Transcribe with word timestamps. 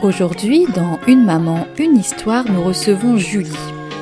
Aujourd'hui, 0.00 0.64
dans 0.76 1.00
Une 1.08 1.24
maman, 1.24 1.66
une 1.76 1.96
histoire, 1.96 2.44
nous 2.48 2.62
recevons 2.62 3.16
Julie. 3.16 3.50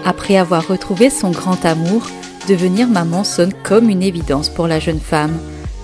Après 0.05 0.37
avoir 0.37 0.69
retrouvé 0.69 1.09
son 1.09 1.31
grand 1.31 1.65
amour, 1.65 2.07
devenir 2.51 2.87
maman 2.87 3.25
sonne 3.25 3.55
comme 3.65 3.89
une 3.89 4.03
évidence 4.03 4.51
pour 4.51 4.69
la 4.69 4.79
jeune 4.79 5.01
femme. 5.01 5.39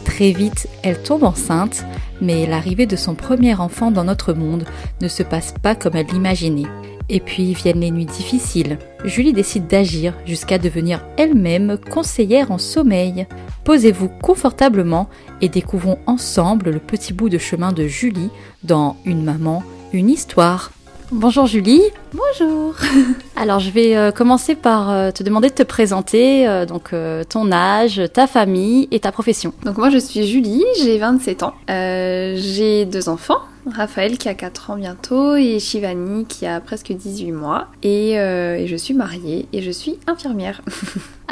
Très 0.05 0.33
vite, 0.33 0.69
elle 0.83 1.03
tombe 1.03 1.25
enceinte, 1.25 1.87
mais 2.21 2.47
l'arrivée 2.47 2.85
de 2.85 2.95
son 2.95 3.15
premier 3.15 3.55
enfant 3.55 3.91
dans 3.91 4.05
notre 4.05 4.35
monde 4.35 4.65
ne 5.01 5.09
se 5.09 5.23
passe 5.23 5.55
pas 5.63 5.75
comme 5.75 5.97
elle 5.97 6.09
l'imaginait. 6.09 6.69
Et 7.09 7.21
puis 7.21 7.55
viennent 7.55 7.81
les 7.81 7.91
nuits 7.91 8.05
difficiles. 8.05 8.79
Julie 9.07 9.33
décide 9.33 9.67
d'agir 9.67 10.13
jusqu'à 10.27 10.59
devenir 10.59 11.03
elle-même 11.17 11.79
conseillère 11.91 12.53
en 12.53 12.59
sommeil. 12.59 13.27
Posez-vous 13.65 14.11
confortablement 14.21 15.09
et 15.41 15.49
découvrons 15.49 15.99
ensemble 16.07 16.69
le 16.69 16.81
petit 16.81 17.15
bout 17.15 17.31
de 17.31 17.39
chemin 17.39 17.73
de 17.73 17.87
Julie 17.87 18.31
dans 18.63 18.97
Une 19.07 19.25
maman, 19.25 19.63
une 19.93 20.09
histoire. 20.09 20.71
Bonjour 21.11 21.47
Julie. 21.47 21.83
Bonjour. 22.15 22.75
Alors 23.37 23.59
je 23.59 23.71
vais 23.71 23.97
euh, 23.97 24.13
commencer 24.13 24.55
par 24.55 24.91
euh, 24.91 25.11
te 25.11 25.23
demander 25.23 25.51
de 25.51 25.55
te 25.55 25.63
présenter, 25.63 26.49
euh, 26.49 26.65
donc 26.65 26.95
ton 27.29 27.53
âge, 27.53 28.01
ta 28.15 28.27
famille 28.27 28.89
et 28.91 29.01
ta 29.01 29.13
profession. 29.13 29.53
Donc 29.65 29.77
moi 29.77 29.91
je 29.91 29.99
suis 29.99 30.27
Julie, 30.27 30.65
j'ai 30.83 30.97
27 30.99 31.43
ans. 31.43 31.55
j'ai 31.69 32.87
deux 32.87 33.11
enfants, 33.11 33.41
Raphaël 33.67 34.19
qui 34.19 34.29
a 34.29 34.35
4 34.35 34.71
ans 34.71 34.77
bientôt 34.77 35.37
et 35.37 35.59
Shivani 35.59 36.25
qui 36.27 36.47
a 36.47 36.61
presque 36.61 36.93
18 36.93 37.33
mois. 37.33 37.69
Et, 37.83 38.13
et 38.13 38.67
je 38.67 38.77
suis 38.77 38.95
mariée 38.95 39.47
et 39.53 39.63
je 39.63 39.71
suis 39.71 39.99
infirmière. 40.07 40.63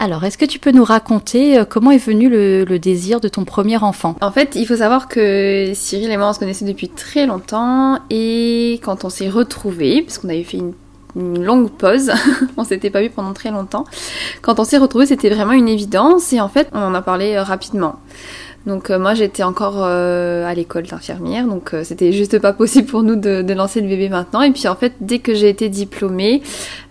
Alors, 0.02 0.24
est-ce 0.24 0.38
que 0.38 0.46
tu 0.46 0.58
peux 0.58 0.70
nous 0.70 0.82
raconter 0.82 1.58
euh, 1.58 1.66
comment 1.66 1.90
est 1.90 1.98
venu 1.98 2.30
le, 2.30 2.78
désir 2.78 3.20
de 3.20 3.28
ton 3.28 3.44
premier 3.44 3.76
enfant? 3.76 4.16
En 4.22 4.32
fait, 4.32 4.54
il 4.54 4.66
faut 4.66 4.76
savoir 4.76 5.08
que 5.08 5.72
Cyril 5.74 6.10
et 6.10 6.16
moi, 6.16 6.30
on 6.30 6.32
se 6.32 6.38
connaissait 6.38 6.64
depuis 6.64 6.88
très 6.88 7.26
longtemps 7.26 7.98
et 8.08 8.80
quand 8.82 9.04
on 9.04 9.10
s'est 9.10 9.28
retrouvés, 9.28 10.00
parce 10.00 10.16
qu'on 10.16 10.30
avait 10.30 10.42
fait 10.42 10.56
une 10.56 11.44
longue 11.44 11.70
pause. 11.70 12.10
on 12.56 12.64
s'était 12.64 12.88
pas 12.88 13.02
vu 13.02 13.10
pendant 13.10 13.34
très 13.34 13.50
longtemps. 13.50 13.84
Quand 14.40 14.58
on 14.58 14.64
s'est 14.64 14.78
retrouvés, 14.78 15.04
c'était 15.04 15.28
vraiment 15.28 15.52
une 15.52 15.68
évidence 15.68 16.32
et 16.32 16.40
en 16.40 16.48
fait, 16.48 16.68
on 16.72 16.80
en 16.80 16.94
a 16.94 17.02
parlé 17.02 17.34
euh, 17.34 17.42
rapidement. 17.42 17.96
Donc 18.66 18.90
euh, 18.90 18.98
moi 18.98 19.14
j'étais 19.14 19.42
encore 19.42 19.76
euh, 19.78 20.44
à 20.46 20.54
l'école 20.54 20.82
d'infirmière, 20.82 21.46
donc 21.46 21.72
euh, 21.72 21.82
c'était 21.82 22.12
juste 22.12 22.38
pas 22.38 22.52
possible 22.52 22.86
pour 22.86 23.02
nous 23.02 23.16
de, 23.16 23.54
lancer 23.54 23.80
le 23.80 23.88
bébé 23.88 24.10
maintenant. 24.10 24.42
Et 24.42 24.50
puis 24.50 24.68
en 24.68 24.76
fait 24.76 24.92
dès 25.00 25.18
que 25.18 25.34
j'ai 25.34 25.48
été 25.48 25.70
diplômée, 25.70 26.42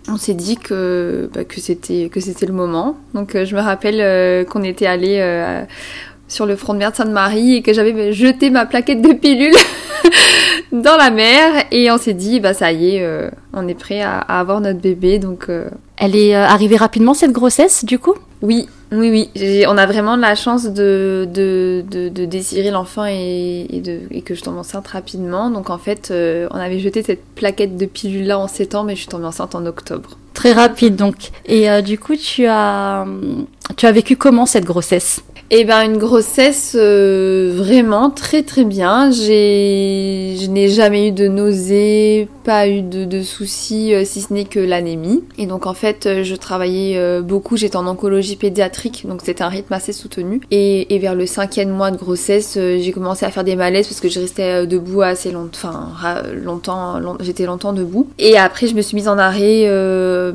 on 0.07 0.17
s'est 0.17 0.33
dit 0.33 0.57
que 0.57 1.29
bah, 1.33 1.43
que 1.43 1.61
c'était 1.61 2.09
que 2.09 2.19
c'était 2.19 2.47
le 2.47 2.53
moment. 2.53 2.97
Donc 3.13 3.37
je 3.43 3.55
me 3.55 3.61
rappelle 3.61 4.45
qu'on 4.47 4.63
était 4.63 4.87
allé 4.87 5.65
sur 6.27 6.47
le 6.47 6.55
front 6.55 6.73
de 6.73 6.79
mer 6.79 6.91
de 6.91 6.95
Sainte-Marie 6.95 7.55
et 7.55 7.61
que 7.61 7.73
j'avais 7.73 8.13
jeté 8.13 8.49
ma 8.49 8.65
plaquette 8.65 9.01
de 9.01 9.13
pilule 9.13 9.55
dans 10.71 10.97
la 10.97 11.11
mer 11.11 11.65
et 11.71 11.91
on 11.91 11.99
s'est 11.99 12.13
dit 12.13 12.39
bah 12.39 12.55
ça 12.55 12.71
y 12.71 12.95
est, 12.95 13.29
on 13.53 13.67
est 13.67 13.79
prêt 13.79 14.01
à, 14.01 14.17
à, 14.17 14.39
avoir 14.39 14.59
notre 14.59 14.79
bébé 14.79 15.19
donc. 15.19 15.49
Elle 15.99 16.15
est 16.15 16.33
arrivée 16.33 16.77
rapidement 16.77 17.13
cette 17.13 17.31
grossesse 17.31 17.83
du 17.85 17.99
coup? 17.99 18.15
Oui, 18.41 18.67
oui, 18.93 19.29
oui. 19.35 19.65
On 19.67 19.77
a 19.77 19.85
vraiment 19.85 20.15
la 20.15 20.33
chance 20.33 20.63
de, 20.63 21.27
de, 21.31 21.83
de, 21.89 22.25
désirer 22.25 22.71
l'enfant 22.71 23.05
et, 23.05 23.81
de, 23.83 23.99
et 24.09 24.21
que 24.21 24.33
je 24.33 24.41
tombe 24.41 24.57
enceinte 24.57 24.87
rapidement. 24.87 25.49
Donc 25.49 25.69
en 25.69 25.77
fait, 25.77 26.09
euh, 26.11 26.47
on 26.51 26.57
avait 26.57 26.79
jeté 26.79 27.03
cette 27.03 27.23
plaquette 27.35 27.75
de 27.75 27.85
pilule 27.85 28.27
là 28.27 28.39
en 28.39 28.47
septembre 28.47 28.85
mais 28.85 28.95
je 28.95 29.01
suis 29.01 29.09
tombée 29.09 29.25
enceinte 29.25 29.55
en 29.55 29.65
octobre. 29.65 30.17
Très 30.33 30.53
rapide 30.53 30.95
donc. 30.95 31.31
Et 31.45 31.69
euh, 31.69 31.81
du 31.81 31.99
coup, 31.99 32.15
tu 32.15 32.45
as, 32.45 33.05
tu 33.75 33.85
as 33.85 33.91
vécu 33.91 34.15
comment 34.15 34.45
cette 34.45 34.65
grossesse? 34.65 35.21
Eh 35.51 35.63
ben 35.63 35.81
une 35.81 35.97
grossesse 35.97 36.77
euh, 36.79 37.51
vraiment 37.55 38.11
très 38.11 38.43
très 38.43 38.63
bien. 38.63 39.09
J'ai, 39.09 40.37
je 40.39 40.45
n'ai 40.47 40.69
jamais 40.69 41.07
eu 41.07 41.11
de 41.11 41.27
nausées, 41.27 42.27
pas 42.43 42.67
eu 42.67 42.83
de, 42.83 43.03
de 43.03 43.23
soucis 43.23 43.95
euh, 43.95 44.05
si 44.05 44.21
ce 44.21 44.31
n'est 44.31 44.45
que 44.45 44.59
l'anémie. 44.59 45.23
Et 45.39 45.47
donc 45.47 45.65
en 45.65 45.73
fait, 45.73 45.88
euh, 46.05 46.23
je 46.23 46.35
travaillais 46.35 47.21
beaucoup. 47.21 47.57
J'étais 47.57 47.75
en 47.75 47.87
oncologie 47.87 48.35
pédiatrique, 48.35 49.05
donc 49.07 49.21
c'était 49.23 49.43
un 49.43 49.49
rythme 49.49 49.73
assez 49.73 49.93
soutenu. 49.93 50.41
Et, 50.51 50.99
vers 50.99 51.15
le 51.15 51.25
cinquième 51.25 51.69
mois 51.69 51.91
de 51.91 51.97
grossesse, 51.97 52.55
j'ai 52.55 52.91
commencé 52.91 53.25
à 53.25 53.31
faire 53.31 53.45
des 53.45 53.55
malaises 53.55 53.87
parce 53.87 54.01
que 54.01 54.09
je 54.09 54.19
restais 54.19 54.67
debout 54.67 55.01
assez 55.01 55.31
longtemps. 55.31 55.87
Enfin 55.93 56.23
longtemps, 56.33 56.99
j'étais 57.21 57.45
longtemps 57.45 57.71
debout. 57.71 58.09
Et 58.19 58.37
après, 58.37 58.67
je 58.67 58.75
me 58.75 58.81
suis 58.81 58.95
mise 58.95 59.07
en 59.07 59.17
arrêt 59.17 59.65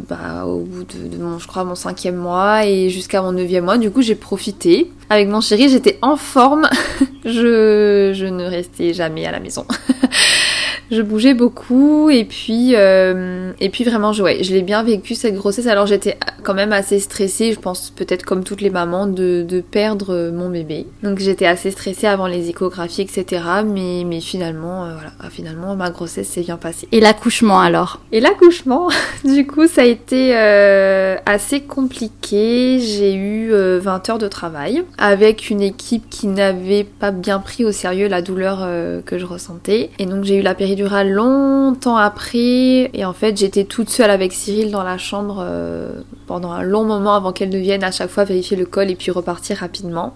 bah, 0.08 0.46
au 0.46 0.60
bout 0.60 0.84
de, 0.84 1.16
de, 1.16 1.22
mon, 1.22 1.38
je 1.38 1.46
crois, 1.46 1.64
mon 1.64 1.74
cinquième 1.74 2.16
mois 2.16 2.66
et 2.66 2.88
jusqu'à 2.88 3.20
mon 3.20 3.32
neuvième 3.32 3.64
mois. 3.64 3.76
Du 3.76 3.90
coup, 3.90 4.00
j'ai 4.00 4.14
profité. 4.14 4.90
Avec 5.10 5.28
mon 5.28 5.40
chéri, 5.40 5.68
j'étais 5.68 5.98
en 6.00 6.16
forme. 6.16 6.68
je, 7.24 8.12
je 8.14 8.26
ne 8.26 8.44
restais 8.44 8.94
jamais 8.94 9.26
à 9.26 9.32
la 9.32 9.40
maison. 9.40 9.66
je 10.90 11.02
bougeais 11.02 11.34
beaucoup 11.34 12.10
et 12.10 12.24
puis 12.24 12.74
euh, 12.74 13.52
et 13.60 13.68
puis 13.70 13.84
vraiment 13.84 14.12
je, 14.12 14.22
je 14.42 14.52
l'ai 14.52 14.62
bien 14.62 14.82
vécu 14.82 15.14
cette 15.14 15.34
grossesse. 15.34 15.66
Alors 15.66 15.86
j'étais 15.86 16.18
quand 16.42 16.54
même 16.54 16.72
assez 16.72 16.98
stressée 17.00 17.52
je 17.52 17.60
pense 17.60 17.90
peut-être 17.90 18.24
comme 18.24 18.44
toutes 18.44 18.60
les 18.60 18.70
mamans 18.70 19.06
de, 19.06 19.44
de 19.48 19.60
perdre 19.60 20.30
mon 20.32 20.50
bébé. 20.50 20.86
Donc 21.02 21.18
j'étais 21.18 21.46
assez 21.46 21.70
stressée 21.70 22.06
avant 22.06 22.26
les 22.26 22.50
échographies 22.50 23.02
etc 23.02 23.42
mais 23.64 24.04
mais 24.06 24.20
finalement 24.20 24.84
euh, 24.84 24.94
voilà. 24.94 25.12
Ah, 25.20 25.30
finalement 25.30 25.74
ma 25.76 25.90
grossesse 25.90 26.28
s'est 26.28 26.42
bien 26.42 26.56
passée. 26.56 26.88
Et 26.92 27.00
l'accouchement 27.00 27.60
alors? 27.60 28.00
Et 28.12 28.20
l'accouchement 28.20 28.88
du 29.24 29.46
coup 29.46 29.66
ça 29.66 29.82
a 29.82 29.86
été 29.86 30.36
euh, 30.36 31.16
assez 31.26 31.62
compliqué. 31.62 32.78
J'ai 32.80 33.14
eu 33.14 33.50
20 33.52 34.10
heures 34.10 34.18
de 34.18 34.28
travail 34.28 34.82
avec 34.98 35.50
une 35.50 35.62
équipe 35.62 36.08
qui 36.10 36.26
n'avait 36.26 36.84
pas 36.84 37.10
bien 37.10 37.38
pris 37.38 37.64
au 37.64 37.72
sérieux 37.72 38.08
la 38.08 38.22
douleur 38.22 38.68
que 39.04 39.18
je 39.18 39.24
ressentais. 39.24 39.90
Et 39.98 40.06
donc 40.06 40.24
j'ai 40.24 40.36
eu 40.36 40.42
la 40.42 40.54
période 40.54 40.73
durera 40.74 41.04
longtemps 41.04 41.96
après. 41.96 42.90
Et 42.92 43.04
en 43.04 43.12
fait, 43.12 43.36
j'étais 43.36 43.64
toute 43.64 43.90
seule 43.90 44.10
avec 44.10 44.32
Cyril 44.32 44.70
dans 44.70 44.82
la 44.82 44.98
chambre 44.98 45.38
euh, 45.40 46.02
pendant 46.26 46.52
un 46.52 46.62
long 46.62 46.84
moment 46.84 47.14
avant 47.14 47.32
qu'elle 47.32 47.50
ne 47.50 47.58
vienne 47.58 47.84
à 47.84 47.90
chaque 47.90 48.10
fois 48.10 48.24
vérifier 48.24 48.56
le 48.56 48.66
col 48.66 48.90
et 48.90 48.94
puis 48.94 49.10
repartir 49.10 49.58
rapidement. 49.58 50.14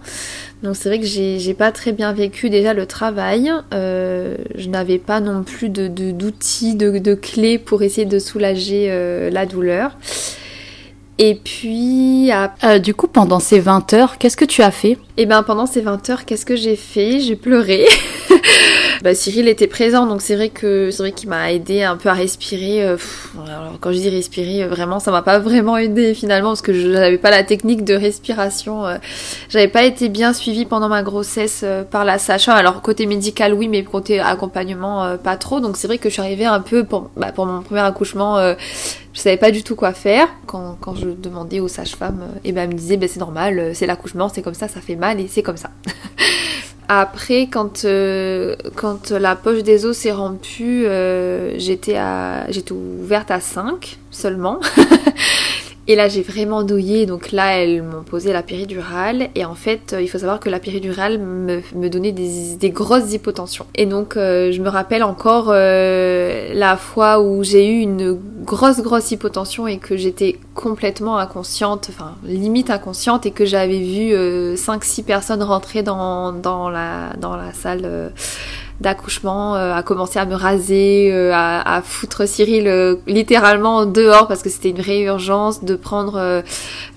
Donc 0.63 0.75
c'est 0.75 0.89
vrai 0.89 0.99
que 0.99 1.05
j'ai 1.05 1.53
pas 1.53 1.71
très 1.71 1.91
bien 1.91 2.11
vécu 2.13 2.49
déjà 2.49 2.73
le 2.73 2.85
travail. 2.85 3.51
Euh, 3.73 4.35
je 4.55 4.69
n'avais 4.69 4.97
pas 4.97 5.21
non 5.21 5.43
plus 5.43 5.69
de 5.69 5.87
d'outils, 5.87 6.75
de, 6.75 6.97
de, 6.99 7.13
clés 7.13 7.57
pour 7.57 7.81
essayer 7.81 8.05
de 8.05 8.19
soulager 8.19 8.87
euh, 8.89 9.29
la 9.29 9.45
douleur. 9.45 9.91
Et 11.21 11.35
puis, 11.35 12.31
du 12.81 12.95
coup, 12.95 13.07
pendant 13.07 13.39
ces 13.39 13.59
20 13.59 13.93
heures, 13.93 14.17
qu'est-ce 14.17 14.37
que 14.37 14.45
tu 14.45 14.61
as 14.61 14.71
fait? 14.71 14.97
Eh 15.17 15.25
ben, 15.25 15.43
pendant 15.43 15.65
ces 15.65 15.81
20 15.81 16.09
heures, 16.09 16.25
qu'est-ce 16.25 16.45
que 16.45 16.55
j'ai 16.55 16.77
fait? 16.77 17.19
J'ai 17.19 17.35
pleuré. 17.35 17.85
bah, 19.03 19.13
Cyril 19.13 19.47
était 19.47 19.67
présent, 19.67 20.05
donc 20.05 20.21
c'est 20.21 20.35
vrai 20.35 20.47
que 20.49 20.91
c'est 20.91 21.03
vrai 21.03 21.11
qu'il 21.11 21.29
m'a 21.29 21.51
aidé 21.51 21.83
un 21.83 21.97
peu 21.97 22.09
à 22.09 22.13
respirer. 22.13 22.83
Euh, 22.83 22.97
alors, 23.45 23.77
quand 23.79 23.91
je 23.91 23.97
dis 23.97 24.09
respirer, 24.09 24.63
euh, 24.63 24.67
vraiment, 24.67 24.99
ça 24.99 25.11
m'a 25.11 25.21
pas 25.21 25.39
vraiment 25.39 25.77
aidé 25.77 26.13
finalement 26.13 26.49
parce 26.49 26.61
que 26.61 26.73
je 26.73 26.87
n'avais 26.87 27.17
pas 27.17 27.31
la 27.31 27.43
technique 27.43 27.83
de 27.83 27.95
respiration. 27.95 28.85
Euh, 28.85 28.97
j'avais 29.49 29.67
pas 29.67 29.83
été 29.83 30.09
bien 30.09 30.33
suivie 30.33 30.65
pendant 30.65 30.89
ma 30.89 31.03
grossesse 31.03 31.65
par 31.91 32.05
la 32.05 32.17
sage 32.17 32.47
Alors 32.47 32.81
côté 32.81 33.05
médical, 33.05 33.53
oui, 33.53 33.67
mais 33.67 33.83
côté 33.83 34.19
accompagnement, 34.19 35.17
pas 35.17 35.37
trop. 35.37 35.59
Donc 35.59 35.77
c'est 35.77 35.87
vrai 35.87 35.97
que 35.97 36.09
je 36.09 36.13
suis 36.13 36.21
arrivée 36.21 36.45
un 36.45 36.61
peu 36.61 36.83
pour, 36.83 37.09
bah, 37.17 37.31
pour 37.31 37.45
mon 37.45 37.61
premier 37.61 37.81
accouchement. 37.81 38.37
Je 39.19 39.23
savais 39.23 39.37
pas 39.37 39.51
du 39.51 39.63
tout 39.63 39.75
quoi 39.75 39.91
faire 39.91 40.29
quand, 40.45 40.95
je 40.95 41.09
demandais 41.09 41.59
aux 41.59 41.67
sages-femmes 41.67 42.29
et 42.45 42.53
ben 42.53 42.63
elles 42.63 42.69
me 42.69 42.79
disaient 42.79 42.95
ben 42.95 43.09
c'est 43.09 43.19
normal 43.19 43.71
c'est 43.75 43.85
l'accouchement 43.85 44.29
c'est 44.29 44.41
comme 44.41 44.53
ça 44.53 44.69
ça 44.69 44.79
fait 44.79 44.95
mal 44.95 45.19
et 45.19 45.27
c'est 45.27 45.43
comme 45.43 45.57
ça 45.57 45.71
Après, 46.91 47.43
quand, 47.43 47.85
euh, 47.85 48.55
quand 48.75 49.11
la 49.11 49.35
poche 49.35 49.61
des 49.61 49.85
os 49.85 49.95
s'est 49.95 50.11
rompue, 50.11 50.87
euh, 50.87 51.53
j'étais 51.59 51.99
ouverte 52.71 53.29
à 53.29 53.39
5 53.39 53.99
seulement. 54.09 54.59
Et 55.89 55.95
là, 55.95 56.07
j'ai 56.07 56.21
vraiment 56.21 56.61
douillé. 56.61 57.07
Donc 57.07 57.31
là, 57.31 57.57
elles 57.57 57.81
m'ont 57.81 58.03
posé 58.03 58.31
la 58.31 58.43
péridurale. 58.43 59.29
Et 59.33 59.43
en 59.43 59.55
fait, 59.55 59.93
euh, 59.93 60.01
il 60.03 60.07
faut 60.07 60.19
savoir 60.19 60.39
que 60.39 60.47
la 60.47 60.59
péridurale 60.59 61.17
me, 61.17 61.61
me 61.73 61.89
donnait 61.89 62.11
des, 62.11 62.69
grosses 62.69 63.11
hypotensions. 63.11 63.65
Et 63.73 63.87
donc, 63.87 64.15
euh, 64.15 64.51
je 64.51 64.61
me 64.61 64.69
rappelle 64.69 65.01
encore 65.01 65.47
euh, 65.49 66.53
la 66.53 66.77
fois 66.77 67.19
où 67.21 67.43
j'ai 67.43 67.67
eu 67.67 67.79
une 67.79 68.19
grosse, 68.43 68.81
grosse 68.81 69.09
hypotension 69.09 69.65
et 69.65 69.79
que 69.79 69.97
j'étais 69.97 70.37
complètement 70.53 71.17
inconsciente, 71.17 71.87
enfin, 71.89 72.13
limite 72.23 72.69
inconsciente, 72.69 73.25
et 73.25 73.31
que 73.31 73.45
j'avais 73.45 73.79
vu 73.79 74.13
5-6 74.13 75.03
personnes 75.03 75.41
rentrer 75.41 75.81
dans 75.81 76.69
la 76.69 77.53
salle 77.53 78.11
d'accouchement, 78.81 79.53
à 79.53 79.83
commencer 79.83 80.19
à 80.19 80.25
me 80.25 80.35
raser, 80.35 81.11
à, 81.31 81.75
à, 81.75 81.81
foutre 81.81 82.27
Cyril 82.27 82.97
littéralement 83.07 83.85
dehors 83.85 84.27
parce 84.27 84.41
que 84.41 84.49
c'était 84.49 84.69
une 84.69 84.81
vraie 84.81 85.01
urgence 85.01 85.63
de 85.63 85.75
prendre 85.75 86.43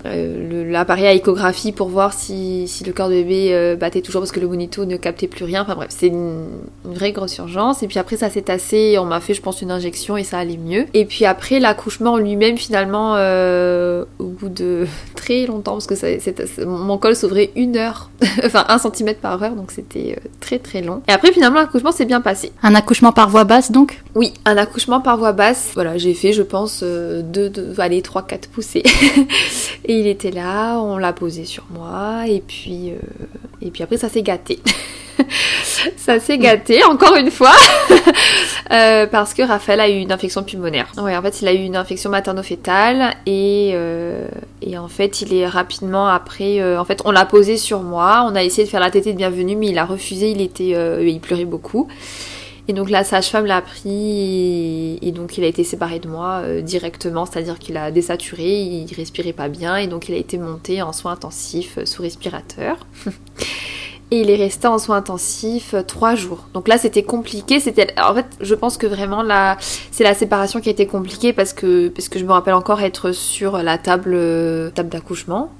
l'appareil 0.05 1.07
à 1.07 1.13
échographie 1.13 1.71
pour 1.71 1.89
voir 1.89 2.13
si, 2.13 2.67
si 2.67 2.83
le 2.83 2.93
cœur 2.93 3.09
de 3.09 3.13
bébé 3.13 3.75
battait 3.79 4.01
toujours 4.01 4.21
parce 4.21 4.31
que 4.31 4.39
le 4.39 4.47
monito 4.47 4.85
ne 4.85 4.97
captait 4.97 5.27
plus 5.27 5.45
rien. 5.45 5.63
Enfin 5.63 5.75
bref, 5.75 5.89
c'est 5.91 6.07
une, 6.07 6.47
une, 6.85 6.93
vraie 6.93 7.11
grosse 7.11 7.37
urgence. 7.37 7.83
Et 7.83 7.87
puis 7.87 7.99
après 7.99 8.17
ça 8.17 8.29
s'est 8.29 8.43
tassé, 8.43 8.97
on 8.99 9.05
m'a 9.05 9.19
fait 9.19 9.33
je 9.33 9.41
pense 9.41 9.61
une 9.61 9.71
injection 9.71 10.17
et 10.17 10.23
ça 10.23 10.39
allait 10.39 10.57
mieux. 10.57 10.85
Et 10.93 11.05
puis 11.05 11.25
après 11.25 11.59
l'accouchement 11.59 12.17
lui-même 12.17 12.57
finalement 12.57 13.13
au 14.19 14.25
bout 14.25 14.49
de 14.49 14.87
très 15.15 15.45
longtemps 15.45 15.73
parce 15.73 15.87
que 15.87 15.95
ça, 15.95 16.07
mon 16.65 16.97
col 16.97 17.15
s'ouvrait 17.15 17.51
une 17.55 17.77
heure, 17.77 18.09
enfin 18.45 18.65
un 18.69 18.77
centimètre 18.77 19.19
par 19.19 19.41
heure, 19.41 19.55
donc 19.55 19.71
c'était 19.71 20.15
euh, 20.17 20.29
très 20.39 20.59
très 20.59 20.81
long. 20.81 21.01
Et 21.07 21.11
après 21.11 21.31
finalement 21.31 21.59
l'accouchement 21.73 21.91
s'est 21.91 22.05
bien 22.05 22.21
passé. 22.21 22.51
Un 22.61 22.75
accouchement 22.75 23.11
par 23.11 23.29
voie 23.29 23.45
basse 23.45 23.71
donc? 23.71 24.03
Oui, 24.13 24.31
un 24.45 24.57
accouchement 24.57 25.01
par 25.01 25.17
voie 25.17 25.31
basse. 25.31 25.71
Voilà, 25.73 25.97
j'ai 25.97 26.13
fait 26.13 26.31
je 26.31 26.43
pense 26.43 26.81
euh, 26.83 27.23
deux, 27.23 27.49
deux 27.49 27.73
allez 27.79 28.03
trois 28.03 28.21
quatre 28.21 28.47
poussées. 28.47 28.83
et 29.85 29.97
il 29.99 30.05
était 30.05 30.29
là, 30.29 30.77
on 30.79 30.99
l'a 30.99 31.13
posé 31.13 31.45
sur 31.45 31.65
moi 31.71 32.27
et 32.27 32.43
puis 32.45 32.91
euh, 32.91 33.25
et 33.63 33.71
puis 33.71 33.81
après 33.81 33.97
ça 33.97 34.07
s'est 34.07 34.21
gâté. 34.21 34.59
ça 35.97 36.19
s'est 36.19 36.37
gâté 36.37 36.83
encore 36.83 37.15
une 37.15 37.31
fois 37.31 37.53
euh, 38.71 39.07
parce 39.07 39.33
que 39.33 39.41
Raphaël 39.41 39.79
a 39.79 39.89
eu 39.89 39.97
une 39.97 40.11
infection 40.11 40.43
pulmonaire. 40.43 40.91
Ouais, 40.97 41.15
en 41.15 41.21
fait, 41.21 41.41
il 41.41 41.47
a 41.47 41.53
eu 41.53 41.63
une 41.63 41.75
infection 41.75 42.09
materno-fétale 42.09 43.15
et, 43.25 43.71
euh, 43.73 44.27
en 44.75 44.87
fait, 44.87 45.21
il 45.21 45.33
est 45.33 45.47
rapidement 45.47 46.07
après. 46.07 46.59
Euh, 46.59 46.79
en 46.79 46.85
fait, 46.85 47.01
on 47.05 47.11
l'a 47.11 47.25
posé 47.25 47.57
sur 47.57 47.81
moi. 47.81 48.25
On 48.29 48.35
a 48.35 48.43
essayé 48.43 48.65
de 48.65 48.69
faire 48.69 48.79
la 48.79 48.91
tétée 48.91 49.13
de 49.13 49.17
bienvenue, 49.17 49.55
mais 49.55 49.67
il 49.67 49.77
a 49.77 49.85
refusé. 49.85 50.31
Il 50.31 50.41
était, 50.41 50.75
il 51.01 51.19
pleurait 51.19 51.45
beaucoup. 51.45 51.87
Et 52.69 52.71
donc 52.71 52.89
la 52.89 53.03
sage-femme 53.03 53.45
l'a 53.45 53.61
pris 53.61 54.97
et, 55.01 55.11
donc 55.11 55.37
il 55.37 55.43
a 55.43 55.47
été 55.47 55.65
séparé 55.65 55.99
de 55.99 56.07
moi 56.07 56.41
directement, 56.61 57.25
c'est-à-dire 57.25 57.59
qu'il 57.59 57.75
a 57.75 57.91
désaturé, 57.91 58.61
il 58.61 58.87
respirait 58.95 59.33
pas 59.33 59.49
bien 59.49 59.75
et 59.75 59.87
donc 59.87 60.07
il 60.07 60.15
a 60.15 60.17
été 60.17 60.37
monté 60.37 60.81
en 60.81 60.93
soins 60.93 61.11
intensifs 61.11 61.83
sous 61.83 62.01
respirateur. 62.01 62.87
et 64.13 64.21
il 64.21 64.29
est 64.29 64.35
resté 64.35 64.67
en 64.67 64.77
soins 64.77 64.97
intensifs 64.97 65.73
euh, 65.73 65.81
trois 65.81 66.13
jours. 66.13 66.47
Donc 66.53 66.67
là, 66.67 66.77
c'était 66.77 67.01
compliqué. 67.01 67.59
C'était, 67.59 67.87
en 67.99 68.13
fait, 68.13 68.27
je 68.41 68.53
pense 68.53 68.77
que 68.77 68.85
vraiment 68.85 69.23
là, 69.23 69.57
c'est 69.89 70.03
la 70.03 70.13
séparation 70.13 70.61
qui 70.61 70.69
a 70.69 70.71
été 70.71 70.85
compliquée 70.85 71.33
parce 71.33 71.51
que 71.51 71.87
parce 71.87 72.09
que 72.09 72.19
je 72.19 72.25
me 72.25 72.31
rappelle 72.31 72.53
encore 72.53 72.81
être 72.81 73.11
sur 73.11 73.57
la 73.57 73.79
table 73.79 74.11
euh, 74.13 74.69
table 74.69 74.89
d'accouchement 74.89 75.51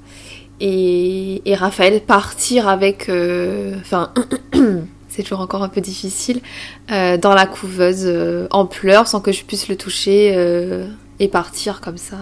et, 0.59 1.41
et 1.49 1.55
Raphaël 1.55 1.99
partir 2.01 2.67
avec, 2.67 3.09
euh, 3.09 3.75
enfin. 3.81 4.13
c'est 5.09 5.21
toujours 5.21 5.41
encore 5.41 5.61
un 5.61 5.69
peu 5.69 5.79
difficile, 5.79 6.41
dans 6.89 7.35
la 7.35 7.45
couveuse 7.45 8.11
en 8.49 8.65
pleurs 8.65 9.07
sans 9.07 9.21
que 9.21 9.31
je 9.31 9.43
puisse 9.43 9.67
le 9.67 9.75
toucher 9.75 10.33
et 11.19 11.27
partir 11.27 11.81
comme 11.81 11.97
ça. 11.97 12.17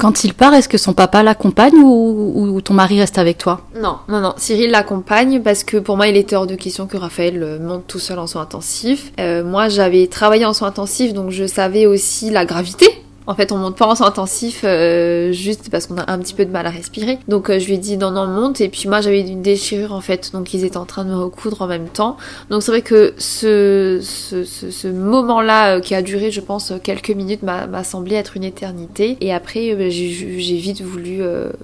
Quand 0.00 0.24
il 0.24 0.32
part, 0.32 0.54
est-ce 0.54 0.66
que 0.66 0.78
son 0.78 0.94
papa 0.94 1.22
l'accompagne 1.22 1.74
ou, 1.74 2.58
ton 2.62 2.72
mari 2.72 3.00
reste 3.00 3.18
avec 3.18 3.36
toi? 3.36 3.60
Non, 3.76 3.98
non, 4.08 4.20
non. 4.20 4.32
Cyril 4.38 4.70
l'accompagne 4.70 5.42
parce 5.42 5.62
que 5.62 5.76
pour 5.76 5.98
moi, 5.98 6.08
il 6.08 6.16
était 6.16 6.36
hors 6.36 6.46
de 6.46 6.54
question 6.54 6.86
que 6.86 6.96
Raphaël 6.96 7.42
euh, 7.42 7.58
monte 7.58 7.86
tout 7.86 7.98
seul 7.98 8.18
en 8.18 8.26
soins 8.26 8.40
intensifs. 8.40 9.12
Euh, 9.20 9.44
moi, 9.44 9.68
j'avais 9.68 10.06
travaillé 10.06 10.46
en 10.46 10.54
soins 10.54 10.68
intensifs, 10.68 11.12
donc 11.12 11.30
je 11.30 11.46
savais 11.46 11.84
aussi 11.84 12.30
la 12.30 12.46
gravité 12.46 12.86
en 13.30 13.34
fait, 13.36 13.52
on 13.52 13.58
monte 13.58 13.76
pas 13.76 13.86
en 13.86 13.94
soins 13.94 14.08
intensifs 14.08 14.62
euh, 14.64 15.30
juste 15.30 15.70
parce 15.70 15.86
qu'on 15.86 15.98
a 15.98 16.10
un 16.10 16.18
petit 16.18 16.34
peu 16.34 16.44
de 16.44 16.50
mal 16.50 16.66
à 16.66 16.70
respirer. 16.70 17.20
Donc 17.28 17.46
je 17.48 17.64
lui 17.64 17.74
ai 17.74 17.78
dit 17.78 17.96
non 17.96 18.10
non 18.10 18.26
monte 18.26 18.60
et 18.60 18.68
puis 18.68 18.88
moi 18.88 19.00
j'avais 19.00 19.20
une 19.20 19.40
déchirure 19.40 19.92
en 19.92 20.00
fait 20.00 20.32
donc 20.32 20.52
ils 20.52 20.64
étaient 20.64 20.76
en 20.76 20.84
train 20.84 21.04
de 21.04 21.10
me 21.10 21.16
recoudre 21.16 21.62
en 21.62 21.68
même 21.68 21.86
temps. 21.86 22.16
Donc 22.50 22.64
c'est 22.64 22.72
vrai 22.72 22.82
que 22.82 23.14
ce, 23.18 24.00
ce, 24.02 24.44
ce, 24.44 24.88
moment-là 24.88 25.80
qui 25.80 25.94
a 25.94 26.02
duré 26.02 26.32
je 26.32 26.40
pense 26.40 26.72
quelques 26.82 27.10
minutes 27.10 27.44
m'a 27.44 27.84
semblé 27.84 28.16
être 28.16 28.36
une 28.36 28.42
éternité 28.42 29.16
et 29.20 29.32
après 29.32 29.76
j'ai 29.90 30.56
vite 30.56 30.80
voulu 30.80 31.20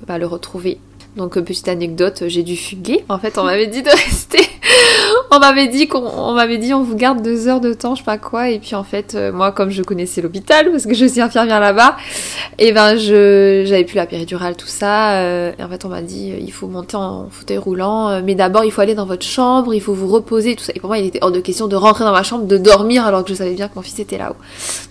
bah, 0.06 0.18
le 0.18 0.26
retrouver. 0.26 0.78
Donc 1.16 1.36
petite 1.40 1.66
anecdote, 1.66 2.24
j'ai 2.28 2.44
dû 2.44 2.56
fuguer. 2.56 3.04
En 3.08 3.18
fait 3.18 3.38
on 3.38 3.42
m'avait 3.42 3.66
dit 3.66 3.82
de 3.82 3.90
rester 4.04 4.46
on 5.30 5.38
m'avait 5.38 5.68
dit 5.68 5.88
qu'on 5.88 6.32
m'avait 6.32 6.58
dit 6.58 6.72
on 6.74 6.82
vous 6.82 6.96
garde 6.96 7.22
deux 7.22 7.48
heures 7.48 7.60
de 7.60 7.72
temps, 7.72 7.94
je 7.94 8.00
sais 8.00 8.04
pas 8.04 8.18
quoi. 8.18 8.50
Et 8.50 8.58
puis 8.58 8.74
en 8.74 8.84
fait, 8.84 9.14
euh, 9.14 9.32
moi 9.32 9.52
comme 9.52 9.70
je 9.70 9.82
connaissais 9.82 10.20
l'hôpital 10.20 10.70
parce 10.70 10.86
que 10.86 10.94
je 10.94 11.06
suis 11.06 11.20
infirmière 11.20 11.60
là-bas, 11.60 11.96
et 12.58 12.72
ben 12.72 12.96
je 12.96 13.64
j'avais 13.66 13.84
plus 13.84 13.96
la 13.96 14.06
péridurale 14.06 14.56
tout 14.56 14.66
ça. 14.66 15.14
Euh, 15.16 15.52
et 15.58 15.62
en 15.62 15.68
fait 15.68 15.84
on 15.84 15.88
m'a 15.88 16.02
dit 16.02 16.32
euh, 16.32 16.38
il 16.40 16.52
faut 16.52 16.68
monter 16.68 16.96
en 16.96 17.28
fauteuil 17.30 17.58
roulant, 17.58 18.22
mais 18.22 18.34
d'abord 18.34 18.64
il 18.64 18.70
faut 18.70 18.80
aller 18.80 18.94
dans 18.94 19.06
votre 19.06 19.26
chambre, 19.26 19.74
il 19.74 19.80
faut 19.80 19.94
vous 19.94 20.08
reposer 20.08 20.56
tout 20.56 20.64
ça. 20.64 20.72
Et 20.74 20.80
pour 20.80 20.88
moi 20.88 20.98
il 20.98 21.06
était 21.06 21.20
hors 21.22 21.32
de 21.32 21.40
question 21.40 21.66
de 21.66 21.76
rentrer 21.76 22.04
dans 22.04 22.12
ma 22.12 22.22
chambre, 22.22 22.46
de 22.46 22.58
dormir 22.58 23.06
alors 23.06 23.24
que 23.24 23.30
je 23.30 23.34
savais 23.34 23.54
bien 23.54 23.68
que 23.68 23.74
mon 23.76 23.82
fils 23.82 23.98
était 23.98 24.18
là-haut. 24.18 24.36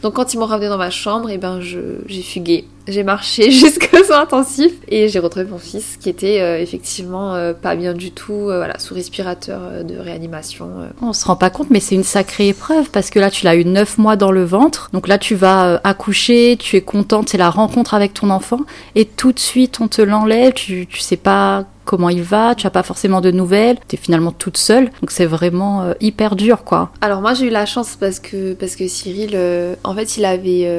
Donc 0.02 0.14
quand 0.14 0.34
ils 0.34 0.40
m'ont 0.40 0.46
ramené 0.46 0.70
dans 0.70 0.78
ma 0.78 0.90
chambre, 0.90 1.30
et 1.30 1.38
ben 1.38 1.62
je 1.62 1.80
j'ai 2.08 2.22
fugué. 2.22 2.66
J'ai 2.88 3.04
marché 3.04 3.52
jusqu'au 3.52 4.04
soins 4.04 4.22
intensif 4.22 4.74
et 4.88 5.08
j'ai 5.08 5.20
retrouvé 5.20 5.46
mon 5.46 5.58
fils 5.58 5.98
qui 5.98 6.10
était 6.10 6.62
effectivement 6.62 7.54
pas 7.62 7.76
bien 7.76 7.94
du 7.94 8.12
tout, 8.12 8.46
voilà 8.46 8.80
sous 8.80 8.94
respirateur 8.94 9.84
de 9.84 9.98
réanimation 9.98 10.16
animation. 10.16 10.70
Euh. 10.80 10.90
On 11.02 11.14
se 11.14 11.26
rend 11.26 11.36
pas 11.36 11.50
compte, 11.50 11.70
mais 11.70 11.80
c'est 11.80 11.96
une 11.96 12.04
sacrée 12.04 12.50
épreuve 12.50 12.90
parce 12.90 13.10
que 13.10 13.20
là, 13.20 13.30
tu 13.30 13.46
l'as 13.46 13.56
eu 13.56 13.66
neuf 13.66 13.98
mois 13.98 14.16
dans 14.16 14.32
le 14.32 14.44
ventre. 14.44 14.90
Donc 14.94 15.08
là, 15.08 15.18
tu 15.18 15.36
vas 15.36 15.66
euh, 15.66 15.80
accoucher, 15.84 16.58
tu 16.60 16.76
es 16.78 16.82
contente, 16.82 17.30
c'est 17.30 17.38
la 17.38 17.50
rencontre 17.50 17.94
avec 17.94 18.14
ton 18.14 18.30
enfant. 18.30 18.62
Et 18.96 19.06
tout 19.06 19.32
de 19.32 19.40
suite, 19.40 19.80
on 19.82 19.88
te 19.88 20.02
l'enlève, 20.02 20.54
tu, 20.54 20.88
tu 20.88 21.00
sais 21.00 21.18
pas 21.18 21.66
comment 21.86 22.10
il 22.10 22.24
va, 22.24 22.56
tu 22.56 22.68
as 22.68 22.72
pas 22.72 22.84
forcément 22.84 23.22
de 23.22 23.32
nouvelles, 23.32 23.78
tu 23.88 23.96
es 23.96 23.98
finalement 23.98 24.32
toute 24.32 24.58
seule, 24.58 24.86
donc 25.02 25.12
c'est 25.12 25.26
vraiment 25.26 25.84
euh, 25.84 25.94
hyper 26.02 26.36
dur 26.36 26.64
quoi. 26.64 26.92
Alors 27.02 27.22
moi 27.22 27.34
j'ai 27.34 27.48
eu 27.48 27.52
la 27.52 27.66
chance 27.66 27.96
parce 28.00 28.20
que 28.20 28.54
parce 28.54 28.76
que 28.76 28.88
Cyril, 28.88 29.38
en 29.84 29.94
fait 29.94 30.18
il 30.18 30.26
avait 30.26 30.70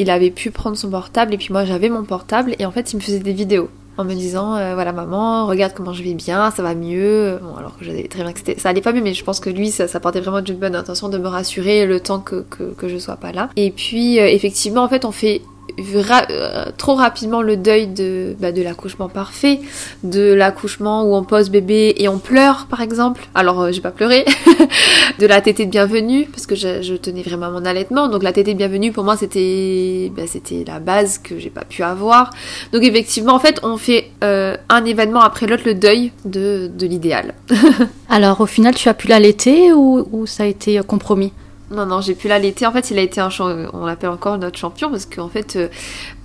il 0.00 0.10
avait 0.10 0.30
pu 0.30 0.50
prendre 0.50 0.76
son 0.76 0.90
portable 0.90 1.34
et 1.34 1.36
puis 1.36 1.48
moi 1.50 1.64
j'avais 1.64 1.90
mon 1.90 2.04
portable 2.04 2.54
et 2.58 2.64
en 2.64 2.70
fait 2.70 2.92
il 2.92 2.96
me 2.96 3.02
faisait 3.02 3.18
des 3.18 3.34
vidéos 3.34 3.68
en 3.98 4.04
me 4.04 4.14
disant 4.14 4.56
euh, 4.56 4.74
voilà 4.74 4.92
maman 4.92 5.46
regarde 5.46 5.72
comment 5.74 5.92
je 5.92 6.02
vais 6.02 6.14
bien 6.14 6.50
ça 6.50 6.62
va 6.62 6.74
mieux. 6.74 7.38
Bon 7.42 7.56
alors 7.56 7.76
que 7.78 7.84
j'avais 7.84 8.04
très 8.04 8.22
bien 8.22 8.32
que 8.32 8.40
ça 8.58 8.70
allait 8.70 8.80
pas 8.80 8.92
mieux 8.92 9.02
mais 9.02 9.12
je 9.12 9.22
pense 9.22 9.40
que 9.40 9.50
lui 9.50 9.70
ça, 9.70 9.86
portait 10.00 10.20
vraiment 10.20 10.40
d'une 10.40 10.56
bonne 10.56 10.74
intention 10.74 11.10
de 11.10 11.18
me 11.18 11.28
rassurer 11.28 11.84
le 11.84 12.00
temps 12.00 12.20
que, 12.20 12.44
que, 12.48 12.72
que 12.72 12.88
je 12.88 12.96
sois 12.96 13.16
pas 13.16 13.32
là. 13.32 13.50
Et 13.56 13.70
puis 13.70 14.18
euh, 14.18 14.26
effectivement 14.26 14.82
en 14.82 14.88
fait 14.88 15.04
on 15.04 15.12
fait 15.12 15.42
euh, 15.78 16.66
trop 16.76 16.94
rapidement 16.94 17.42
le 17.42 17.56
deuil 17.56 17.86
de, 17.86 18.36
bah, 18.38 18.52
de 18.52 18.62
l'accouchement 18.62 19.08
parfait, 19.08 19.60
de 20.02 20.32
l'accouchement 20.32 21.04
où 21.04 21.14
on 21.14 21.24
pose 21.24 21.50
bébé 21.50 21.94
et 21.98 22.08
on 22.08 22.18
pleure 22.18 22.66
par 22.68 22.80
exemple. 22.80 23.28
Alors 23.34 23.60
euh, 23.60 23.72
j'ai 23.72 23.80
pas 23.80 23.90
pleuré. 23.90 24.24
de 25.18 25.26
la 25.26 25.40
tétée 25.40 25.66
de 25.66 25.70
bienvenue 25.70 26.26
parce 26.26 26.46
que 26.46 26.54
je, 26.54 26.96
tenais 26.96 27.22
vraiment 27.22 27.50
mon 27.50 27.64
allaitement. 27.64 28.08
Donc 28.08 28.22
la 28.22 28.32
tétée 28.32 28.54
de 28.54 28.58
bienvenue 28.58 28.92
pour 28.92 29.04
moi 29.04 29.16
c'était 29.16 30.10
bah, 30.16 30.22
c'était 30.26 30.64
la 30.66 30.80
base 30.80 31.18
que 31.18 31.38
j'ai 31.38 31.50
pas 31.50 31.64
pu 31.64 31.82
avoir. 31.82 32.30
Donc 32.72 32.82
effectivement 32.82 33.34
en 33.34 33.40
fait 33.40 33.60
on 33.62 33.76
fait 33.76 34.10
euh, 34.24 34.56
un 34.68 34.84
événement 34.84 35.20
après 35.20 35.46
l'autre 35.46 35.64
le 35.66 35.74
deuil 35.74 36.12
de, 36.24 36.70
de 36.72 36.86
l'idéal. 36.86 37.34
Alors 38.08 38.40
au 38.40 38.46
final 38.46 38.74
tu 38.74 38.88
as 38.88 38.94
pu 38.94 39.08
l'allaiter 39.08 39.72
ou 39.72 40.26
ça 40.26 40.44
a 40.44 40.46
été 40.46 40.80
compromis? 40.86 41.32
Non, 41.70 41.86
non, 41.86 42.00
j'ai 42.00 42.14
pu 42.14 42.26
l'allaiter. 42.26 42.66
En 42.66 42.72
fait, 42.72 42.90
il 42.90 42.98
a 42.98 43.02
été 43.02 43.20
un 43.20 43.30
on 43.72 43.86
l'appelle 43.86 44.10
encore 44.10 44.36
notre 44.38 44.58
champion 44.58 44.90
parce 44.90 45.06
qu'en 45.06 45.28
fait, 45.28 45.54
euh, 45.54 45.68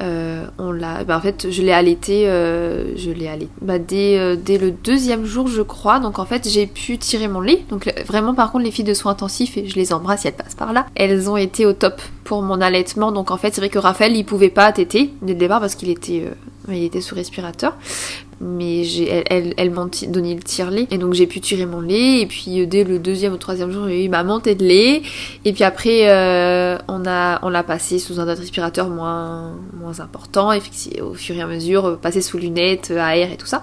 euh, 0.02 0.46
on 0.58 0.72
l'a, 0.72 1.04
bah, 1.04 1.18
en 1.18 1.22
fait, 1.22 1.52
je 1.52 1.62
l'ai 1.62 1.72
allaité, 1.72 2.28
euh, 2.28 2.98
je 2.98 3.12
l'ai 3.12 3.28
allaité 3.28 3.52
bah, 3.62 3.78
dès, 3.78 4.36
dès 4.38 4.58
le 4.58 4.72
deuxième 4.72 5.26
jour, 5.26 5.48
je 5.48 5.62
crois. 5.62 6.00
Donc 6.00 6.18
en 6.18 6.26
fait, 6.26 6.50
j'ai 6.50 6.66
pu 6.66 6.98
tirer 6.98 7.28
mon 7.28 7.42
lait. 7.42 7.64
Donc 7.70 7.94
vraiment, 8.08 8.34
par 8.34 8.52
contre, 8.52 8.64
les 8.64 8.72
filles 8.72 8.86
de 8.86 8.96
soins 8.96 9.12
intensifs, 9.12 9.56
et 9.58 9.68
je 9.68 9.76
les 9.76 9.94
embrasse 9.94 10.26
elles 10.26 10.34
passent 10.34 10.56
par 10.56 10.74
là, 10.74 10.88
elles 10.96 11.30
ont 11.30 11.38
été 11.38 11.66
au 11.66 11.74
top 11.74 12.02
pour 12.24 12.42
mon 12.42 12.60
allaitement. 12.60 13.12
Donc 13.12 13.30
en 13.30 13.38
fait, 13.38 13.54
c'est 13.54 13.62
vrai 13.62 13.70
que 13.70 13.80
Raphaël, 13.80 14.16
il 14.16 14.26
pouvait 14.26 14.50
pas 14.50 14.72
téter 14.72 15.14
dès 15.22 15.34
le 15.34 15.40
départ 15.40 15.60
parce 15.60 15.76
qu'il 15.76 15.90
était, 15.90 16.24
il 16.70 16.84
était 16.84 17.02
sous 17.02 17.14
respirateur 17.14 17.78
mais 18.42 18.84
elle, 19.30 19.54
elle, 19.58 19.72
m'a 19.72 19.88
donné 20.08 20.36
le 20.36 20.42
tire-lait. 20.42 20.88
Et 20.92 20.98
donc 20.98 21.14
j'ai 21.14 21.28
pu 21.28 21.40
tirer 21.40 21.66
mon 21.66 21.82
lait. 21.82 22.22
Et 22.22 22.26
puis 22.26 22.62
euh, 22.62 22.66
dès 22.66 22.84
le 22.84 23.00
deuxième 23.00 23.34
ou 23.34 23.38
troisième 23.38 23.72
jour 23.72 23.88
j'ai 23.88 24.06
eu 24.06 24.10
ma 24.10 24.24
montée 24.24 24.56
de 24.56 24.66
lait. 24.66 25.02
Et 25.46 25.54
puis 25.54 25.64
après 25.64 26.10
euh, 26.10 26.78
on 26.88 27.06
a 27.06 27.40
on 27.44 27.50
l'a 27.50 27.64
passé 27.64 28.00
sous 28.00 28.20
un 28.20 28.28
autre 28.28 28.42
respirateur 28.42 28.90
moins 28.90 29.54
moins 29.74 30.00
important. 30.00 30.52
Et 30.52 30.62
au 31.02 31.14
fur 31.14 31.36
et 31.36 31.42
à 31.42 31.48
mesure 31.48 31.86
euh, 31.86 31.96
passer 31.96 32.22
sous 32.22 32.38
lunettes 32.38 32.92
à 32.92 33.18
air 33.18 33.32
et 33.32 33.38
tout 33.38 33.48
ça. 33.48 33.62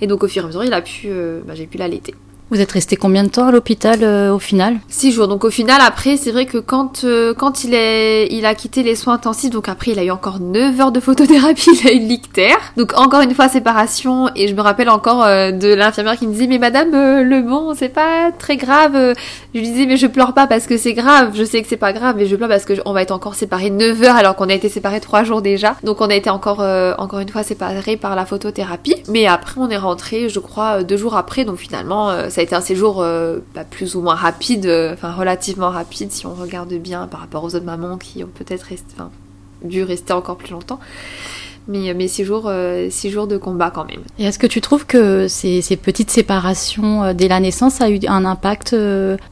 Et 0.00 0.06
donc 0.06 0.22
au 0.24 0.28
fur 0.28 0.42
et 0.42 0.44
à 0.44 0.48
mesure 0.48 0.64
il 0.64 0.72
a 0.72 0.82
pu 0.82 1.08
bah, 1.46 1.54
j'ai 1.54 1.66
pu 1.66 1.78
l'allaiter 1.78 2.14
vous 2.54 2.60
êtes 2.60 2.70
resté 2.70 2.94
combien 2.94 3.24
de 3.24 3.28
temps 3.28 3.48
à 3.48 3.50
l'hôpital 3.50 3.98
euh, 4.04 4.32
au 4.32 4.38
final 4.38 4.76
Six 4.88 5.10
jours. 5.10 5.26
Donc 5.26 5.42
au 5.42 5.50
final, 5.50 5.80
après, 5.84 6.16
c'est 6.16 6.30
vrai 6.30 6.46
que 6.46 6.58
quand 6.58 7.02
euh, 7.02 7.34
quand 7.34 7.64
il 7.64 7.74
est 7.74 8.28
il 8.30 8.46
a 8.46 8.54
quitté 8.54 8.84
les 8.84 8.94
soins 8.94 9.14
intensifs, 9.14 9.50
donc 9.50 9.68
après 9.68 9.90
il 9.90 9.98
a 9.98 10.04
eu 10.04 10.12
encore 10.12 10.38
9 10.38 10.80
heures 10.80 10.92
de 10.92 11.00
photothérapie, 11.00 11.70
il 11.82 11.88
a 11.88 11.92
eu 11.92 11.98
l'ictère. 11.98 12.56
Donc 12.76 12.96
encore 12.96 13.22
une 13.22 13.34
fois 13.34 13.48
séparation. 13.48 14.30
Et 14.36 14.46
je 14.46 14.54
me 14.54 14.60
rappelle 14.60 14.88
encore 14.88 15.24
euh, 15.24 15.50
de 15.50 15.74
l'infirmière 15.74 16.16
qui 16.16 16.28
me 16.28 16.32
disait 16.32 16.46
mais 16.46 16.60
Madame 16.60 16.92
le 16.92 17.42
bon, 17.42 17.74
c'est 17.74 17.88
pas 17.88 18.30
très 18.30 18.56
grave. 18.56 19.14
Je 19.52 19.58
lui 19.58 19.66
disais 19.66 19.86
mais 19.86 19.96
je 19.96 20.06
pleure 20.06 20.32
pas 20.32 20.46
parce 20.46 20.68
que 20.68 20.76
c'est 20.76 20.94
grave. 20.94 21.32
Je 21.34 21.42
sais 21.42 21.60
que 21.60 21.66
c'est 21.68 21.76
pas 21.76 21.92
grave, 21.92 22.14
mais 22.16 22.26
je 22.26 22.36
pleure 22.36 22.48
parce 22.48 22.64
que 22.64 22.74
on 22.84 22.92
va 22.92 23.02
être 23.02 23.10
encore 23.10 23.34
séparés 23.34 23.70
9 23.70 24.00
heures 24.04 24.16
alors 24.16 24.36
qu'on 24.36 24.48
a 24.48 24.54
été 24.54 24.68
séparés 24.68 25.00
3 25.00 25.24
jours 25.24 25.42
déjà. 25.42 25.74
Donc 25.82 26.00
on 26.00 26.08
a 26.08 26.14
été 26.14 26.30
encore 26.30 26.64
encore 26.98 27.18
une 27.18 27.30
fois 27.30 27.42
séparés 27.42 27.96
par 27.96 28.14
la 28.14 28.26
photothérapie. 28.26 28.94
Mais 29.08 29.26
après 29.26 29.60
on 29.60 29.70
est 29.70 29.76
rentré, 29.76 30.28
je 30.28 30.38
crois, 30.38 30.84
deux 30.84 30.96
jours 30.96 31.16
après. 31.16 31.44
Donc 31.44 31.56
finalement 31.56 32.12
ça 32.30 32.40
a 32.40 32.43
été 32.44 32.54
un 32.54 32.60
séjour 32.60 32.96
bah, 33.54 33.64
plus 33.68 33.96
ou 33.96 34.00
moins 34.00 34.14
rapide, 34.14 34.66
enfin 34.92 35.12
relativement 35.12 35.70
rapide 35.70 36.12
si 36.12 36.26
on 36.26 36.34
regarde 36.34 36.72
bien 36.74 37.06
par 37.06 37.20
rapport 37.20 37.44
aux 37.44 37.54
autres 37.54 37.64
mamans 37.64 37.98
qui 37.98 38.22
ont 38.24 38.30
peut-être 38.32 38.68
dû 39.62 39.82
rester 39.82 40.12
encore 40.12 40.36
plus 40.36 40.52
longtemps 40.52 40.80
mais, 41.66 41.94
mais 41.94 42.08
six, 42.08 42.24
jours, 42.24 42.52
six 42.90 43.10
jours 43.10 43.26
de 43.26 43.38
combat 43.38 43.70
quand 43.70 43.86
même. 43.86 44.02
Et 44.18 44.24
est-ce 44.24 44.38
que 44.38 44.46
tu 44.46 44.60
trouves 44.60 44.84
que 44.84 45.28
ces, 45.28 45.62
ces 45.62 45.76
petites 45.76 46.10
séparations 46.10 47.14
dès 47.14 47.28
la 47.28 47.40
naissance 47.40 47.80
a 47.80 47.88
eu 47.88 47.98
un 48.06 48.24
impact 48.24 48.76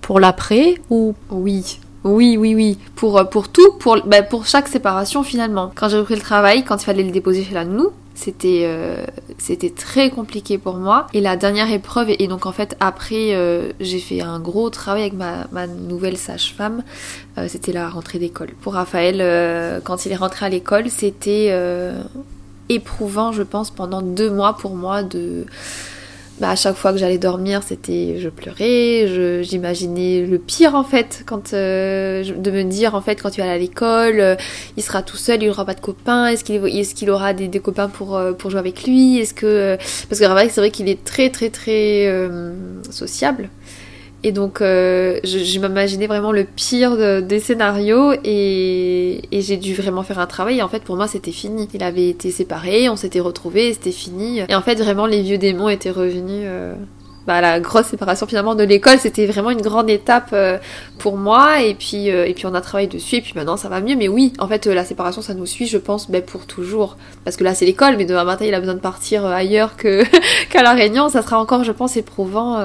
pour 0.00 0.18
l'après 0.18 0.76
ou? 0.88 1.14
Oui, 1.30 1.78
oui, 2.04 2.36
oui, 2.36 2.54
oui. 2.54 2.78
Pour, 2.96 3.18
euh, 3.18 3.24
pour 3.24 3.48
tout, 3.48 3.72
pour, 3.78 3.98
bah, 4.06 4.22
pour 4.22 4.46
chaque 4.46 4.68
séparation 4.68 5.22
finalement. 5.22 5.70
Quand 5.74 5.88
j'ai 5.88 5.98
repris 5.98 6.14
le 6.14 6.20
travail, 6.20 6.64
quand 6.64 6.82
il 6.82 6.84
fallait 6.84 7.02
le 7.04 7.12
déposer 7.12 7.44
chez 7.44 7.54
la 7.54 7.64
nounou, 7.64 7.90
c'était 8.14 8.62
euh, 8.64 9.04
c'était 9.38 9.70
très 9.70 10.10
compliqué 10.10 10.58
pour 10.58 10.76
moi. 10.76 11.06
Et 11.14 11.20
la 11.20 11.36
dernière 11.36 11.70
épreuve 11.70 12.10
et, 12.10 12.26
donc 12.28 12.46
en 12.46 12.52
fait 12.52 12.76
après 12.80 13.34
euh, 13.34 13.72
j'ai 13.80 13.98
fait 13.98 14.20
un 14.20 14.40
gros 14.40 14.70
travail 14.70 15.02
avec 15.02 15.14
ma, 15.14 15.46
ma 15.52 15.66
nouvelle 15.66 16.16
sage-femme. 16.16 16.82
C'était 17.48 17.72
la 17.72 17.88
rentrée 17.88 18.18
d'école. 18.18 18.50
Pour 18.60 18.74
Raphaël 18.74 19.80
quand 19.84 20.04
il 20.04 20.12
est 20.12 20.16
rentré 20.16 20.46
à 20.46 20.48
l'école 20.48 20.90
c'était 20.90 21.50
éprouvant 22.68 23.32
je 23.32 23.42
pense 23.42 23.70
pendant 23.70 24.02
deux 24.02 24.30
mois 24.30 24.54
pour 24.56 24.76
moi 24.76 25.02
de 25.02 25.46
bah, 26.42 26.50
à 26.50 26.56
chaque 26.56 26.74
fois 26.74 26.90
que 26.90 26.98
j'allais 26.98 27.18
dormir, 27.18 27.62
c'était 27.62 28.18
je 28.18 28.28
pleurais, 28.28 29.44
j'imaginais 29.44 30.26
le 30.26 30.40
pire 30.40 30.74
en 30.74 30.82
fait, 30.82 31.24
euh, 31.52 32.24
de 32.24 32.50
me 32.50 32.64
dire 32.64 32.96
en 32.96 33.00
fait 33.00 33.22
quand 33.22 33.30
tu 33.30 33.40
vas 33.40 33.48
à 33.48 33.56
l'école, 33.56 34.18
euh, 34.18 34.34
il 34.76 34.82
sera 34.82 35.02
tout 35.02 35.16
seul, 35.16 35.40
il 35.40 35.46
n'aura 35.46 35.64
pas 35.64 35.74
de 35.74 35.80
copains, 35.80 36.26
est-ce 36.26 36.42
qu'il 36.42 36.56
est 36.56 36.94
qu'il 36.94 37.10
aura 37.10 37.32
des, 37.32 37.48
copains 37.60 37.88
pour 37.88 38.16
euh, 38.16 38.32
pour 38.32 38.50
jouer 38.50 38.58
avec 38.58 38.82
lui, 38.82 39.20
est-ce 39.20 39.34
que 39.34 39.76
parce 39.76 40.18
que 40.20 40.26
c'est 40.50 40.56
vrai 40.56 40.72
qu'il 40.72 40.88
est 40.88 41.04
très 41.04 41.30
très 41.30 41.48
très 41.48 42.10
sociable. 42.90 43.48
Et 44.24 44.30
donc, 44.30 44.60
euh, 44.60 45.18
je, 45.24 45.58
m'imaginais 45.58 46.06
vraiment 46.06 46.30
le 46.30 46.44
pire 46.44 46.96
des 47.22 47.40
scénarios 47.40 48.12
et, 48.24 49.20
j'ai 49.32 49.56
dû 49.56 49.74
vraiment 49.74 50.02
faire 50.04 50.20
un 50.20 50.26
travail. 50.26 50.58
Et 50.58 50.62
en 50.62 50.68
fait, 50.68 50.84
pour 50.84 50.96
moi, 50.96 51.08
c'était 51.08 51.32
fini. 51.32 51.68
Il 51.74 51.82
avait 51.82 52.08
été 52.08 52.30
séparé, 52.30 52.88
on 52.88 52.96
s'était 52.96 53.20
retrouvés, 53.20 53.72
c'était 53.72 53.90
fini. 53.90 54.40
Et 54.48 54.54
en 54.54 54.62
fait, 54.62 54.76
vraiment, 54.76 55.06
les 55.06 55.22
vieux 55.22 55.38
démons 55.38 55.68
étaient 55.68 55.90
revenus. 55.90 56.44
Euh, 56.44 56.74
bah, 57.26 57.40
la 57.40 57.60
grosse 57.60 57.86
séparation 57.86 58.26
finalement 58.26 58.56
de 58.56 58.64
l'école, 58.64 58.98
c'était 58.98 59.26
vraiment 59.26 59.50
une 59.50 59.60
grande 59.60 59.88
étape 59.90 60.30
euh, 60.32 60.58
pour 60.98 61.16
moi. 61.16 61.62
Et 61.62 61.74
puis, 61.74 62.10
euh, 62.10 62.26
et 62.26 62.34
puis, 62.34 62.46
on 62.46 62.54
a 62.54 62.60
travaillé 62.60 62.86
dessus. 62.86 63.16
Et 63.16 63.20
puis 63.20 63.32
maintenant, 63.34 63.56
ça 63.56 63.68
va 63.68 63.80
mieux. 63.80 63.96
Mais 63.96 64.06
oui, 64.06 64.32
en 64.38 64.46
fait, 64.46 64.66
la 64.66 64.84
séparation, 64.84 65.20
ça 65.20 65.34
nous 65.34 65.46
suit, 65.46 65.66
je 65.66 65.78
pense, 65.78 66.08
ben, 66.08 66.22
pour 66.22 66.46
toujours. 66.46 66.96
Parce 67.24 67.36
que 67.36 67.42
là, 67.42 67.54
c'est 67.54 67.64
l'école, 67.64 67.96
mais 67.96 68.04
demain 68.04 68.22
matin, 68.22 68.44
il 68.44 68.54
a 68.54 68.60
besoin 68.60 68.74
de 68.74 68.80
partir 68.80 69.26
ailleurs 69.26 69.76
que 69.76 70.04
qu'à 70.50 70.62
la 70.62 70.74
Réunion. 70.74 71.08
Ça 71.08 71.22
sera 71.22 71.40
encore, 71.40 71.64
je 71.64 71.72
pense, 71.72 71.96
éprouvant 71.96 72.58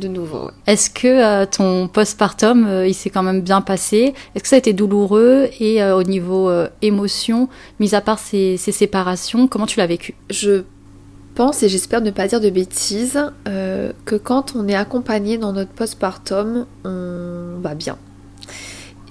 de 0.00 0.08
nouveau. 0.08 0.50
Est-ce 0.66 0.90
que 0.90 1.06
euh, 1.06 1.46
ton 1.46 1.86
postpartum, 1.86 2.66
euh, 2.66 2.86
il 2.86 2.94
s'est 2.94 3.10
quand 3.10 3.22
même 3.22 3.42
bien 3.42 3.60
passé? 3.60 4.14
Est-ce 4.34 4.42
que 4.42 4.48
ça 4.48 4.56
a 4.56 4.58
été 4.58 4.72
douloureux? 4.72 5.48
Et 5.60 5.82
euh, 5.82 5.96
au 5.96 6.02
niveau 6.02 6.50
émotion, 6.82 7.48
mis 7.78 7.94
à 7.94 8.00
part 8.00 8.18
ces, 8.18 8.56
séparations, 8.56 9.46
comment 9.46 9.66
tu 9.66 9.78
l'as 9.78 9.86
vécu? 9.86 10.14
Je 10.30 10.64
pense, 11.34 11.62
et 11.62 11.68
j'espère 11.68 12.00
ne 12.00 12.10
pas 12.10 12.26
dire 12.26 12.40
de 12.40 12.50
bêtises, 12.50 13.20
que 13.44 14.16
quand 14.16 14.56
on 14.56 14.66
est 14.66 14.74
accompagné 14.74 15.38
dans 15.38 15.52
notre 15.52 15.70
postpartum, 15.70 16.66
on 16.84 17.60
va 17.60 17.74
bien. 17.74 17.96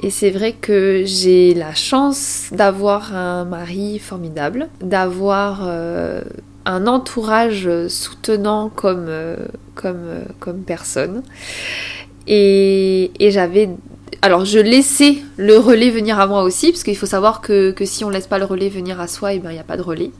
Et 0.01 0.09
c'est 0.09 0.31
vrai 0.31 0.53
que 0.53 1.03
j'ai 1.05 1.53
la 1.53 1.73
chance 1.73 2.49
d'avoir 2.51 3.15
un 3.15 3.45
mari 3.45 3.99
formidable, 3.99 4.69
d'avoir 4.81 5.67
un 6.69 6.85
entourage 6.85 7.69
soutenant 7.87 8.69
comme, 8.69 9.07
euh, 9.09 9.35
comme, 9.75 10.03
euh, 10.05 10.21
comme 10.39 10.61
personne. 10.61 11.23
Et, 12.27 13.11
j'avais 13.19 13.69
alors 14.21 14.43
je 14.43 14.59
laissais 14.59 15.17
le 15.37 15.57
relais 15.57 15.89
venir 15.89 16.19
à 16.19 16.27
moi 16.27 16.43
aussi, 16.43 16.71
parce 16.71 16.83
qu'il 16.83 16.97
faut 16.97 17.05
savoir 17.05 17.41
que, 17.41 17.73
si 17.83 18.03
on 18.03 18.09
laisse 18.09 18.27
pas 18.27 18.37
le 18.37 18.45
relais 18.45 18.69
venir 18.69 18.99
à 18.99 19.07
soi, 19.07 19.33
et 19.33 19.37
eh 19.37 19.39
ben 19.39 19.51
il 19.51 19.53
n'y 19.53 19.59
a 19.59 19.63
pas 19.63 19.77
de 19.77 19.81
relais. 19.81 20.11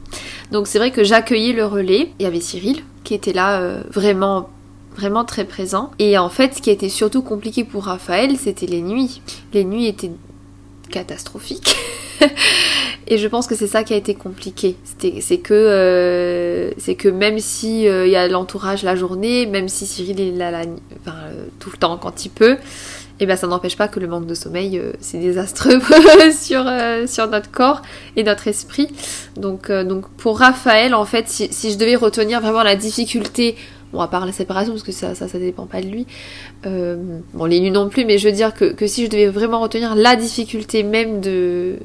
Donc 0.52 0.66
c'est 0.66 0.78
vrai 0.78 0.90
que 0.90 1.04
j'accueillais 1.04 1.52
le 1.52 1.66
relais. 1.66 2.10
Il 2.18 2.22
y 2.22 2.26
avait 2.26 2.40
Cyril 2.40 2.82
qui 3.04 3.14
était 3.14 3.32
là 3.32 3.60
euh, 3.60 3.82
vraiment 3.90 4.48
vraiment 4.96 5.24
très 5.24 5.44
présent. 5.44 5.90
Et 5.98 6.18
en 6.18 6.28
fait, 6.28 6.54
ce 6.56 6.62
qui 6.62 6.70
était 6.70 6.88
surtout 6.88 7.22
compliqué 7.22 7.64
pour 7.64 7.84
Raphaël, 7.84 8.36
c'était 8.36 8.66
les 8.66 8.82
nuits. 8.82 9.22
Les 9.52 9.64
nuits 9.64 9.86
étaient 9.86 10.10
catastrophiques. 10.90 11.76
et 13.06 13.18
je 13.18 13.28
pense 13.28 13.46
que 13.46 13.54
c'est 13.54 13.66
ça 13.66 13.82
qui 13.84 13.94
a 13.94 13.96
été 13.96 14.14
compliqué. 14.14 14.76
C'est 15.20 15.38
que, 15.38 15.54
euh, 15.54 16.70
c'est 16.78 16.94
que 16.94 17.08
même 17.08 17.38
si 17.38 17.88
euh, 17.88 18.06
il 18.06 18.12
y 18.12 18.16
a 18.16 18.28
l'entourage 18.28 18.82
la 18.82 18.96
journée, 18.96 19.46
même 19.46 19.68
si 19.68 19.86
Cyril 19.86 20.20
est 20.20 20.30
là 20.32 20.62
euh, 20.62 21.44
tout 21.58 21.70
le 21.70 21.78
temps 21.78 21.96
quand 21.96 22.24
il 22.24 22.30
peut, 22.30 22.52
et 23.18 23.24
eh 23.24 23.26
ben 23.26 23.36
ça 23.36 23.46
n'empêche 23.46 23.76
pas 23.76 23.86
que 23.86 24.00
le 24.00 24.06
manque 24.06 24.24
de 24.24 24.32
sommeil 24.32 24.80
c'est 25.00 25.18
désastreux 25.18 25.78
sur, 26.32 26.64
notre 26.64 27.50
corps 27.50 27.82
et 28.16 28.24
notre 28.24 28.48
esprit. 28.48 28.88
Donc, 29.36 29.70
donc 29.70 30.08
pour 30.12 30.38
Raphaël, 30.38 30.94
en 30.94 31.04
fait, 31.04 31.28
si, 31.28 31.70
je 31.70 31.76
devais 31.76 31.96
retenir 31.96 32.40
vraiment 32.40 32.62
la 32.62 32.76
difficulté 32.76 33.56
Bon, 33.92 34.00
à 34.00 34.08
part 34.08 34.24
la 34.26 34.32
séparation, 34.32 34.72
parce 34.72 34.84
que 34.84 34.92
ça, 34.92 35.14
ça, 35.14 35.26
ça 35.26 35.38
dépend 35.38 35.66
pas 35.66 35.80
de 35.80 35.88
lui. 35.88 36.06
bon, 36.64 37.44
les 37.44 37.60
nuits 37.60 37.70
non 37.70 37.88
plus, 37.88 38.04
mais 38.04 38.18
je 38.18 38.28
veux 38.28 38.34
dire 38.34 38.54
que, 38.54 38.66
que, 38.72 38.86
si 38.86 39.04
je 39.04 39.10
devais 39.10 39.26
vraiment 39.28 39.60
retenir 39.60 39.94
la 39.94 40.16
difficulté 40.16 40.82
même 40.82 41.20
de, 41.20 41.78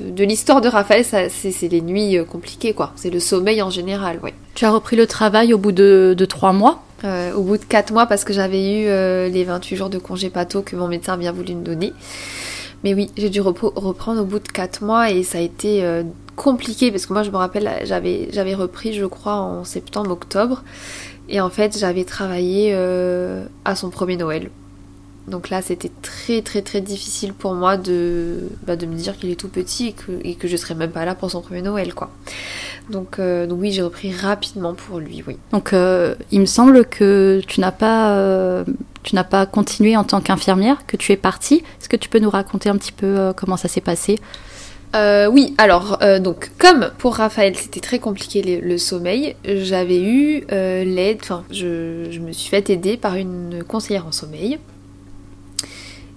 de, 0.00 0.24
l'histoire 0.24 0.60
de 0.60 0.68
Raphaël, 0.68 1.04
c'est 1.04 1.68
les 1.68 1.80
nuits 1.80 2.18
euh, 2.18 2.24
compliquées, 2.24 2.72
quoi. 2.72 2.92
C'est 2.96 3.10
le 3.10 3.20
sommeil 3.20 3.62
en 3.62 3.70
général, 3.70 4.18
oui. 4.22 4.30
Tu 4.54 4.64
as 4.64 4.70
repris 4.70 4.96
le 4.96 5.06
travail 5.06 5.52
au 5.54 5.58
bout 5.58 5.72
de, 5.72 6.14
trois 6.28 6.52
mois? 6.52 6.82
Euh, 7.04 7.34
Au 7.34 7.42
bout 7.42 7.58
de 7.58 7.64
quatre 7.64 7.92
mois, 7.92 8.06
parce 8.06 8.24
que 8.24 8.32
j'avais 8.32 8.82
eu 8.82 8.86
euh, 8.88 9.28
les 9.28 9.44
28 9.44 9.76
jours 9.76 9.90
de 9.90 9.98
congé 9.98 10.30
pato 10.30 10.62
que 10.62 10.76
mon 10.76 10.88
médecin 10.88 11.14
a 11.14 11.16
bien 11.16 11.32
voulu 11.32 11.54
me 11.54 11.62
donner. 11.62 11.92
Mais 12.84 12.94
oui, 12.94 13.10
j'ai 13.16 13.30
dû 13.30 13.40
reprendre 13.40 14.22
au 14.22 14.24
bout 14.24 14.38
de 14.38 14.48
quatre 14.48 14.82
mois 14.82 15.10
et 15.10 15.22
ça 15.22 15.38
a 15.38 15.40
été 15.40 15.82
compliqué 16.36 16.90
parce 16.92 17.06
que 17.06 17.14
moi 17.14 17.22
je 17.22 17.30
me 17.30 17.36
rappelle, 17.36 17.68
j'avais 17.84 18.54
repris 18.54 18.92
je 18.92 19.06
crois 19.06 19.36
en 19.36 19.64
septembre, 19.64 20.10
octobre. 20.10 20.62
Et 21.28 21.40
en 21.40 21.50
fait 21.50 21.78
j'avais 21.78 22.04
travaillé 22.04 22.74
à 23.64 23.74
son 23.74 23.90
premier 23.90 24.16
Noël. 24.16 24.50
Donc 25.28 25.50
là, 25.50 25.60
c'était 25.60 25.90
très 26.02 26.40
très 26.40 26.62
très 26.62 26.80
difficile 26.80 27.32
pour 27.32 27.54
moi 27.54 27.76
de, 27.76 28.48
bah, 28.64 28.76
de 28.76 28.86
me 28.86 28.94
dire 28.94 29.16
qu'il 29.16 29.30
est 29.30 29.36
tout 29.36 29.48
petit 29.48 29.88
et 29.88 29.92
que, 29.92 30.12
et 30.22 30.34
que 30.36 30.46
je 30.46 30.56
serais 30.56 30.74
même 30.74 30.92
pas 30.92 31.04
là 31.04 31.14
pour 31.16 31.30
son 31.30 31.40
premier 31.40 31.62
Noël, 31.62 31.94
quoi. 31.94 32.10
Donc, 32.90 33.18
euh, 33.18 33.48
oui, 33.50 33.72
j'ai 33.72 33.82
repris 33.82 34.12
rapidement 34.12 34.74
pour 34.74 35.00
lui, 35.00 35.24
oui. 35.26 35.36
Donc 35.50 35.72
euh, 35.72 36.14
il 36.30 36.40
me 36.40 36.46
semble 36.46 36.84
que 36.84 37.40
tu 37.48 37.60
n'as 37.60 37.72
pas, 37.72 38.12
euh, 38.12 38.64
tu 39.02 39.16
n'as 39.16 39.24
pas 39.24 39.46
continué 39.46 39.96
en 39.96 40.04
tant 40.04 40.20
qu'infirmière, 40.20 40.86
que 40.86 40.96
tu 40.96 41.10
es 41.10 41.16
partie. 41.16 41.64
Est-ce 41.80 41.88
que 41.88 41.96
tu 41.96 42.08
peux 42.08 42.20
nous 42.20 42.30
raconter 42.30 42.68
un 42.68 42.76
petit 42.76 42.92
peu 42.92 43.32
comment 43.36 43.56
ça 43.56 43.66
s'est 43.66 43.80
passé? 43.80 44.20
Oui, 45.30 45.54
alors 45.58 45.98
donc 46.20 46.50
comme 46.58 46.90
pour 46.98 47.16
Raphaël 47.16 47.56
c'était 47.56 47.80
très 47.80 47.98
compliqué 47.98 48.60
le, 48.60 48.78
sommeil, 48.78 49.36
j'avais 49.44 50.00
eu 50.00 50.44
l'aide, 50.48 51.18
enfin 51.22 51.44
je, 51.50 52.18
me 52.18 52.32
suis 52.32 52.50
fait 52.50 52.70
aider 52.70 52.96
par 52.96 53.16
une 53.16 53.64
conseillère 53.66 54.06
en 54.06 54.12
sommeil 54.12 54.58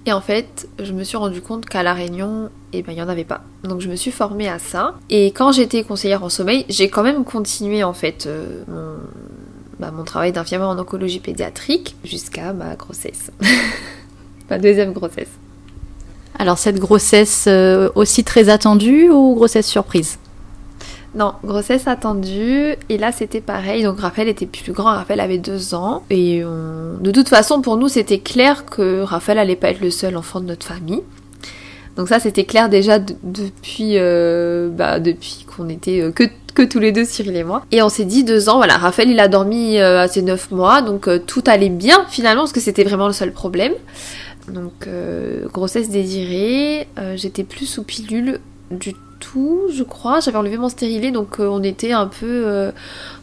et 0.09 0.11
en 0.11 0.21
fait, 0.21 0.67
je 0.81 0.91
me 0.93 1.03
suis 1.03 1.17
rendu 1.17 1.39
compte 1.39 1.65
qu'à 1.65 1.83
La 1.83 1.93
Réunion, 1.93 2.49
eh 2.73 2.81
ben, 2.81 2.93
il 2.93 2.95
n'y 2.95 3.01
en 3.01 3.09
avait 3.09 3.25
pas. 3.25 3.41
Donc 3.63 3.81
je 3.81 3.89
me 3.89 3.95
suis 3.95 4.09
formée 4.09 4.47
à 4.47 4.57
ça. 4.57 4.95
Et 5.09 5.27
quand 5.27 5.51
j'étais 5.51 5.83
conseillère 5.83 6.23
en 6.23 6.29
sommeil, 6.29 6.65
j'ai 6.69 6.89
quand 6.89 7.03
même 7.03 7.23
continué 7.23 7.83
en 7.83 7.93
fait 7.93 8.25
euh, 8.25 8.63
mon, 8.67 8.95
bah, 9.79 9.91
mon 9.91 10.03
travail 10.03 10.31
d'infirmière 10.31 10.69
en 10.69 10.79
oncologie 10.79 11.19
pédiatrique 11.19 11.95
jusqu'à 12.03 12.53
ma 12.53 12.75
grossesse. 12.75 13.31
ma 14.49 14.57
deuxième 14.57 14.93
grossesse. 14.93 15.29
Alors 16.39 16.57
cette 16.57 16.79
grossesse 16.79 17.45
euh, 17.47 17.89
aussi 17.95 18.23
très 18.23 18.47
attendue 18.47 19.09
ou 19.09 19.35
grossesse 19.35 19.67
surprise? 19.67 20.17
Non, 21.13 21.33
grossesse 21.43 21.87
attendue. 21.87 22.75
Et 22.87 22.97
là, 22.97 23.11
c'était 23.11 23.41
pareil. 23.41 23.83
Donc, 23.83 23.99
Raphaël 23.99 24.27
était 24.27 24.45
plus 24.45 24.71
grand. 24.71 24.91
Raphaël 24.91 25.19
avait 25.19 25.39
deux 25.39 25.73
ans. 25.73 26.03
Et 26.11 26.41
de 26.41 27.11
toute 27.11 27.29
façon, 27.29 27.61
pour 27.61 27.77
nous, 27.77 27.87
c'était 27.87 28.19
clair 28.19 28.65
que 28.65 29.01
Raphaël 29.01 29.39
allait 29.39 29.55
pas 29.55 29.71
être 29.71 29.81
le 29.81 29.89
seul 29.89 30.15
enfant 30.15 30.39
de 30.39 30.45
notre 30.45 30.67
famille. 30.67 31.01
Donc 31.95 32.07
ça, 32.07 32.19
c'était 32.19 32.45
clair 32.45 32.69
déjà 32.69 32.99
depuis, 32.99 33.93
euh, 33.97 34.69
bah, 34.69 34.99
depuis 34.99 35.45
qu'on 35.47 35.67
était 35.67 35.99
euh, 35.99 36.11
que, 36.11 36.25
que 36.53 36.61
tous 36.61 36.79
les 36.79 36.91
deux, 36.91 37.03
Cyril 37.03 37.35
et 37.35 37.43
moi. 37.43 37.65
Et 37.71 37.81
on 37.81 37.89
s'est 37.89 38.05
dit 38.05 38.23
deux 38.23 38.47
ans, 38.47 38.57
voilà, 38.57 38.77
Raphaël, 38.77 39.09
il 39.09 39.19
a 39.19 39.27
dormi 39.27 39.79
à 39.79 40.07
ses 40.07 40.21
neuf 40.21 40.51
mois. 40.51 40.83
Donc 40.83 41.09
tout 41.25 41.43
allait 41.47 41.69
bien, 41.69 42.05
finalement, 42.07 42.43
parce 42.43 42.53
que 42.53 42.61
c'était 42.61 42.83
vraiment 42.83 43.07
le 43.07 43.13
seul 43.13 43.33
problème. 43.33 43.73
Donc, 44.49 44.87
grossesse 45.53 45.89
désirée. 45.89 46.87
J'étais 47.15 47.43
plus 47.43 47.65
sous 47.65 47.83
pilule 47.83 48.39
du 48.71 48.93
tout, 49.19 49.67
je 49.73 49.83
crois. 49.83 50.19
J'avais 50.19 50.37
enlevé 50.37 50.57
mon 50.57 50.69
stérilet, 50.69 51.11
donc 51.11 51.39
euh, 51.39 51.47
on 51.47 51.61
était 51.63 51.91
un 51.91 52.07
peu. 52.07 52.71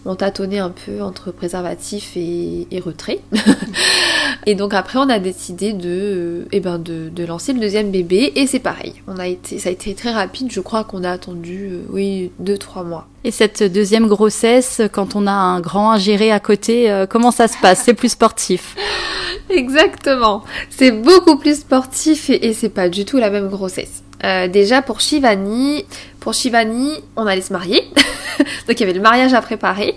Euh, 0.07 0.11
on 0.11 0.15
tâtonnait 0.15 0.59
un 0.59 0.71
peu 0.71 1.03
entre 1.03 1.31
préservatif 1.31 2.13
et, 2.17 2.67
retrait. 2.85 3.21
Et 4.49 4.55
donc 4.55 4.75
après, 4.75 4.99
on 4.99 5.09
a 5.09 5.19
décidé 5.19 5.73
de, 5.73 6.47
eh 6.53 6.61
ben 6.61 6.79
de, 6.79 7.09
de, 7.09 7.25
lancer 7.25 7.53
le 7.53 7.59
deuxième 7.59 7.91
bébé. 7.91 8.33
Et 8.37 8.47
c'est 8.47 8.61
pareil. 8.61 8.95
On 9.09 9.19
a 9.19 9.27
été, 9.27 9.59
ça 9.59 9.71
a 9.71 9.73
été 9.73 9.95
très 9.95 10.13
rapide. 10.13 10.53
Je 10.53 10.61
crois 10.61 10.85
qu'on 10.85 11.03
a 11.03 11.11
attendu, 11.11 11.81
oui, 11.91 12.31
deux, 12.39 12.57
trois 12.57 12.85
mois. 12.85 13.09
Et 13.25 13.33
cette 13.33 13.63
deuxième 13.65 14.07
grossesse, 14.07 14.83
quand 14.93 15.17
on 15.17 15.27
a 15.27 15.33
un 15.33 15.61
grand 15.61 15.99
gérer 15.99 16.31
à 16.31 16.39
côté, 16.39 17.05
comment 17.11 17.33
ça 17.33 17.49
se 17.49 17.57
passe? 17.61 17.83
C'est 17.85 17.95
plus 17.95 18.11
sportif 18.11 18.77
Exactement. 19.51 20.45
C'est 20.71 20.93
beaucoup 20.93 21.37
plus 21.39 21.61
sportif 21.61 22.31
et, 22.31 22.47
et 22.47 22.53
c'est 22.53 22.69
pas 22.69 22.89
du 22.89 23.05
tout 23.05 23.17
la 23.17 23.31
même 23.31 23.49
grossesse. 23.49 24.03
Euh, 24.25 24.49
déjà 24.49 24.83
pour 24.83 25.01
Shivani, 25.01 25.85
pour 26.21 26.35
Shivani, 26.35 26.93
on 27.17 27.27
allait 27.27 27.43
se 27.43 27.53
marier. 27.53 27.83
Donc 28.67 28.79
il 28.79 28.81
y 28.81 28.83
avait 28.85 28.93
le 28.93 29.01
mariage 29.01 29.35
à 29.35 29.41
préparer. 29.41 29.95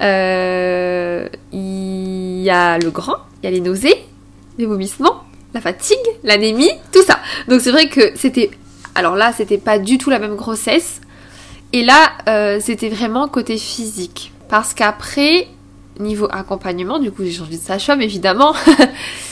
Euh, 0.00 1.28
il 1.52 2.42
y 2.42 2.50
a 2.50 2.78
le 2.78 2.90
grand, 2.90 3.16
il 3.42 3.46
y 3.46 3.48
a 3.48 3.50
les 3.50 3.60
nausées, 3.60 3.96
les 4.58 4.66
vomissements, 4.66 5.24
la 5.54 5.60
fatigue, 5.60 5.98
l'anémie, 6.24 6.70
tout 6.92 7.02
ça. 7.02 7.18
Donc 7.48 7.60
c'est 7.60 7.70
vrai 7.70 7.88
que 7.88 8.12
c'était... 8.14 8.50
Alors 8.94 9.16
là, 9.16 9.32
c'était 9.34 9.58
pas 9.58 9.78
du 9.78 9.96
tout 9.96 10.10
la 10.10 10.18
même 10.18 10.36
grossesse. 10.36 11.00
Et 11.72 11.82
là, 11.82 12.12
euh, 12.28 12.58
c'était 12.60 12.90
vraiment 12.90 13.26
côté 13.28 13.56
physique. 13.56 14.32
Parce 14.48 14.74
qu'après, 14.74 15.48
niveau 15.98 16.28
accompagnement, 16.30 16.98
du 16.98 17.10
coup 17.10 17.24
j'ai 17.24 17.32
changé 17.32 17.56
de 17.56 17.62
sage-femme 17.62 18.02
évidemment. 18.02 18.54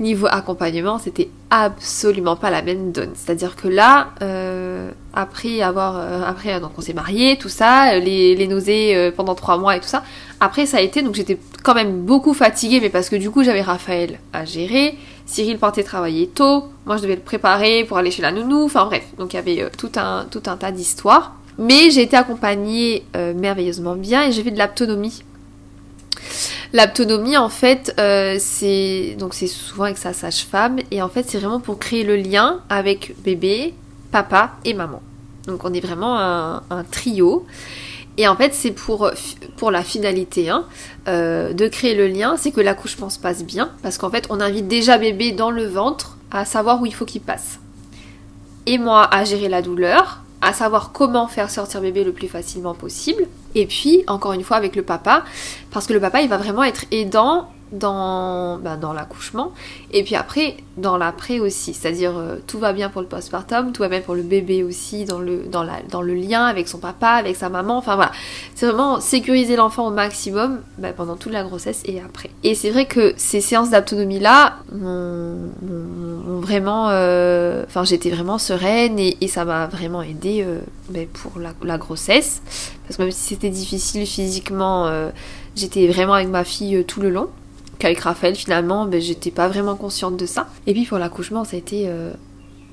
Niveau 0.00 0.28
accompagnement, 0.30 0.98
c'était 0.98 1.28
absolument 1.50 2.34
pas 2.34 2.48
la 2.50 2.62
même 2.62 2.90
donne. 2.90 3.10
C'est-à-dire 3.14 3.54
que 3.54 3.68
là, 3.68 4.12
euh, 4.22 4.90
après 5.12 5.60
avoir, 5.60 5.98
euh, 5.98 6.22
après 6.26 6.58
donc 6.58 6.70
on 6.78 6.80
s'est 6.80 6.94
marié, 6.94 7.36
tout 7.36 7.50
ça, 7.50 7.98
les, 7.98 8.48
nausées 8.48 8.96
euh, 8.96 9.10
pendant 9.14 9.34
trois 9.34 9.58
mois 9.58 9.76
et 9.76 9.80
tout 9.80 9.88
ça. 9.88 10.02
Après 10.40 10.64
ça 10.64 10.78
a 10.78 10.80
été, 10.80 11.02
donc 11.02 11.14
j'étais 11.16 11.38
quand 11.62 11.74
même 11.74 12.00
beaucoup 12.00 12.32
fatiguée, 12.32 12.80
mais 12.80 12.88
parce 12.88 13.10
que 13.10 13.16
du 13.16 13.30
coup 13.30 13.44
j'avais 13.44 13.60
Raphaël 13.60 14.20
à 14.32 14.46
gérer. 14.46 14.96
Cyril 15.26 15.58
partait 15.58 15.82
travailler 15.82 16.28
tôt, 16.28 16.64
moi 16.86 16.96
je 16.96 17.02
devais 17.02 17.16
le 17.16 17.20
préparer 17.20 17.84
pour 17.84 17.98
aller 17.98 18.10
chez 18.10 18.22
la 18.22 18.32
nounou. 18.32 18.64
Enfin 18.64 18.86
bref, 18.86 19.04
donc 19.18 19.34
il 19.34 19.36
y 19.36 19.38
avait 19.38 19.70
tout 19.76 19.92
un 19.96 20.24
tout 20.30 20.44
un 20.46 20.56
tas 20.56 20.72
d'histoires. 20.72 21.34
Mais 21.58 21.90
j'ai 21.90 22.00
été 22.00 22.16
accompagnée 22.16 23.04
merveilleusement 23.14 23.96
bien 23.96 24.22
et 24.22 24.32
j'ai 24.32 24.42
fait 24.42 24.50
de 24.50 24.58
l'autonomie 24.58 25.22
L'autonomie, 26.72 27.36
en 27.36 27.48
fait, 27.48 27.94
euh, 27.98 28.36
c'est 28.38 29.16
donc 29.18 29.34
c'est 29.34 29.48
souvent 29.48 29.84
avec 29.84 29.98
sa 29.98 30.12
sage-femme 30.12 30.78
et 30.90 31.02
en 31.02 31.08
fait 31.08 31.28
c'est 31.28 31.38
vraiment 31.38 31.58
pour 31.58 31.78
créer 31.80 32.04
le 32.04 32.16
lien 32.16 32.60
avec 32.68 33.14
bébé, 33.24 33.74
papa 34.12 34.52
et 34.64 34.74
maman. 34.74 35.02
Donc 35.46 35.64
on 35.64 35.72
est 35.72 35.80
vraiment 35.80 36.18
un, 36.18 36.84
trio. 36.90 37.46
Et 38.16 38.28
en 38.28 38.36
fait, 38.36 38.52
c'est 38.54 38.72
pour, 38.72 39.10
pour 39.56 39.70
la 39.70 39.82
finalité 39.82 40.50
hein, 40.50 40.66
euh, 41.08 41.54
de 41.54 41.68
créer 41.68 41.94
le 41.94 42.06
lien, 42.06 42.36
c'est 42.36 42.50
que 42.50 42.60
l'accouchement 42.60 43.08
se 43.08 43.18
passe 43.18 43.44
bien, 43.44 43.70
parce 43.82 43.96
qu'en 43.98 44.10
fait, 44.10 44.26
on 44.28 44.40
invite 44.40 44.68
déjà 44.68 44.98
bébé 44.98 45.32
dans 45.32 45.50
le 45.50 45.64
ventre 45.64 46.18
à 46.30 46.44
savoir 46.44 46.82
où 46.82 46.86
il 46.86 46.94
faut 46.94 47.06
qu'il 47.06 47.22
passe. 47.22 47.60
Et 48.66 48.78
moi, 48.78 49.04
à 49.12 49.24
gérer 49.24 49.48
la 49.48 49.62
douleur, 49.62 50.22
à 50.42 50.52
savoir 50.52 50.92
comment 50.92 51.26
faire 51.26 51.50
sortir 51.50 51.80
bébé 51.80 52.04
le 52.04 52.12
plus 52.12 52.28
facilement 52.28 52.74
possible. 52.74 53.26
Et 53.54 53.66
puis, 53.66 54.04
encore 54.06 54.32
une 54.32 54.42
fois, 54.42 54.56
avec 54.56 54.76
le 54.76 54.82
papa, 54.82 55.24
parce 55.70 55.86
que 55.86 55.92
le 55.92 56.00
papa, 56.00 56.22
il 56.22 56.28
va 56.28 56.38
vraiment 56.38 56.64
être 56.64 56.84
aidant 56.90 57.50
dans, 57.72 58.58
ben, 58.58 58.76
dans 58.76 58.92
l'accouchement. 58.92 59.52
Et 59.92 60.02
puis 60.02 60.16
après 60.16 60.56
dans 60.76 60.96
l'après 60.96 61.38
aussi. 61.38 61.74
C'est 61.74 61.88
à 61.88 61.92
dire 61.92 62.16
euh, 62.16 62.36
tout 62.46 62.58
va 62.58 62.72
bien 62.72 62.88
pour 62.88 63.00
le 63.00 63.06
postpartum 63.06 63.72
tout 63.72 63.82
va 63.82 63.88
bien 63.88 64.00
pour 64.00 64.14
le 64.14 64.22
bébé 64.22 64.62
aussi 64.62 65.04
dans 65.04 65.18
le, 65.18 65.44
dans, 65.44 65.62
la, 65.62 65.82
dans 65.88 66.02
le 66.02 66.14
lien 66.14 66.44
avec 66.44 66.68
son 66.68 66.78
papa 66.78 67.10
avec 67.10 67.36
sa 67.36 67.48
maman. 67.48 67.76
Enfin 67.76 67.94
voilà. 67.94 68.12
C'est 68.54 68.66
vraiment 68.66 69.00
sécuriser 69.00 69.56
l'enfant 69.56 69.86
au 69.86 69.90
maximum 69.90 70.60
ben, 70.78 70.92
pendant 70.92 71.16
toute 71.16 71.32
la 71.32 71.42
grossesse 71.42 71.82
et 71.84 72.00
après. 72.00 72.30
Et 72.42 72.54
c'est 72.54 72.70
vrai 72.70 72.86
que 72.86 73.14
ces 73.16 73.40
séances 73.40 73.70
d'autonomie 73.70 74.20
là 74.20 74.58
m'ont 74.72 75.50
vraiment 76.40 76.88
euh, 76.90 77.64
enfin 77.66 77.84
j'étais 77.84 78.10
vraiment 78.10 78.38
sereine 78.38 78.98
et, 78.98 79.16
ça 79.28 79.44
m'a 79.44 79.68
vraiment 79.68 80.02
aidé 80.02 80.42
euh, 80.44 80.58
ben, 80.88 81.06
pour 81.06 81.32
la, 81.38 81.78
grossesse. 81.78 82.42
Parce 82.86 82.96
que 82.96 83.02
même 83.02 83.12
si 83.12 83.20
c'était 83.20 83.50
difficile 83.50 84.06
physiquement 84.06 84.90
j'étais 85.54 85.86
vraiment 85.86 86.14
avec 86.14 86.28
ma 86.28 86.42
fille 86.42 86.84
tout 86.84 87.00
le 87.00 87.10
long 87.10 87.28
qu'avec 87.80 87.98
Raphaël 88.00 88.36
finalement 88.36 88.86
ben, 88.86 89.00
j'étais 89.00 89.32
pas 89.32 89.48
vraiment 89.48 89.74
consciente 89.74 90.16
de 90.16 90.26
ça 90.26 90.48
et 90.66 90.72
puis 90.72 90.84
pour 90.84 90.98
l'accouchement 90.98 91.44
ça 91.44 91.56
a 91.56 91.58
été 91.58 91.84
euh, 91.88 92.12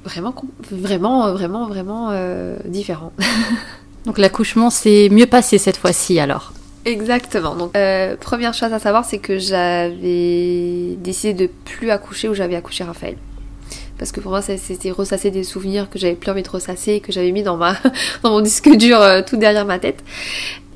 vraiment 0.03 0.35
vraiment 0.69 1.25
euh, 1.25 1.33
vraiment 1.33 1.67
vraiment 1.67 2.09
euh, 2.11 2.57
différent 2.65 3.11
donc 4.05 4.19
l'accouchement 4.19 4.69
s'est 4.69 5.07
mieux 5.09 5.25
passé 5.25 5.57
cette 5.57 5.77
fois-ci 5.77 6.19
alors 6.19 6.53
Exactement. 6.85 7.53
Donc, 7.55 7.73
première 8.21 8.53
chose 8.53 8.71
à 8.71 8.79
savoir, 8.79 9.03
c'est 9.03 9.17
que 9.17 9.37
j'avais 9.37 10.95
décidé 10.99 11.33
de 11.33 11.51
plus 11.65 11.91
accoucher 11.91 12.29
où 12.29 12.33
j'avais 12.33 12.55
accouché 12.55 12.85
Raphaël. 12.85 13.17
Parce 13.97 14.13
que 14.13 14.21
pour 14.21 14.31
moi, 14.31 14.41
c'était 14.41 14.91
ressasser 14.91 15.29
des 15.29 15.43
souvenirs 15.43 15.89
que 15.89 15.99
j'avais 15.99 16.15
plus 16.15 16.31
envie 16.31 16.43
de 16.43 16.49
ressasser 16.49 16.93
et 16.93 16.99
que 17.01 17.11
j'avais 17.11 17.33
mis 17.33 17.43
dans, 17.43 17.57
ma, 17.57 17.75
dans 18.23 18.29
mon 18.29 18.39
disque 18.39 18.69
dur 18.77 19.01
tout 19.25 19.35
derrière 19.35 19.65
ma 19.65 19.79
tête. 19.79 20.01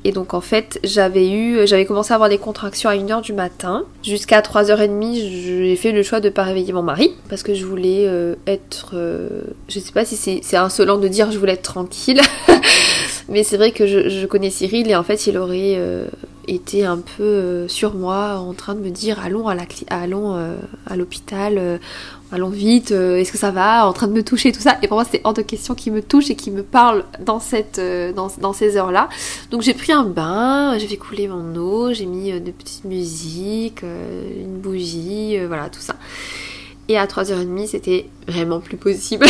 Et 0.04 0.12
donc 0.12 0.34
en 0.34 0.40
fait, 0.40 0.80
j'avais 0.82 1.30
eu, 1.30 1.66
j'avais 1.66 1.84
commencé 1.84 2.12
à 2.12 2.16
avoir 2.16 2.28
des 2.28 2.38
contractions 2.38 2.90
à 2.90 2.96
1h 2.96 3.22
du 3.22 3.32
matin. 3.32 3.84
Jusqu'à 4.02 4.40
3h30, 4.40 5.14
j'ai 5.14 5.76
fait 5.76 5.92
le 5.92 6.02
choix 6.02 6.20
de 6.20 6.28
pas 6.28 6.42
réveiller 6.42 6.72
mon 6.72 6.82
mari 6.82 7.14
parce 7.28 7.42
que 7.42 7.54
je 7.54 7.64
voulais 7.64 8.06
euh, 8.06 8.34
être 8.46 8.92
euh, 8.94 9.42
je 9.68 9.78
sais 9.78 9.92
pas 9.92 10.04
si 10.04 10.16
c'est 10.16 10.56
insolent 10.56 10.98
de 10.98 11.08
dire 11.08 11.30
je 11.30 11.38
voulais 11.38 11.52
être 11.52 11.62
tranquille. 11.62 12.20
Mais 13.28 13.44
c'est 13.44 13.56
vrai 13.56 13.70
que 13.70 13.86
je, 13.86 14.26
connais 14.26 14.50
Cyril 14.50 14.90
et 14.90 14.96
en 14.96 15.04
fait, 15.04 15.26
il 15.28 15.38
aurait 15.38 15.76
euh, 15.76 16.06
été 16.48 16.84
un 16.84 16.98
peu 16.98 17.66
sur 17.68 17.94
moi 17.94 18.34
en 18.36 18.52
train 18.52 18.74
de 18.74 18.80
me 18.80 18.90
dire 18.90 19.20
allons 19.22 19.46
à 19.48 20.96
l'hôpital, 20.96 21.78
allons 22.32 22.48
vite, 22.48 22.92
euh, 22.92 23.18
est-ce 23.18 23.30
que 23.30 23.38
ça 23.38 23.50
va, 23.50 23.86
en 23.86 23.92
train 23.92 24.06
de 24.06 24.12
me 24.12 24.22
toucher, 24.22 24.52
tout 24.52 24.60
ça. 24.60 24.78
Et 24.82 24.88
pour 24.88 24.96
moi, 24.96 25.04
c'était 25.04 25.20
hors 25.24 25.34
de 25.34 25.42
question 25.42 25.74
qui 25.74 25.90
me 25.90 26.02
touche 26.02 26.30
et 26.30 26.34
qui 26.34 26.50
me 26.50 26.62
parle 26.62 27.04
dans, 27.20 27.40
cette, 27.40 27.78
euh, 27.78 28.12
dans, 28.12 28.52
ces 28.52 28.76
heures-là. 28.76 29.08
Donc 29.50 29.62
j'ai 29.62 29.74
pris 29.74 29.92
un 29.92 30.04
bain, 30.04 30.78
j'ai 30.78 30.86
fait 30.86 30.96
couler 30.96 31.28
mon 31.28 31.54
eau, 31.56 31.92
j'ai 31.92 32.06
mis 32.06 32.32
euh, 32.32 32.40
de 32.40 32.50
petites 32.50 32.84
musiques, 32.84 33.82
une 33.82 34.58
bougie, 34.58 35.38
voilà, 35.46 35.68
tout 35.68 35.80
ça. 35.80 35.96
Et 36.88 36.98
à 36.98 37.06
3h30, 37.06 37.66
c'était 37.66 38.06
vraiment 38.26 38.60
plus 38.60 38.76
possible. 38.76 39.26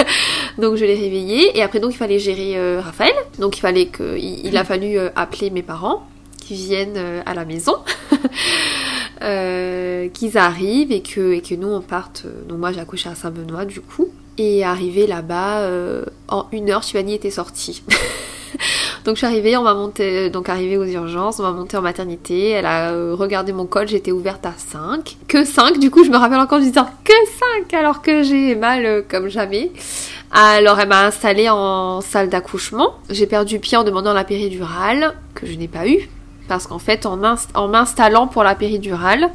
donc 0.58 0.76
je 0.76 0.84
l'ai 0.84 0.94
réveillé 0.94 1.56
et 1.58 1.62
après 1.62 1.80
donc 1.80 1.92
il 1.92 1.98
fallait 1.98 2.18
gérer 2.18 2.80
Raphaël. 2.80 3.14
Donc 3.38 3.58
il 3.58 3.60
fallait 3.60 3.86
que 3.86 4.16
il, 4.18 4.56
a 4.56 4.64
fallu 4.64 4.98
appeler 5.14 5.50
mes 5.50 5.62
parents 5.62 6.08
qui 6.40 6.54
viennent 6.54 6.98
à 7.26 7.34
la 7.34 7.44
maison. 7.44 7.76
Euh, 9.22 10.08
qu'ils 10.10 10.36
arrivent 10.36 10.92
et 10.92 11.00
que, 11.00 11.32
et 11.32 11.40
que 11.40 11.54
nous 11.54 11.68
on 11.68 11.80
parte. 11.80 12.24
Euh, 12.26 12.44
donc 12.46 12.58
moi 12.58 12.72
j'ai 12.72 12.80
accouché 12.80 13.08
à 13.08 13.14
Saint-Benoît 13.14 13.64
du 13.64 13.80
coup. 13.80 14.08
Et 14.36 14.62
arrivé 14.62 15.06
là-bas, 15.06 15.60
euh, 15.60 16.04
en 16.28 16.46
une 16.52 16.68
heure, 16.68 16.82
Chivani 16.82 17.14
était 17.14 17.30
sortie. 17.30 17.82
donc 19.06 19.14
je 19.14 19.20
suis 19.20 19.26
arrivée, 19.26 19.56
on 19.56 19.62
m'a 19.62 19.72
monté, 19.72 20.28
donc 20.28 20.50
arrivée 20.50 20.76
aux 20.76 20.84
urgences, 20.84 21.40
on 21.40 21.44
m'a 21.44 21.52
monté 21.52 21.78
en 21.78 21.80
maternité, 21.80 22.50
elle 22.50 22.66
a 22.66 22.92
regardé 23.14 23.54
mon 23.54 23.64
col, 23.64 23.88
j'étais 23.88 24.12
ouverte 24.12 24.44
à 24.44 24.52
5. 24.54 25.16
Que 25.26 25.46
5, 25.46 25.78
du 25.78 25.90
coup 25.90 26.04
je 26.04 26.10
me 26.10 26.18
rappelle 26.18 26.38
encore 26.38 26.58
en 26.58 26.62
disant 26.62 26.86
que 27.02 27.12
5 27.62 27.72
alors 27.72 28.02
que 28.02 28.22
j'ai 28.22 28.54
mal 28.54 29.04
comme 29.08 29.28
jamais. 29.28 29.72
Alors 30.30 30.78
elle 30.78 30.88
m'a 30.88 31.06
installée 31.06 31.48
en 31.48 32.02
salle 32.02 32.28
d'accouchement. 32.28 32.96
J'ai 33.08 33.26
perdu 33.26 33.58
pied 33.60 33.78
en 33.78 33.84
demandant 33.84 34.12
la 34.12 34.24
péridurale, 34.24 35.14
que 35.34 35.46
je 35.46 35.54
n'ai 35.54 35.68
pas 35.68 35.88
eu 35.88 36.10
parce 36.48 36.66
qu'en 36.66 36.78
fait, 36.78 37.06
en, 37.06 37.16
m'installant 37.68 38.26
pour 38.26 38.42
la 38.42 38.54
péridurale, 38.54 39.30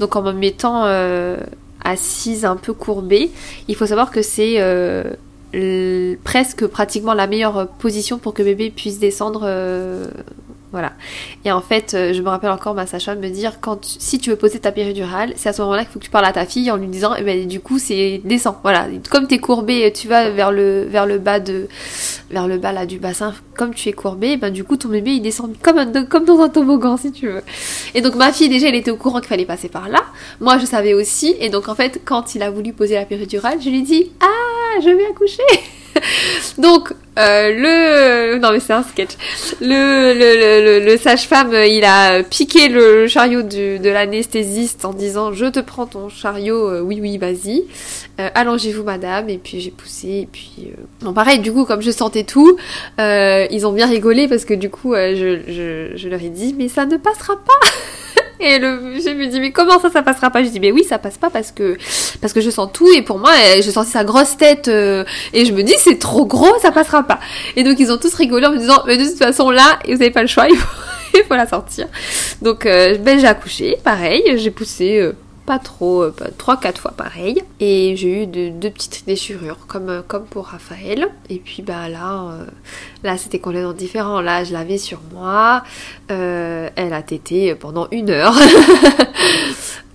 donc 0.00 0.16
en 0.16 0.22
me 0.22 0.32
mettant 0.32 0.84
euh, 0.84 1.36
assise 1.84 2.44
un 2.44 2.56
peu 2.56 2.72
courbée, 2.72 3.30
il 3.68 3.76
faut 3.76 3.86
savoir 3.86 4.10
que 4.10 4.22
c'est 4.22 4.56
euh, 4.58 6.16
presque 6.24 6.66
pratiquement 6.66 7.14
la 7.14 7.26
meilleure 7.26 7.68
position 7.68 8.18
pour 8.18 8.34
que 8.34 8.42
bébé 8.42 8.70
puisse 8.70 8.98
descendre 8.98 9.42
euh, 9.44 10.08
voilà. 10.74 10.92
Et 11.44 11.52
en 11.52 11.60
fait, 11.60 11.94
euh, 11.94 12.12
je 12.12 12.20
me 12.20 12.28
rappelle 12.28 12.50
encore 12.50 12.74
ma 12.74 12.84
Sacha 12.84 13.14
me 13.14 13.28
dire 13.28 13.60
quand 13.60 13.78
si 13.84 14.18
tu 14.18 14.30
veux 14.30 14.36
poser 14.36 14.58
ta 14.58 14.72
péridurale, 14.72 15.32
c'est 15.36 15.48
à 15.48 15.52
ce 15.52 15.62
moment-là 15.62 15.84
qu'il 15.84 15.92
faut 15.92 16.00
que 16.00 16.04
tu 16.04 16.10
parles 16.10 16.24
à 16.24 16.32
ta 16.32 16.46
fille 16.46 16.68
en 16.72 16.76
lui 16.76 16.88
disant 16.88 17.14
eh 17.16 17.22
ben, 17.22 17.46
du 17.46 17.60
coup 17.60 17.78
c'est 17.78 18.20
descend. 18.24 18.56
Voilà. 18.64 18.88
Comme 19.08 19.28
tu 19.28 19.34
es 19.36 19.38
courbé, 19.38 19.92
tu 19.94 20.08
vas 20.08 20.30
vers 20.30 20.50
le 20.50 20.84
vers 20.90 21.06
le 21.06 21.18
bas 21.18 21.38
de 21.38 21.68
vers 22.32 22.48
le 22.48 22.58
bas 22.58 22.72
là 22.72 22.86
du 22.86 22.98
bassin, 22.98 23.32
comme 23.56 23.72
tu 23.72 23.88
es 23.88 23.92
courbé, 23.92 24.36
ben 24.36 24.52
du 24.52 24.64
coup 24.64 24.76
ton 24.76 24.88
bébé 24.88 25.12
il 25.12 25.20
descend 25.22 25.54
comme 25.62 26.06
comme 26.08 26.24
dans 26.24 26.40
un 26.40 26.48
toboggan 26.48 26.96
si 26.96 27.12
tu 27.12 27.28
veux. 27.28 27.42
Et 27.94 28.00
donc 28.00 28.16
ma 28.16 28.32
fille 28.32 28.48
déjà 28.48 28.68
elle 28.68 28.74
était 28.74 28.90
au 28.90 28.96
courant 28.96 29.20
qu'il 29.20 29.28
fallait 29.28 29.44
passer 29.44 29.68
par 29.68 29.88
là. 29.88 30.00
Moi 30.40 30.58
je 30.58 30.66
savais 30.66 30.92
aussi 30.94 31.36
et 31.38 31.50
donc 31.50 31.68
en 31.68 31.76
fait 31.76 32.00
quand 32.04 32.34
il 32.34 32.42
a 32.42 32.50
voulu 32.50 32.72
poser 32.72 32.94
la 32.96 33.04
péridurale, 33.04 33.58
je 33.62 33.68
lui 33.70 33.78
ai 33.78 33.82
dit 33.82 34.10
"Ah, 34.20 34.26
je 34.82 34.90
vais 34.90 35.06
accoucher." 35.06 35.42
Donc, 36.58 36.92
euh, 37.18 38.34
le... 38.34 38.38
Non 38.38 38.52
mais 38.52 38.60
c'est 38.60 38.72
un 38.72 38.82
sketch. 38.82 39.12
Le, 39.60 40.12
le, 40.14 40.80
le, 40.80 40.84
le 40.84 40.98
sage-femme, 40.98 41.52
il 41.52 41.84
a 41.84 42.22
piqué 42.22 42.68
le 42.68 43.06
chariot 43.06 43.42
de 43.42 43.88
l'anesthésiste 43.88 44.84
en 44.84 44.92
disant 44.92 45.32
«Je 45.34 45.46
te 45.46 45.60
prends 45.60 45.86
ton 45.86 46.08
chariot, 46.08 46.68
euh, 46.68 46.80
oui 46.80 46.98
oui, 47.00 47.18
vas-y. 47.18 47.64
Euh, 48.20 48.28
allongez-vous 48.34 48.82
madame.» 48.82 49.28
Et 49.30 49.38
puis 49.38 49.60
j'ai 49.60 49.70
poussé, 49.70 50.08
et 50.22 50.28
puis... 50.30 50.72
Bon 51.00 51.12
pareil, 51.12 51.38
du 51.38 51.52
coup, 51.52 51.64
comme 51.64 51.82
je 51.82 51.90
sentais 51.90 52.24
tout, 52.24 52.56
ils 52.98 53.66
ont 53.66 53.72
bien 53.72 53.86
rigolé 53.86 54.28
parce 54.28 54.44
que 54.44 54.54
du 54.54 54.70
coup, 54.70 54.94
je, 54.94 55.40
je, 55.46 55.96
je 55.96 56.08
leur 56.08 56.20
ai 56.20 56.30
dit 56.30 56.54
«Mais 56.58 56.68
ça 56.68 56.86
ne 56.86 56.96
passera 56.96 57.36
pas!» 57.36 57.68
Et 58.44 58.58
monsieur 58.58 59.14
me 59.14 59.26
dit 59.26 59.40
mais 59.40 59.52
comment 59.52 59.80
ça 59.80 59.90
ça 59.90 60.02
passera 60.02 60.30
pas? 60.30 60.42
Je 60.42 60.50
dis 60.50 60.60
mais 60.60 60.70
oui 60.70 60.84
ça 60.84 60.98
passe 60.98 61.16
pas 61.16 61.30
parce 61.30 61.50
que 61.50 61.78
parce 62.20 62.34
que 62.34 62.42
je 62.42 62.50
sens 62.50 62.68
tout 62.72 62.90
et 62.90 63.00
pour 63.00 63.18
moi 63.18 63.30
je 63.56 63.70
sentais 63.70 63.90
sa 63.90 64.04
grosse 64.04 64.36
tête 64.36 64.68
euh, 64.68 65.04
et 65.32 65.46
je 65.46 65.52
me 65.52 65.62
dis 65.62 65.74
c'est 65.78 65.98
trop 65.98 66.26
gros 66.26 66.58
ça 66.60 66.70
passera 66.70 67.02
pas. 67.02 67.20
Et 67.56 67.64
donc 67.64 67.80
ils 67.80 67.90
ont 67.90 67.96
tous 67.96 68.12
rigolé 68.14 68.46
en 68.46 68.52
me 68.52 68.58
disant 68.58 68.82
mais 68.86 68.98
de 68.98 69.04
toute 69.04 69.18
façon 69.18 69.50
là 69.50 69.78
vous 69.86 69.94
avez 69.94 70.10
pas 70.10 70.22
le 70.22 70.28
choix 70.28 70.46
il 71.14 71.22
faut, 71.26 71.34
la 71.34 71.46
sortir. 71.46 71.86
Donc 72.42 72.66
euh, 72.66 72.98
ben 72.98 73.18
j'ai 73.18 73.26
accouché 73.26 73.78
pareil 73.82 74.22
j'ai 74.36 74.50
poussé 74.50 74.98
euh, 74.98 75.14
pas 75.46 75.58
trop, 75.58 76.06
trois, 76.38 76.56
quatre 76.56 76.80
fois 76.80 76.92
pareil. 76.92 77.42
Et 77.60 77.96
j'ai 77.96 78.22
eu 78.22 78.26
deux 78.26 78.70
petites 78.70 79.06
déchirures, 79.06 79.58
comme, 79.66 80.02
comme 80.06 80.24
pour 80.24 80.46
Raphaël. 80.46 81.08
Et 81.28 81.38
puis 81.38 81.62
bah 81.62 81.88
là, 81.88 82.38
là 83.02 83.16
c'était 83.16 83.38
complètement 83.38 83.72
différent. 83.72 84.20
Là, 84.20 84.44
je 84.44 84.52
l'avais 84.52 84.78
sur 84.78 85.00
moi. 85.12 85.62
elle 86.08 86.92
a 86.92 87.02
tété 87.02 87.54
pendant 87.54 87.88
une 87.90 88.10
heure. 88.10 88.34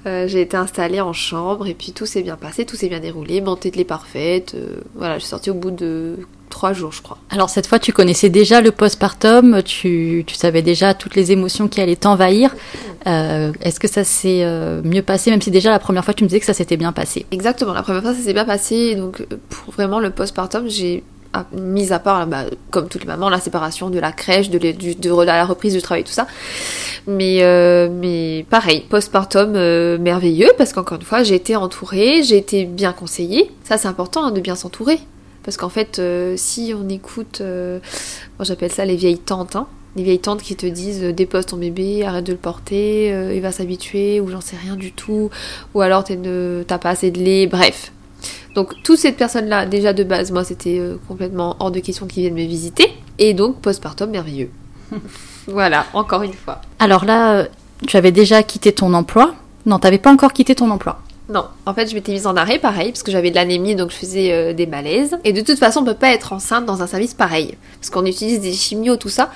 Euh, 0.05 0.27
j'ai 0.27 0.41
été 0.41 0.55
installée 0.55 1.01
en 1.01 1.11
chambre 1.11 1.67
et 1.67 1.73
puis 1.73 1.91
tout 1.91 2.05
s'est 2.05 2.21
bien 2.21 2.37
passé, 2.37 2.65
tout 2.65 2.77
s'est 2.77 2.87
bien 2.87 3.01
déroulé, 3.01 3.41
mon 3.41 3.55
tétée 3.57 3.83
parfaite. 3.83 4.55
Euh, 4.55 4.79
voilà, 4.95 5.15
je 5.15 5.19
suis 5.19 5.29
sortie 5.29 5.49
au 5.49 5.55
bout 5.55 5.71
de 5.71 6.19
trois 6.49 6.73
jours, 6.73 6.91
je 6.91 7.01
crois. 7.01 7.17
Alors 7.29 7.49
cette 7.49 7.67
fois, 7.67 7.79
tu 7.79 7.93
connaissais 7.93 8.29
déjà 8.29 8.61
le 8.61 8.71
postpartum, 8.71 9.61
tu, 9.63 10.23
tu 10.27 10.35
savais 10.35 10.61
déjà 10.61 10.93
toutes 10.93 11.15
les 11.15 11.31
émotions 11.31 11.67
qui 11.67 11.81
allaient 11.81 11.95
t'envahir. 11.95 12.55
Euh, 13.07 13.51
est-ce 13.61 13.79
que 13.79 13.87
ça 13.87 14.03
s'est 14.03 14.43
mieux 14.83 15.03
passé, 15.03 15.31
même 15.31 15.41
si 15.41 15.51
déjà 15.51 15.69
la 15.69 15.79
première 15.79 16.03
fois 16.03 16.13
tu 16.13 16.23
me 16.23 16.29
disais 16.29 16.39
que 16.39 16.45
ça 16.45 16.53
s'était 16.53 16.77
bien 16.77 16.91
passé? 16.91 17.25
Exactement, 17.31 17.73
la 17.73 17.83
première 17.83 18.01
fois 18.01 18.13
ça 18.13 18.21
s'est 18.21 18.33
bien 18.33 18.45
passé. 18.45 18.95
Donc 18.95 19.25
pour 19.49 19.73
vraiment 19.73 19.99
le 19.99 20.09
postpartum, 20.09 20.67
j'ai 20.67 21.03
mis 21.53 21.91
à 21.91 21.99
part, 21.99 22.27
bah, 22.27 22.45
comme 22.71 22.87
toutes 22.87 23.01
les 23.01 23.07
mamans, 23.07 23.29
la 23.29 23.39
séparation 23.39 23.89
de 23.89 23.99
la 23.99 24.11
crèche, 24.11 24.49
de, 24.49 24.57
de, 24.57 25.23
la 25.23 25.45
reprise 25.45 25.73
du 25.73 25.81
travail, 25.81 26.03
tout 26.03 26.11
ça. 26.11 26.27
Mais, 27.07 27.39
euh, 27.41 27.89
mais 27.91 28.45
pareil, 28.49 28.85
postpartum 28.89 29.53
euh, 29.55 29.97
merveilleux, 29.97 30.51
parce 30.57 30.73
qu'encore 30.73 30.97
une 30.97 31.03
fois, 31.03 31.23
j'ai 31.23 31.35
été 31.35 31.55
entourée, 31.55 32.23
j'ai 32.23 32.37
été 32.37 32.65
bien 32.65 32.93
conseillée. 32.93 33.51
Ça, 33.63 33.77
c'est 33.77 33.87
important 33.87 34.25
hein, 34.25 34.31
de 34.31 34.41
bien 34.41 34.55
s'entourer. 34.55 34.99
Parce 35.49 35.57
qu'en 35.57 35.69
fait, 35.69 35.99
euh, 35.99 36.35
si 36.37 36.73
on 36.75 36.87
écoute, 36.89 37.41
moi 37.41 38.45
j'appelle 38.45 38.71
ça 38.71 38.85
les 38.85 38.95
vieilles 38.95 39.17
tantes, 39.17 39.55
hein, 39.55 39.67
les 39.95 40.03
vieilles 40.03 40.19
tantes 40.19 40.41
qui 40.41 40.55
te 40.55 40.65
disent 40.65 41.01
dépose 41.01 41.47
ton 41.47 41.57
bébé, 41.57 42.05
arrête 42.05 42.25
de 42.25 42.33
le 42.33 42.37
porter, 42.37 43.07
il 43.33 43.41
va 43.41 43.51
s'habituer, 43.51 44.21
ou 44.21 44.29
j'en 44.29 44.41
sais 44.41 44.57
rien 44.57 44.75
du 44.75 44.91
tout, 44.91 45.31
ou 45.73 45.81
alors 45.81 46.03
t'as 46.03 46.77
pas 46.77 46.89
assez 46.89 47.09
de 47.09 47.19
lait, 47.19 47.47
bref, 47.47 47.91
donc 48.55 48.73
toutes 48.83 48.97
ces 48.97 49.11
personnes-là, 49.11 49.65
déjà 49.65 49.93
de 49.93 50.03
base, 50.03 50.31
moi 50.31 50.43
c'était 50.43 50.79
euh, 50.79 50.97
complètement 51.07 51.55
hors 51.59 51.71
de 51.71 51.79
question 51.79 52.07
qu'ils 52.07 52.23
viennent 52.23 52.33
me 52.33 52.47
visiter. 52.47 52.91
Et 53.17 53.33
donc 53.33 53.61
postpartum 53.61 54.09
merveilleux. 54.09 54.49
voilà, 55.47 55.85
encore 55.93 56.23
une 56.23 56.33
fois. 56.33 56.61
Alors 56.79 57.05
là, 57.05 57.33
euh, 57.33 57.45
tu 57.87 57.95
avais 57.97 58.11
déjà 58.11 58.43
quitté 58.43 58.71
ton 58.71 58.93
emploi? 58.93 59.35
Non, 59.65 59.79
tu 59.79 59.85
n'avais 59.85 59.99
pas 59.99 60.11
encore 60.11 60.33
quitté 60.33 60.55
ton 60.55 60.69
emploi? 60.71 60.99
Non, 61.29 61.45
en 61.65 61.73
fait, 61.75 61.87
je 61.87 61.93
m'étais 61.93 62.11
mise 62.11 62.25
en 62.25 62.35
arrêt, 62.35 62.57
pareil, 62.57 62.91
parce 62.91 63.03
que 63.03 63.11
j'avais 63.11 63.29
de 63.29 63.35
l'anémie, 63.35 63.75
donc 63.75 63.91
je 63.91 63.95
faisais 63.95 64.33
euh, 64.33 64.53
des 64.53 64.65
malaises. 64.65 65.17
Et 65.23 65.31
de 65.31 65.41
toute 65.41 65.59
façon, 65.59 65.81
on 65.81 65.85
peut 65.85 65.93
pas 65.93 66.11
être 66.11 66.33
enceinte 66.33 66.65
dans 66.65 66.81
un 66.81 66.87
service 66.87 67.13
pareil, 67.13 67.55
parce 67.79 67.91
qu'on 67.91 68.05
utilise 68.05 68.41
des 68.41 68.53
chimios, 68.53 68.97
tout 68.97 69.09
ça. 69.09 69.31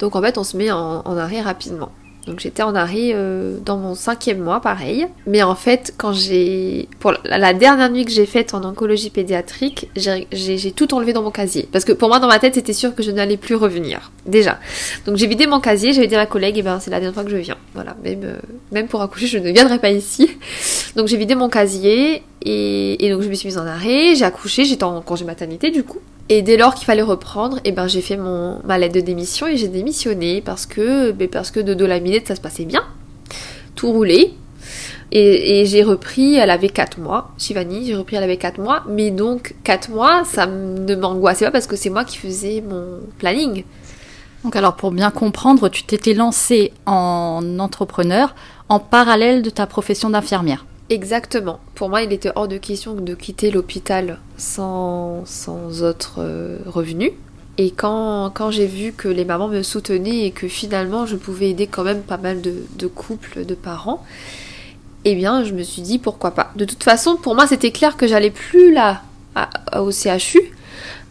Donc 0.00 0.16
en 0.16 0.22
fait, 0.22 0.38
on 0.38 0.44
se 0.44 0.56
met 0.56 0.72
en 0.72 1.16
arrêt 1.16 1.40
rapidement. 1.40 1.90
Donc 2.26 2.40
j'étais 2.40 2.62
en 2.62 2.74
arrêt 2.74 3.12
euh, 3.14 3.58
dans 3.64 3.76
mon 3.76 3.94
cinquième 3.94 4.40
mois, 4.40 4.60
pareil. 4.60 5.06
Mais 5.26 5.42
en 5.42 5.54
fait, 5.54 5.94
quand 5.96 6.12
j'ai... 6.12 6.88
Pour 6.98 7.14
la, 7.24 7.52
dernière 7.54 7.90
nuit 7.90 8.04
que 8.04 8.10
j'ai 8.10 8.26
faite 8.26 8.54
en 8.54 8.62
oncologie 8.64 9.10
pédiatrique, 9.10 9.88
j'ai 9.96 10.72
tout 10.72 10.94
enlevé 10.94 11.12
dans 11.12 11.22
mon 11.22 11.30
casier. 11.30 11.68
Parce 11.72 11.84
que 11.84 11.92
pour 11.92 12.08
moi, 12.08 12.18
dans 12.18 12.28
ma 12.28 12.38
tête, 12.38 12.54
c'était 12.54 12.72
sûr 12.72 12.94
que 12.94 13.02
je 13.02 13.10
n'allais 13.10 13.36
plus 13.36 13.54
revenir. 13.54 14.10
Déjà. 14.26 14.58
Donc 15.06 15.16
j'ai 15.16 15.26
vidé 15.26 15.46
mon 15.46 15.60
casier, 15.60 15.92
j'avais 15.92 16.06
dit 16.06 16.14
à 16.14 16.18
ma 16.18 16.26
collègue, 16.26 16.56
eh 16.58 16.62
ben 16.62 16.78
c'est 16.78 16.90
la 16.90 17.00
dernière 17.00 17.14
fois 17.14 17.24
que 17.24 17.30
je 17.30 17.36
viens. 17.36 17.56
Voilà, 17.74 17.96
même, 18.04 18.22
euh, 18.24 18.36
même 18.70 18.86
pour 18.86 19.02
accoucher, 19.02 19.26
je 19.26 19.38
ne 19.38 19.50
viendrai 19.50 19.78
pas 19.78 19.90
ici. 19.90 20.30
Donc 20.96 21.08
j'ai 21.08 21.16
vidé 21.16 21.34
mon 21.34 21.48
casier, 21.48 22.22
et, 22.42 23.04
et 23.04 23.10
donc 23.10 23.22
je 23.22 23.28
me 23.28 23.34
suis 23.34 23.48
mise 23.48 23.58
en 23.58 23.66
arrêt, 23.66 24.14
j'ai 24.14 24.24
accouché, 24.24 24.64
j'étais 24.64 24.84
en 24.84 25.00
congé 25.02 25.24
maternité 25.24 25.70
du 25.70 25.84
coup. 25.84 26.00
Et 26.28 26.42
dès 26.42 26.56
lors 26.56 26.74
qu'il 26.76 26.86
fallait 26.86 27.02
reprendre, 27.02 27.58
et 27.58 27.70
eh 27.70 27.72
ben 27.72 27.88
j'ai 27.88 28.00
fait 28.00 28.16
mon, 28.16 28.60
ma 28.64 28.78
lettre 28.78 28.94
de 28.94 29.00
démission 29.00 29.48
et 29.48 29.56
j'ai 29.56 29.66
démissionné 29.66 30.40
parce 30.40 30.64
que, 30.64 31.10
ben 31.10 31.28
parce 31.28 31.50
que 31.50 31.58
de 31.58 31.74
dolaminette 31.74 32.28
ça 32.28 32.36
se 32.36 32.40
passait 32.40 32.64
bien, 32.64 32.84
tout 33.74 33.90
roulait. 33.90 34.30
Et, 35.12 35.64
j'ai 35.66 35.82
repris, 35.82 36.36
elle 36.36 36.50
avait 36.50 36.68
4 36.68 37.00
mois, 37.00 37.32
Shivani, 37.36 37.84
j'ai 37.84 37.96
repris, 37.96 38.14
elle 38.14 38.22
avait 38.22 38.36
4 38.36 38.60
mois, 38.60 38.84
mais 38.88 39.10
donc 39.10 39.56
4 39.64 39.90
mois, 39.90 40.22
ça 40.24 40.46
ne 40.46 40.94
m'angoissait 40.94 41.46
pas 41.46 41.50
parce 41.50 41.66
que 41.66 41.74
c'est 41.74 41.90
moi 41.90 42.04
qui 42.04 42.16
faisais 42.16 42.62
mon 42.64 43.00
planning. 43.18 43.64
Donc 44.44 44.54
alors 44.54 44.76
pour 44.76 44.92
bien 44.92 45.10
comprendre, 45.10 45.68
tu 45.68 45.82
t'étais 45.82 46.14
lancée 46.14 46.72
en 46.86 47.58
entrepreneur 47.58 48.36
en 48.68 48.78
parallèle 48.78 49.42
de 49.42 49.50
ta 49.50 49.66
profession 49.66 50.10
d'infirmière. 50.10 50.64
Exactement. 50.90 51.60
Pour 51.76 51.88
moi, 51.88 52.02
il 52.02 52.12
était 52.12 52.32
hors 52.34 52.48
de 52.48 52.58
question 52.58 52.94
de 52.94 53.14
quitter 53.14 53.52
l'hôpital 53.52 54.18
sans, 54.36 55.24
sans 55.24 55.84
autre 55.84 56.16
euh, 56.18 56.58
revenu. 56.66 57.12
Et 57.58 57.70
quand, 57.70 58.30
quand 58.34 58.50
j'ai 58.50 58.66
vu 58.66 58.92
que 58.92 59.06
les 59.06 59.24
mamans 59.24 59.46
me 59.46 59.62
soutenaient 59.62 60.26
et 60.26 60.30
que 60.32 60.48
finalement 60.48 61.06
je 61.06 61.14
pouvais 61.14 61.50
aider 61.50 61.66
quand 61.66 61.84
même 61.84 62.02
pas 62.02 62.16
mal 62.16 62.40
de, 62.40 62.54
de 62.76 62.86
couples, 62.88 63.44
de 63.44 63.54
parents, 63.54 64.04
eh 65.04 65.14
bien 65.14 65.44
je 65.44 65.52
me 65.52 65.62
suis 65.62 65.82
dit 65.82 65.98
pourquoi 65.98 66.32
pas. 66.32 66.52
De 66.56 66.64
toute 66.64 66.82
façon, 66.82 67.16
pour 67.16 67.34
moi 67.34 67.46
c'était 67.46 67.70
clair 67.70 67.96
que 67.96 68.06
j'allais 68.06 68.30
plus 68.30 68.72
là 68.72 69.02
au 69.76 69.90
CHU. 69.92 70.40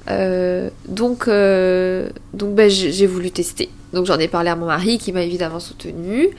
Euh, 0.09 0.69
donc 0.87 1.27
euh, 1.27 2.09
donc 2.33 2.55
ben, 2.55 2.69
j'ai 2.69 3.05
voulu 3.05 3.31
tester. 3.31 3.69
Donc 3.93 4.06
j'en 4.06 4.19
ai 4.19 4.28
parlé 4.28 4.49
à 4.49 4.56
mon 4.56 4.67
mari 4.67 4.97
qui 4.97 5.12
m'a 5.12 5.23
évidemment 5.23 5.60
soutenue. 5.60 6.30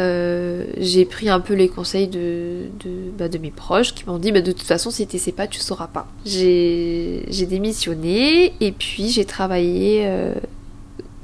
Euh, 0.00 0.64
j'ai 0.78 1.04
pris 1.04 1.28
un 1.28 1.40
peu 1.40 1.54
les 1.54 1.68
conseils 1.68 2.08
de, 2.08 2.66
de, 2.84 2.90
bah, 3.16 3.28
de 3.28 3.38
mes 3.38 3.50
proches 3.50 3.94
qui 3.94 4.04
m'ont 4.06 4.18
dit 4.18 4.32
bah, 4.32 4.40
de 4.40 4.52
toute 4.52 4.66
façon 4.66 4.90
si 4.90 5.06
tu 5.06 5.18
sais 5.18 5.32
pas 5.32 5.46
tu 5.46 5.60
sauras 5.60 5.88
pas. 5.88 6.08
J'ai 6.24 7.24
démissionné 7.48 8.52
et 8.60 8.72
puis 8.72 9.08
j'ai 9.10 9.24
travaillé 9.24 10.02
euh, 10.06 10.34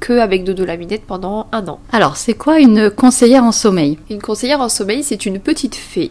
que 0.04 0.18
avec 0.18 0.44
Dodo 0.44 0.66
Laminette 0.66 1.06
pendant 1.06 1.46
un 1.50 1.66
an. 1.66 1.80
Alors 1.90 2.18
c'est 2.18 2.34
quoi 2.34 2.60
une 2.60 2.90
conseillère 2.90 3.42
en 3.42 3.52
sommeil? 3.52 3.98
Une 4.10 4.20
conseillère 4.20 4.60
en 4.60 4.68
sommeil 4.68 5.02
c'est 5.02 5.24
une 5.24 5.40
petite 5.40 5.74
fée 5.74 6.10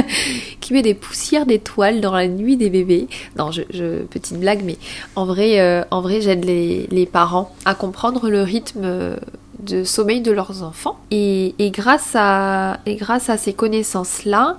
qui 0.60 0.72
met 0.72 0.82
des 0.82 0.94
poussières 0.94 1.44
d'étoiles 1.44 2.00
dans 2.00 2.12
la 2.12 2.28
nuit 2.28 2.56
des 2.56 2.70
bébés. 2.70 3.08
Non, 3.36 3.50
je, 3.50 4.04
petite 4.04 4.38
blague, 4.38 4.62
mais 4.64 4.76
en 5.16 5.24
vrai, 5.24 5.58
euh, 5.58 5.82
en 5.90 6.00
vrai 6.00 6.20
j'aide 6.20 6.44
les, 6.44 6.86
les, 6.92 7.06
parents 7.06 7.52
à 7.64 7.74
comprendre 7.74 8.30
le 8.30 8.42
rythme 8.42 9.16
de 9.64 9.82
sommeil 9.82 10.20
de 10.20 10.30
leurs 10.30 10.62
enfants. 10.62 10.98
Et, 11.10 11.54
grâce, 11.58 12.12
à, 12.14 12.78
et 12.86 12.94
grâce 12.94 13.30
à 13.30 13.36
ces 13.36 13.52
connaissances-là, 13.52 14.58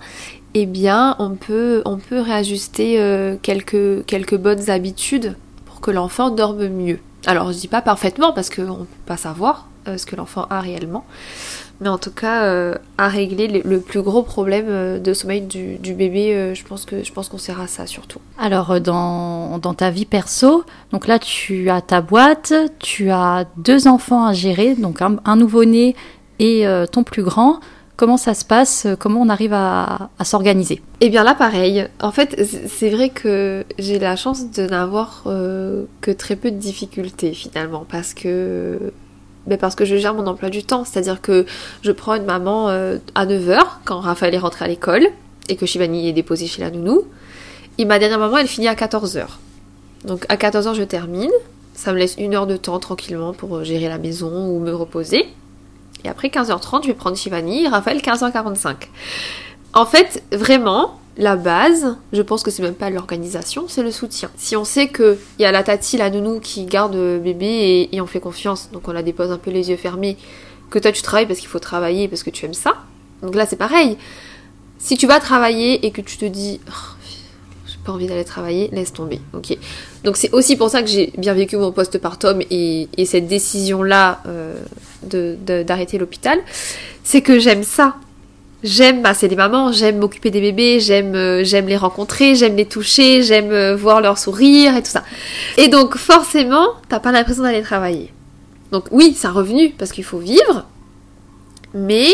eh 0.54 0.66
bien, 0.66 1.16
on 1.20 1.32
peut, 1.32 1.82
on 1.86 1.98
peut 1.98 2.20
réajuster 2.20 3.00
euh, 3.00 3.36
quelques, 3.42 4.06
quelques 4.06 4.38
bonnes 4.38 4.70
habitudes 4.70 5.36
que 5.86 5.92
l'enfant 5.92 6.32
dorme 6.32 6.68
mieux. 6.68 6.98
Alors, 7.28 7.52
je 7.52 7.60
dis 7.60 7.68
pas 7.68 7.84
parfaitement 7.84 8.34
parce 8.34 8.50
qu'on 8.50 8.64
ne 8.64 8.86
peut 8.86 9.06
pas 9.06 9.18
savoir 9.18 9.68
euh, 9.88 9.98
ce 9.98 10.08
que 10.08 10.16
l'enfant 10.16 10.48
a 10.50 10.60
réellement, 10.60 11.06
mais 11.80 11.90
en 11.90 12.00
tout 12.00 12.10
cas 12.10 12.46
euh, 12.46 12.74
à 12.98 13.08
régler 13.08 13.62
le, 13.64 13.80
plus 13.80 14.02
gros 14.02 14.24
problème 14.24 14.66
euh, 14.68 14.98
de 15.00 15.14
sommeil 15.14 15.42
du, 15.42 15.94
bébé 15.94 16.54
je 16.56 16.64
pense 16.64 16.86
que 16.86 17.04
je 17.04 17.14
pense 17.14 17.30
qu'on 17.30 17.38
sert 17.38 17.62
à 17.62 17.68
ça 17.68 17.86
surtout. 17.86 18.20
Alors 18.40 18.82
dans, 18.82 19.60
dans, 19.60 19.76
ta 19.76 19.92
vie 19.92 20.08
perso 20.08 20.64
donc 20.92 21.06
là 21.06 21.20
tu 21.20 21.70
as 21.70 21.82
ta 21.82 22.02
boîte 22.02 22.54
tu 22.80 23.12
as 23.12 23.46
deux 23.58 23.88
enfants 23.88 24.26
à 24.26 24.34
gérer 24.34 24.74
donc 24.74 25.02
un, 25.04 25.36
nouveau-né 25.36 25.96
et 26.40 26.66
ton 26.92 27.04
plus 27.04 27.24
grand 27.24 27.60
Comment 27.98 28.18
ça 28.18 28.34
se 28.34 28.44
passe 28.44 28.88
Comment 29.00 29.22
on 29.22 29.30
arrive 29.30 29.54
à, 29.54 30.10
s'organiser 30.24 30.82
Eh 31.02 31.10
bien 31.10 31.24
là, 31.24 31.34
pareil. 31.34 31.88
En 32.02 32.12
fait, 32.12 32.46
c'est 32.68 32.90
vrai 32.90 33.10
que 33.10 33.64
j'ai 33.80 34.00
la 34.00 34.16
chance 34.16 34.52
de 34.52 34.68
n'avoir 34.68 35.24
que 35.24 36.12
très 36.12 36.36
peu 36.36 36.52
de 36.52 36.58
difficultés 36.58 37.34
finalement, 37.34 37.86
parce 37.90 38.14
que 38.14 38.92
mais 39.48 39.58
parce 39.58 39.76
que 39.76 39.86
je 39.86 39.96
gère 39.96 40.14
mon 40.14 40.28
emploi 40.28 40.50
du 40.50 40.64
temps. 40.64 40.84
C'est-à-dire 40.86 41.22
que 41.22 41.46
je 41.82 41.92
prends 41.92 42.16
une 42.16 42.26
maman 42.26 42.70
euh, 42.70 42.98
à 43.14 43.26
9h 43.26 43.60
quand 43.86 44.00
Raphaël 44.00 44.34
est 44.34 44.40
rentré 44.40 44.66
à 44.66 44.68
l'école 44.68 45.08
et 45.50 45.56
que 45.56 45.66
Shivani 45.66 46.10
est 46.10 46.14
déposée 46.14 46.48
chez 46.48 46.62
la 46.62 46.72
nounou. 46.72 47.04
Et 47.78 47.86
ma 47.86 48.00
dernière 48.00 48.20
maman, 48.20 48.38
elle 48.38 48.48
finit 48.48 48.68
à 48.68 48.76
14h. 48.76 49.26
Donc 50.06 50.26
à 50.30 50.38
14h, 50.38 50.76
je 50.76 50.84
termine. 50.84 51.32
Ça 51.74 51.92
me 51.92 51.98
laisse 51.98 52.16
une 52.18 52.34
heure 52.34 52.48
de 52.48 52.58
temps 52.58 52.80
tranquillement 52.80 53.34
pour 53.34 53.64
gérer 53.64 53.90
la 53.90 53.98
maison 53.98 54.50
ou 54.50 54.60
me 54.60 54.74
reposer. 54.74 55.26
Et 56.04 56.10
après 56.10 56.28
15h30, 56.28 56.84
je 56.84 56.88
vais 56.88 56.94
prendre 56.94 57.18
Shivani, 57.18 57.68
Raphaël 57.68 58.00
15h45. 58.00 58.76
En 59.74 59.86
fait, 59.86 60.24
vraiment, 60.32 61.00
la 61.18 61.36
base, 61.36 61.98
je 62.12 62.22
pense 62.22 62.44
que 62.44 62.52
c'est 62.52 62.62
même 62.62 62.76
pas 62.76 62.90
l'organisation, 62.90 63.66
c'est 63.68 63.84
le 63.84 63.92
soutien. 63.92 64.30
Si 64.36 64.56
on 64.56 64.66
sait 64.66 64.90
qu'il 64.90 65.18
y 65.40 65.46
a 65.46 65.52
la 65.52 65.64
tati, 65.64 65.98
la 65.98 66.10
nounou 66.10 66.40
qui 66.40 66.66
garde 66.66 66.96
bébé 66.96 67.90
et, 67.92 68.02
on 68.02 68.08
fait 68.08 68.20
confiance, 68.20 68.70
donc 68.72 68.88
on 68.88 68.92
la 68.92 69.04
dépose 69.04 69.32
un 69.32 69.38
peu 69.38 69.52
les 69.52 69.70
yeux 69.70 69.78
fermés, 69.78 70.18
que 70.70 70.80
toi 70.80 70.92
tu 70.92 71.02
travailles 71.02 71.26
parce 71.26 71.40
qu'il 71.40 71.48
faut 71.48 71.60
travailler, 71.60 72.08
parce 72.08 72.24
que 72.24 72.30
tu 72.30 72.46
aimes 72.46 72.54
ça. 72.54 72.74
Donc 73.22 73.36
là 73.36 73.46
c'est 73.46 73.56
pareil. 73.56 73.98
Si 74.78 74.98
tu 74.98 75.08
vas 75.08 75.20
travailler 75.20 75.86
et 75.86 75.92
que 75.92 76.02
tu 76.02 76.18
te 76.18 76.26
dis, 76.26 76.60
oh, 76.70 76.95
pas 77.86 77.94
envie 77.94 78.08
d'aller 78.08 78.26
travailler, 78.26 78.70
laisse 78.74 78.92
tomber. 78.92 79.22
Ok. 79.34 79.58
Donc 80.04 80.18
c'est 80.18 80.32
aussi 80.34 80.58
pour 80.58 80.70
ça 80.70 80.82
que 80.82 80.90
j'ai 80.90 81.14
bien 81.18 81.34
vécu 81.34 81.56
mon 81.56 81.72
postpartum 81.72 82.42
et, 82.50 82.90
et 82.98 83.06
cette 83.06 83.28
décision-là 83.28 84.22
euh, 84.28 84.56
d'arrêter 85.64 85.98
l'hôpital. 85.98 86.40
C'est 87.04 87.22
que 87.22 87.40
j'aime 87.40 87.64
ça. 87.64 87.96
J'aime 88.64 89.02
masser 89.02 89.28
les 89.28 89.36
mamans, 89.36 89.72
j'aime 89.72 90.00
m'occuper 90.00 90.32
des 90.32 90.42
bébés, 90.42 90.80
j'aime 90.80 91.14
euh, 91.14 91.44
les 91.44 91.78
rencontrer, 91.78 92.34
j'aime 92.34 92.56
les 92.56 92.66
toucher, 92.66 93.22
j'aime 93.22 93.52
euh, 93.52 93.76
voir 93.76 94.02
leur 94.02 94.18
sourire 94.18 94.76
et 94.76 94.82
tout 94.82 94.90
ça. 94.90 95.04
Et 95.58 95.68
donc 95.68 95.98
forcément, 95.98 96.70
t'as 96.90 97.00
pas 97.00 97.12
l'impression 97.12 97.44
d'aller 97.44 97.62
travailler. 97.62 98.12
Donc 98.72 98.86
oui, 98.92 99.16
c'est 99.16 99.28
un 99.28 99.32
revenu 99.32 99.70
parce 99.78 99.92
qu'il 99.92 100.04
faut 100.04 100.18
vivre, 100.18 100.66
mais 101.76 102.08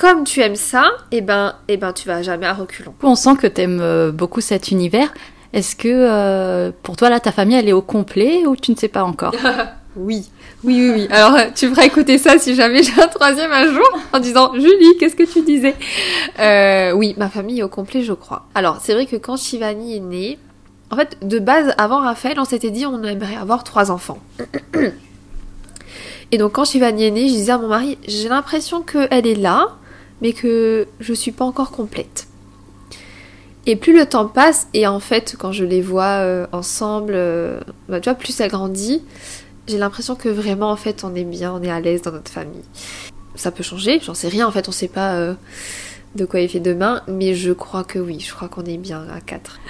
comme 0.00 0.24
tu 0.24 0.40
aimes 0.40 0.56
ça, 0.56 0.84
et 1.10 1.18
eh 1.18 1.20
ben, 1.20 1.54
et 1.68 1.74
eh 1.74 1.76
ben 1.76 1.92
tu 1.92 2.06
vas 2.06 2.22
jamais 2.22 2.46
à 2.46 2.54
reculons. 2.54 2.94
On 3.02 3.14
sent 3.14 3.36
que 3.36 3.46
tu 3.46 3.60
aimes 3.62 3.80
euh, 3.80 4.12
beaucoup 4.12 4.40
cet 4.40 4.70
univers. 4.70 5.12
Est-ce 5.52 5.74
que 5.76 6.70
pour 6.82 6.96
toi 6.96 7.08
là 7.08 7.20
ta 7.20 7.32
famille 7.32 7.56
elle 7.56 7.68
est 7.68 7.72
au 7.72 7.82
complet 7.82 8.46
ou 8.46 8.54
tu 8.54 8.70
ne 8.70 8.76
sais 8.76 8.88
pas 8.88 9.02
encore? 9.02 9.34
Oui. 9.98 10.28
Oui, 10.64 10.80
oui, 10.80 10.90
oui. 10.94 11.08
Alors, 11.10 11.34
euh, 11.34 11.44
tu 11.54 11.68
feras 11.68 11.84
écouter 11.84 12.18
ça 12.18 12.38
si 12.38 12.54
jamais 12.54 12.82
j'ai 12.82 13.00
un 13.00 13.08
troisième 13.08 13.52
un 13.52 13.72
jour 13.72 13.88
en 14.12 14.18
disant 14.18 14.52
Julie, 14.54 14.96
qu'est-ce 14.98 15.16
que 15.16 15.24
tu 15.24 15.42
disais? 15.42 15.74
Euh, 16.38 16.92
Oui, 16.92 17.14
ma 17.16 17.28
famille 17.28 17.60
est 17.60 17.62
au 17.62 17.68
complet, 17.68 18.02
je 18.02 18.12
crois. 18.12 18.46
Alors, 18.54 18.78
c'est 18.82 18.94
vrai 18.94 19.06
que 19.06 19.16
quand 19.16 19.36
Shivani 19.36 19.96
est 19.96 20.00
née, 20.00 20.38
en 20.90 20.96
fait, 20.96 21.16
de 21.22 21.38
base, 21.38 21.74
avant 21.78 22.00
Raphaël, 22.00 22.38
on 22.38 22.44
s'était 22.44 22.70
dit 22.70 22.86
on 22.86 23.02
aimerait 23.02 23.36
avoir 23.36 23.64
trois 23.64 23.90
enfants. 23.90 24.18
Et 26.30 26.38
donc, 26.38 26.52
quand 26.52 26.64
Shivani 26.64 27.04
est 27.04 27.10
née, 27.10 27.28
je 27.28 27.34
disais 27.34 27.52
à 27.52 27.58
mon 27.58 27.68
mari 27.68 27.98
j'ai 28.06 28.28
l'impression 28.28 28.82
qu'elle 28.82 29.26
est 29.26 29.34
là, 29.34 29.77
mais 30.22 30.32
que 30.32 30.86
je 31.00 31.12
suis 31.14 31.32
pas 31.32 31.44
encore 31.44 31.70
complète. 31.70 32.26
Et 33.66 33.76
plus 33.76 33.96
le 33.96 34.06
temps 34.06 34.26
passe, 34.26 34.66
et 34.72 34.86
en 34.86 35.00
fait, 35.00 35.36
quand 35.38 35.52
je 35.52 35.64
les 35.64 35.82
vois 35.82 36.22
euh, 36.22 36.46
ensemble, 36.52 37.18
bah, 37.88 38.00
tu 38.00 38.08
vois, 38.08 38.18
plus 38.18 38.40
elle 38.40 38.50
grandit, 38.50 39.02
j'ai 39.68 39.78
l'impression 39.78 40.14
que 40.14 40.28
vraiment 40.28 40.70
en 40.70 40.76
fait 40.76 41.04
on 41.04 41.14
est 41.14 41.24
bien, 41.24 41.52
on 41.52 41.62
est 41.62 41.70
à 41.70 41.80
l'aise 41.80 42.02
dans 42.02 42.12
notre 42.12 42.30
famille. 42.30 42.64
Ça 43.34 43.50
peut 43.50 43.62
changer, 43.62 44.00
j'en 44.04 44.14
sais 44.14 44.28
rien 44.28 44.48
en 44.48 44.50
fait, 44.50 44.68
on 44.68 44.72
sait 44.72 44.88
pas 44.88 45.12
euh, 45.12 45.34
de 46.16 46.24
quoi 46.24 46.40
il 46.40 46.48
fait 46.48 46.58
demain, 46.58 47.02
mais 47.06 47.34
je 47.34 47.52
crois 47.52 47.84
que 47.84 47.98
oui, 47.98 48.18
je 48.18 48.34
crois 48.34 48.48
qu'on 48.48 48.64
est 48.64 48.78
bien 48.78 49.06
à 49.14 49.20
4. 49.20 49.60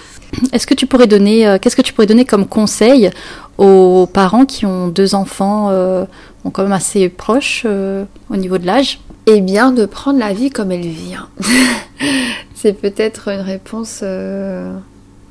Est-ce 0.52 0.66
que 0.66 0.74
tu 0.74 0.86
pourrais 0.86 1.06
donner, 1.06 1.46
euh, 1.46 1.58
qu'est-ce 1.58 1.76
que 1.76 1.82
tu 1.82 1.92
pourrais 1.92 2.08
donner 2.08 2.24
comme 2.24 2.46
conseil 2.46 3.10
aux 3.56 4.08
parents 4.12 4.44
qui 4.44 4.66
ont 4.66 4.88
deux 4.88 5.14
enfants 5.14 5.68
euh, 5.70 6.04
quand 6.52 6.64
même 6.64 6.72
assez 6.72 7.08
proches 7.08 7.64
au 7.64 8.36
niveau 8.36 8.58
de 8.58 8.66
l'âge? 8.66 8.98
Eh 9.26 9.40
bien, 9.40 9.72
de 9.72 9.86
prendre 9.86 10.18
la 10.18 10.32
vie 10.32 10.50
comme 10.50 10.70
elle 10.70 10.86
vient. 10.86 11.28
C'est 12.54 12.74
peut-être 12.74 13.28
une 13.28 13.40
réponse 13.40 14.02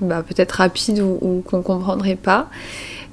bah, 0.03 0.23
peut-être 0.23 0.51
rapide 0.53 0.99
ou, 0.99 1.17
ou 1.21 1.43
qu'on 1.45 1.61
comprendrait 1.61 2.15
pas. 2.15 2.49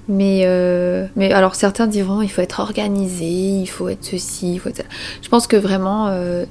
Mais, 0.09 0.43
euh, 0.45 1.07
mais 1.15 1.31
alors 1.33 1.55
certains 1.55 1.87
diront 1.87 2.21
il 2.21 2.29
faut 2.29 2.43
être 2.43 2.59
organisé, 2.59 3.27
il 3.27 3.67
faut 3.67 3.89
être 3.89 4.05
ceci, 4.05 4.55
il 4.55 4.59
faut 4.59 4.69
être 4.69 4.83
Je 5.23 5.29
pense 5.29 5.47
que 5.47 5.57
vraiment 5.57 6.09
euh, 6.09 6.47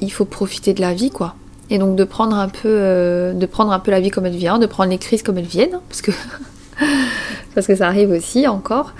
il 0.00 0.10
faut 0.10 0.24
profiter 0.24 0.74
de 0.74 0.80
la 0.80 0.92
vie 0.92 1.10
quoi. 1.10 1.36
Et 1.68 1.78
donc 1.78 1.94
de 1.94 2.02
prendre 2.02 2.36
un 2.36 2.48
peu 2.48 2.68
euh, 2.68 3.32
de 3.32 3.46
prendre 3.46 3.70
un 3.70 3.78
peu 3.78 3.92
la 3.92 4.00
vie 4.00 4.10
comme 4.10 4.26
elle 4.26 4.36
vient, 4.36 4.58
de 4.58 4.66
prendre 4.66 4.90
les 4.90 4.98
crises 4.98 5.22
comme 5.22 5.38
elles 5.38 5.44
viennent, 5.44 5.78
parce 5.88 6.02
que 6.02 6.10
parce 7.54 7.66
que 7.66 7.74
ça 7.74 7.86
arrive 7.86 8.10
aussi 8.10 8.46
encore, 8.46 8.92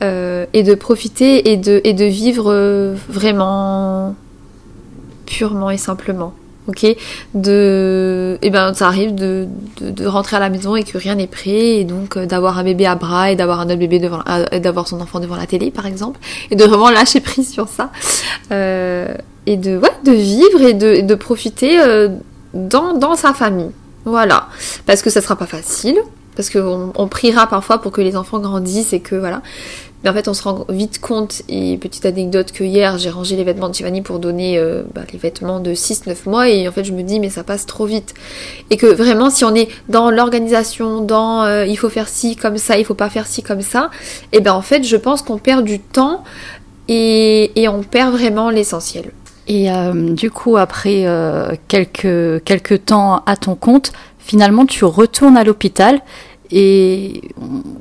et 0.00 0.62
de 0.62 0.74
profiter 0.74 1.52
et 1.52 1.56
de, 1.56 1.80
et 1.84 1.92
de 1.92 2.04
vivre 2.04 2.94
vraiment 3.08 4.14
purement 5.26 5.70
et 5.70 5.76
simplement 5.78 6.34
ok? 6.68 6.96
De 7.34 8.38
eh 8.42 8.50
ben 8.50 8.74
ça 8.74 8.86
arrive 8.86 9.14
de, 9.14 9.46
de, 9.80 10.06
rentrer 10.06 10.36
à 10.36 10.40
la 10.40 10.48
maison 10.48 10.76
et 10.76 10.84
que 10.84 10.98
rien 10.98 11.14
n'est 11.14 11.26
prêt 11.26 11.78
et 11.78 11.84
donc 11.84 12.16
euh, 12.16 12.26
d'avoir 12.26 12.58
un 12.58 12.64
bébé 12.64 12.86
à 12.86 12.94
bras 12.94 13.30
et 13.30 13.36
d'avoir 13.36 13.60
un 13.60 13.66
autre 13.66 13.76
bébé 13.76 13.98
devant 13.98 14.20
euh, 14.28 14.58
d'avoir 14.58 14.88
son 14.88 15.00
enfant 15.00 15.20
devant 15.20 15.36
la 15.36 15.46
télé 15.46 15.70
par 15.70 15.86
exemple 15.86 16.20
et 16.50 16.56
de 16.56 16.64
vraiment 16.64 16.90
lâcher 16.90 17.20
prise 17.20 17.50
sur 17.50 17.68
ça. 17.68 17.90
Euh, 18.52 19.14
et 19.46 19.56
de 19.56 19.78
ouais, 19.78 19.92
de 20.04 20.12
vivre 20.12 20.60
et 20.62 20.74
de, 20.74 21.02
de 21.02 21.14
profiter 21.14 21.78
dans, 22.52 22.94
dans 22.94 23.14
sa 23.14 23.32
famille. 23.32 23.70
Voilà. 24.04 24.48
Parce 24.86 25.02
que 25.02 25.10
ça 25.10 25.20
sera 25.20 25.36
pas 25.36 25.46
facile 25.46 25.96
parce 26.36 26.50
qu'on 26.50 26.92
on 26.94 27.08
priera 27.08 27.46
parfois 27.46 27.78
pour 27.78 27.90
que 27.90 28.00
les 28.00 28.16
enfants 28.16 28.38
grandissent 28.38 28.92
et 28.92 29.00
que 29.00 29.16
voilà 29.16 29.42
mais 30.04 30.10
en 30.10 30.12
fait, 30.12 30.28
on 30.28 30.34
se 30.34 30.42
rend 30.42 30.66
vite 30.68 31.00
compte, 31.00 31.42
et 31.48 31.78
petite 31.78 32.06
anecdote, 32.06 32.52
que 32.52 32.62
hier, 32.62 32.98
j'ai 32.98 33.10
rangé 33.10 33.34
les 33.34 33.44
vêtements 33.44 33.68
de 33.68 33.72
Tiffany 33.72 34.02
pour 34.02 34.18
donner 34.18 34.58
euh, 34.58 34.82
bah, 34.94 35.02
les 35.12 35.18
vêtements 35.18 35.58
de 35.58 35.72
6-9 35.72 36.28
mois, 36.28 36.48
et 36.48 36.68
en 36.68 36.72
fait, 36.72 36.84
je 36.84 36.92
me 36.92 37.02
dis, 37.02 37.18
mais 37.18 37.30
ça 37.30 37.42
passe 37.42 37.66
trop 37.66 37.86
vite. 37.86 38.14
Et 38.70 38.76
que 38.76 38.86
vraiment, 38.86 39.30
si 39.30 39.44
on 39.44 39.54
est 39.54 39.68
dans 39.88 40.10
l'organisation, 40.10 41.00
dans 41.00 41.42
euh, 41.42 41.66
il 41.66 41.76
faut 41.76 41.88
faire 41.88 42.08
ci 42.08 42.36
comme 42.36 42.58
ça, 42.58 42.78
il 42.78 42.84
faut 42.84 42.94
pas 42.94 43.10
faire 43.10 43.26
ci 43.26 43.42
comme 43.42 43.62
ça, 43.62 43.90
et 44.32 44.40
ben 44.40 44.52
en 44.52 44.62
fait, 44.62 44.84
je 44.84 44.96
pense 44.96 45.22
qu'on 45.22 45.38
perd 45.38 45.64
du 45.64 45.80
temps 45.80 46.22
et, 46.88 47.50
on 47.68 47.82
perd 47.82 48.12
vraiment 48.12 48.50
l'essentiel. 48.50 49.10
Et 49.48 49.70
euh, 49.70 50.12
du 50.12 50.30
coup, 50.30 50.56
après 50.56 51.06
quelques, 51.68 52.44
quelques 52.44 52.84
temps 52.84 53.22
à 53.26 53.36
ton 53.36 53.54
compte, 53.54 53.92
finalement, 54.26 54.66
tu 54.66 54.84
retournes 54.84 55.36
à 55.36 55.44
l'hôpital 55.44 56.02
et 56.50 57.22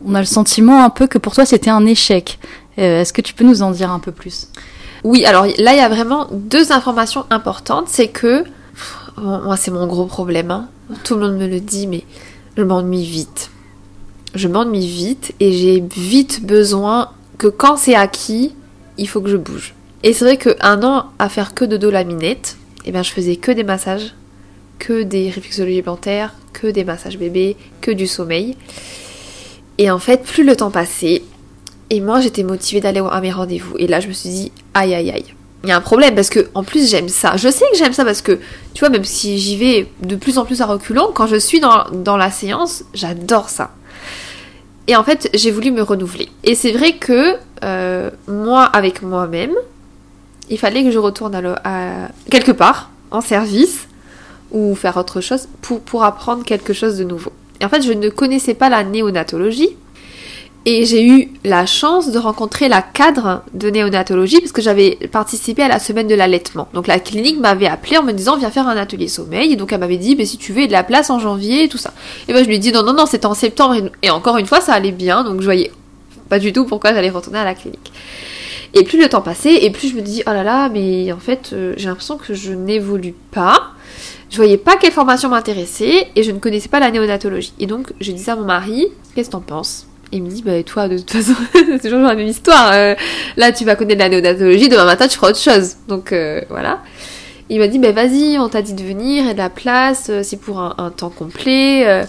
on 0.06 0.16
a 0.16 0.20
le 0.20 0.26
sentiment 0.26 0.84
un 0.84 0.90
peu 0.90 1.08
que 1.08 1.18
pour 1.18 1.34
toi 1.34 1.46
c'était 1.46 1.70
un 1.70 1.86
échec. 1.86 2.40
Euh, 2.78 3.02
est-ce 3.02 3.14
que 3.14 3.22
tu 3.22 3.34
peux 3.34 3.44
nous 3.44 3.62
en 3.62 3.72
dire 3.72 3.92
un 3.92 4.00
peu 4.00 4.12
plus? 4.12 4.48
Oui, 5.04 5.26
alors 5.26 5.46
là 5.46 5.74
il 5.74 5.78
y 5.78 5.82
a 5.82 5.90
vraiment 5.90 6.28
deux 6.32 6.72
informations 6.72 7.26
importantes. 7.30 7.88
C'est 7.88 8.08
que, 8.08 8.44
moi 9.22 9.58
c'est 9.58 9.72
mon 9.72 9.88
gros 9.88 10.06
problème, 10.06 10.52
hein. 10.52 10.68
tout 11.04 11.16
le 11.16 11.22
monde 11.22 11.38
me 11.38 11.48
le 11.48 11.60
dit, 11.60 11.88
mais 11.88 12.04
je 12.58 12.64
m'ennuie 12.64 13.06
vite. 13.06 13.52
Je 14.34 14.48
m'ennuie 14.48 14.88
vite 14.88 15.34
et 15.40 15.52
j'ai 15.52 15.84
vite 15.96 16.46
besoin 16.46 17.10
que 17.38 17.48
quand 17.48 17.78
c'est 17.78 17.96
acquis, 17.96 18.54
il 18.98 19.08
faut 19.08 19.22
que 19.22 19.30
je 19.30 19.38
bouge. 19.38 19.74
Et 20.04 20.14
c'est 20.14 20.26
vrai 20.26 20.38
qu'un 20.38 20.84
an 20.84 21.06
à 21.20 21.30
faire 21.30 21.54
que 21.54 21.66
de 21.66 21.78
dos 21.78 21.92
laminette, 21.92 22.58
eh 22.86 22.92
bien 22.92 23.04
je 23.04 23.12
faisais 23.12 23.36
que 23.36 23.52
des 23.52 23.64
massages, 23.64 24.14
que 24.80 25.04
des 25.04 25.30
réflexologies 25.30 25.82
plantaires, 25.82 26.34
que 26.54 26.68
des 26.68 26.84
massages 26.84 27.18
bébés, 27.18 27.56
que 27.82 27.92
du 27.92 28.08
sommeil. 28.08 28.56
Et 29.78 29.92
en 29.92 30.00
fait, 30.00 30.24
plus 30.24 30.44
le 30.44 30.56
temps 30.56 30.72
passait, 30.72 31.22
et 31.90 32.02
moi 32.02 32.20
j'étais 32.20 32.44
motivée 32.44 32.82
d'aller 32.82 33.02
à 33.12 33.22
mes 33.22 33.32
rendez-vous. 33.32 33.76
Et 33.78 33.88
là, 33.88 34.00
je 34.00 34.08
me 34.08 34.14
suis 34.14 34.30
dit, 34.30 34.52
aïe 34.74 34.94
aïe 34.94 35.12
aïe. 35.12 35.26
Il 35.64 35.70
y 35.70 35.72
a 35.72 35.78
un 35.78 35.82
problème 35.82 36.14
parce 36.14 36.30
que 36.30 36.48
en 36.54 36.64
plus 36.64 36.90
j'aime 36.92 37.10
ça. 37.10 37.38
Je 37.38 37.50
sais 37.50 37.66
que 37.72 37.78
j'aime 37.78 37.94
ça 37.94 38.06
parce 38.06 38.22
que 38.22 38.40
tu 38.76 38.82
vois 38.82 38.90
même 38.90 39.04
si 39.04 39.40
j'y 39.40 39.58
vais 39.58 39.88
de 40.02 40.16
plus 40.16 40.38
en 40.38 40.46
plus 40.46 40.62
à 40.62 40.68
reculons, 40.68 41.10
quand 41.12 41.26
je 41.26 41.38
suis 41.38 41.60
dans, 41.60 42.18
la 42.18 42.30
séance, 42.30 42.84
j'adore 42.94 43.50
ça. 43.50 43.72
Et 44.88 44.96
en 44.96 45.04
fait 45.04 45.28
j'ai 45.34 45.50
voulu 45.50 45.72
me 45.72 45.82
renouveler. 45.82 46.30
Et 46.44 46.54
c'est 46.54 46.72
vrai 46.72 46.98
que 46.98 47.38
euh, 47.64 48.12
moi 48.28 48.64
avec 48.64 49.02
moi-même, 49.02 49.56
il 50.52 50.60
fallait 50.60 50.84
que 50.84 50.92
je 50.92 51.00
retourne 51.00 51.34
quelque 52.30 52.52
part 52.52 52.92
en 53.10 53.22
service 53.22 53.88
ou 54.56 54.74
faire 54.74 54.98
autre 54.98 55.22
chose 55.22 55.48
pour, 55.62 55.82
pour 55.82 56.04
apprendre 56.04 56.44
quelque 56.44 56.74
chose 56.74 56.98
de 56.98 57.04
nouveau. 57.04 57.32
Et 57.62 57.66
en 57.66 57.70
fait, 57.70 57.84
je 57.84 57.92
ne 57.92 58.10
connaissais 58.10 58.54
pas 58.54 58.70
la 58.70 58.84
néonatologie. 58.84 59.70
Et 60.68 60.84
j'ai 60.86 61.06
eu 61.06 61.30
la 61.44 61.68
chance 61.68 62.12
de 62.12 62.18
rencontrer 62.18 62.68
la 62.68 62.82
cadre 62.82 63.44
de 63.54 63.70
néonatologie 63.70 64.40
parce 64.40 64.52
que 64.52 64.64
j'avais 64.64 64.98
participé 65.12 65.62
à 65.62 65.68
la 65.68 65.78
semaine 65.78 66.08
de 66.08 66.16
l'allaitement. 66.16 66.68
Donc 66.74 66.88
la 66.88 66.98
clinique 66.98 67.40
m'avait 67.40 67.68
appelé 67.68 68.00
en 68.00 68.04
me 68.04 68.14
disant 68.14 68.36
viens 68.36 68.50
faire 68.50 68.68
un 68.68 68.76
atelier 68.76 69.08
sommeil. 69.08 69.54
Et 69.54 69.56
donc 69.58 69.72
elle 69.74 69.80
m'avait 69.80 69.98
dit 69.98 70.16
mais 70.16 70.26
si 70.26 70.40
tu 70.40 70.54
veux, 70.54 70.60
il 70.60 70.62
y 70.62 70.66
a 70.66 70.68
de 70.68 70.72
la 70.72 70.84
place 70.84 71.12
en 71.12 71.20
janvier 71.20 71.66
et 71.66 71.70
tout 71.70 71.78
ça. 71.78 71.94
Et 72.28 72.34
moi 72.34 72.42
je 72.42 72.48
lui 72.48 72.56
ai 72.56 72.58
dit 72.58 72.72
non 72.72 72.82
non 72.82 72.94
non 72.94 73.06
c'était 73.06 73.28
en 73.28 73.36
septembre 73.36 73.76
et, 74.02 74.10
encore 74.10 74.38
une 74.38 74.48
fois 74.48 74.60
ça 74.60 74.74
allait 74.74 74.92
bien 74.92 75.24
donc 75.24 75.40
je 75.42 75.46
voyais 75.46 75.72
pas 76.30 76.40
du 76.40 76.52
tout 76.52 76.66
pourquoi 76.66 76.96
j'allais 76.96 77.12
retourner 77.12 77.38
à 77.38 77.46
la 77.46 77.54
clinique. 77.54 77.92
Et 78.74 78.84
plus 78.84 79.00
le 79.00 79.08
temps 79.08 79.22
passait 79.22 79.66
et 79.66 79.70
plus 79.70 79.90
je 79.90 79.96
me 79.96 80.02
dis 80.02 80.24
oh 80.26 80.32
là 80.32 80.42
là 80.42 80.70
mais 80.70 81.12
en 81.12 81.20
fait 81.20 81.52
euh, 81.54 81.76
j'ai 81.78 81.90
l'impression 81.90 82.18
que 82.18 82.34
je 82.34 82.54
n'évolue 82.54 83.14
pas. 83.30 83.75
Je 84.30 84.38
voyais 84.38 84.58
pas 84.58 84.76
quelle 84.78 84.92
formation 84.92 85.30
m'intéressait 85.30 86.08
et 86.16 86.24
je 86.24 86.32
ne 86.32 86.40
connaissais 86.40 86.70
pas 86.70 86.80
la 86.80 86.92
néonatologie. 86.92 87.54
Et 87.60 87.68
donc 87.68 87.94
je 88.00 88.12
disais 88.12 88.32
à 88.32 88.36
mon 88.36 88.46
mari, 88.46 88.88
qu'est-ce 89.16 89.30
que 89.30 89.34
t'en 89.34 89.42
penses? 89.42 89.88
Et 90.12 90.18
il 90.18 90.24
me 90.24 90.30
dit, 90.30 90.44
bah 90.44 90.62
toi, 90.64 90.88
de 90.88 90.98
toute 90.98 91.12
façon, 91.12 91.34
c'est 91.54 91.80
toujours 91.80 92.00
la 92.00 92.16
même 92.16 92.28
histoire. 92.28 92.72
Euh, 92.74 92.96
là, 93.38 93.52
tu 93.52 93.66
vas 93.66 93.76
connaître 93.76 94.00
la 94.00 94.10
néonatologie, 94.10 94.70
demain 94.70 94.86
matin, 94.86 95.08
tu 95.08 95.18
feras 95.18 95.30
autre 95.30 95.40
chose. 95.40 95.76
Donc, 95.88 96.12
euh, 96.12 96.42
voilà. 96.50 96.82
Il 97.50 97.60
m'a 97.60 97.68
dit, 97.68 97.80
bah 97.80 97.92
vas-y, 97.92 98.38
on 98.38 98.50
t'a 98.50 98.62
dit 98.62 98.74
de 98.74 98.84
venir, 98.84 99.28
a 99.28 99.34
de 99.34 99.38
la 99.38 99.50
place, 99.50 100.08
euh, 100.10 100.22
c'est 100.24 100.38
pour 100.40 100.60
un, 100.60 100.92
temps 100.96 101.10
complet. 101.10 102.06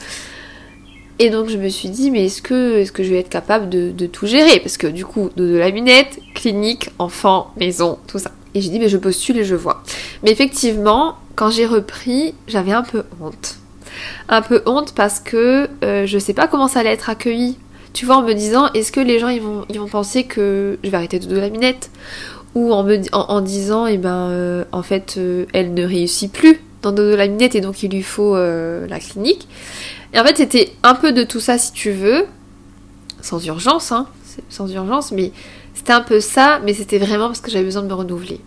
Et 1.19 1.31
donc, 1.31 1.49
je 1.49 1.57
me 1.57 1.69
suis 1.69 1.89
dit, 1.89 2.11
mais 2.11 2.27
est-ce 2.27 2.43
que, 2.43 2.79
est-ce 2.79 2.93
que 2.93 3.03
je 3.03 3.11
vais 3.11 3.21
être 3.21 3.31
capable 3.31 3.69
de, 3.71 4.07
tout 4.07 4.27
gérer? 4.27 4.61
Parce 4.61 4.77
que 4.77 4.87
du 4.87 5.07
coup, 5.07 5.31
de, 5.37 5.49
de 5.49 5.57
la 5.57 5.71
lunette, 5.71 6.19
clinique, 6.35 6.91
enfant, 6.99 7.53
maison, 7.59 7.99
tout 8.07 8.19
ça. 8.19 8.33
Et 8.55 8.61
j'ai 8.61 8.69
dit, 8.69 8.79
mais 8.79 8.89
je 8.89 8.99
postule 8.99 9.39
et 9.39 9.45
je 9.45 9.55
vois. 9.55 9.83
Mais 10.23 10.31
effectivement, 10.31 11.17
quand 11.37 11.51
j'ai 11.51 11.67
repris, 11.67 12.35
j'avais 12.49 12.73
un 12.73 12.83
peu 12.83 13.05
honte. 13.21 13.57
Un 14.29 14.43
peu 14.43 14.63
honte 14.67 14.95
parce 14.95 15.21
que 15.21 15.69
euh, 15.85 16.07
je 16.07 16.19
sais 16.19 16.33
pas 16.33 16.49
comment 16.49 16.67
ça 16.67 16.81
allait 16.81 16.93
être 16.93 17.11
accueilli. 17.11 17.57
Tu 17.93 18.05
vois, 18.05 18.17
en 18.17 18.23
me 18.23 18.33
disant, 18.33 18.73
est-ce 18.73 18.91
que 18.91 19.01
les 19.01 19.19
gens 19.19 19.29
ils 19.29 19.41
vont, 19.41 19.65
ils 19.69 19.79
vont 19.79 19.87
penser 19.87 20.25
que 20.25 20.79
je 20.83 20.91
vais 20.91 20.97
arrêter 20.97 21.19
de 21.19 21.39
la 21.39 21.49
minette? 21.49 21.91
Ou 22.55 22.73
en, 22.73 22.83
me, 22.83 22.99
en, 23.13 23.41
disant, 23.43 23.87
eh 23.87 23.99
ben, 23.99 24.31
euh, 24.31 24.65
en 24.73 24.83
fait, 24.83 25.17
euh, 25.19 25.45
elle 25.53 25.75
ne 25.75 25.85
réussit 25.85 26.33
plus 26.33 26.61
dans 26.81 26.91
Dodolaminette 26.91 27.55
et 27.55 27.61
donc 27.61 27.83
il 27.83 27.91
lui 27.91 28.03
faut 28.03 28.35
la 28.35 28.99
clinique. 28.99 29.47
Et 30.15 30.21
en 30.21 30.25
fait, 30.25 30.37
c'était 30.39 30.73
un 30.83 30.95
peu 30.95 31.13
de 31.13 31.23
tout 31.23 31.41
ça 31.41 31.59
si 31.59 31.73
tu 31.73 31.91
veux, 31.91 32.25
sans 33.21 33.45
urgence, 33.45 33.93
hein, 33.93 34.07
sans 34.49 34.73
urgence, 34.73 35.13
mais 35.13 35.33
c'était 35.75 35.93
un 35.93 36.01
peu 36.01 36.21
ça, 36.21 36.61
mais 36.65 36.73
c'était 36.73 36.99
vraiment 36.99 37.27
parce 37.27 37.41
que 37.41 37.51
j'avais 37.51 37.65
besoin 37.65 37.83
de 37.83 37.89
me 37.89 37.95
renouveler. 37.95 38.41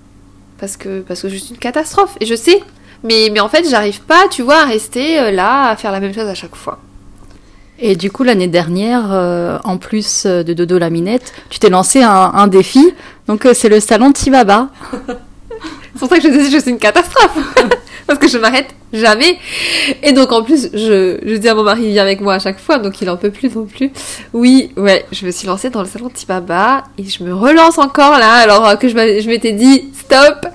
Parce 0.58 0.78
que, 0.78 1.02
parce 1.02 1.22
que 1.22 1.30
je 1.30 1.38
une 1.50 1.58
catastrophe, 1.58 2.18
et 2.20 2.26
je 2.26 2.36
sais. 2.36 2.62
Mais, 3.04 3.30
mais 3.32 3.40
en 3.40 3.50
fait, 3.50 3.68
j'arrive 3.70 4.02
pas, 4.02 4.28
tu 4.30 4.42
vois, 4.42 4.62
à 4.62 4.66
rester 4.66 5.32
là, 5.32 5.70
à 5.70 5.76
faire 5.76 5.92
la 5.92 6.00
même 6.00 6.14
chose 6.14 6.28
à 6.28 6.36
chaque 6.36 6.56
fois. 6.56 6.80
Et 7.82 7.96
du 7.96 8.12
coup, 8.12 8.24
l'année 8.24 8.48
dernière, 8.48 9.12
euh, 9.12 9.58
en 9.64 9.78
plus 9.78 10.24
euh, 10.26 10.44
de 10.44 10.54
Dodo 10.54 10.78
la 10.78 10.90
minette, 10.90 11.34
tu 11.50 11.60
t'es 11.60 11.70
lancé 11.70 12.04
un, 12.04 12.48
défi. 12.48 12.94
Donc, 13.28 13.46
euh, 13.46 13.54
c'est 13.54 13.70
le 13.70 13.80
salon 13.80 14.12
Tibaba. 14.12 14.68
c'est 15.08 16.00
pour 16.00 16.10
ça 16.10 16.18
que 16.18 16.24
je 16.24 16.28
disais 16.28 16.52
que 16.52 16.62
suis 16.62 16.72
une 16.72 16.78
catastrophe. 16.78 17.38
Parce 18.10 18.18
que 18.18 18.28
je 18.28 18.40
m'arrête 18.40 18.74
jamais. 18.92 19.38
Et 20.02 20.14
donc, 20.14 20.32
en 20.32 20.42
plus, 20.42 20.72
je, 20.74 21.38
dis 21.38 21.48
à 21.48 21.54
mon 21.54 21.62
mari, 21.62 21.84
il 21.84 21.92
vient 21.92 22.02
avec 22.02 22.22
moi 22.22 22.34
à 22.34 22.40
chaque 22.40 22.58
fois, 22.58 22.80
donc 22.80 23.00
il 23.02 23.10
en 23.12 23.18
peut 23.18 23.30
plus 23.30 23.54
non 23.56 23.66
plus. 23.66 23.92
Oui, 24.34 24.72
ouais, 24.78 25.06
je 25.12 25.28
me 25.28 25.32
suis 25.32 25.46
lancée 25.46 25.70
dans 25.70 25.82
le 25.82 25.88
salon 25.88 26.10
Tibaba 26.10 26.86
et 26.98 27.04
je 27.04 27.24
me 27.24 27.36
relance 27.36 27.78
encore 27.78 28.18
là, 28.18 28.34
alors 28.34 28.80
que 28.80 28.90
je 28.90 29.28
m'étais 29.28 29.52
dit 29.52 29.92
stop. 29.94 30.48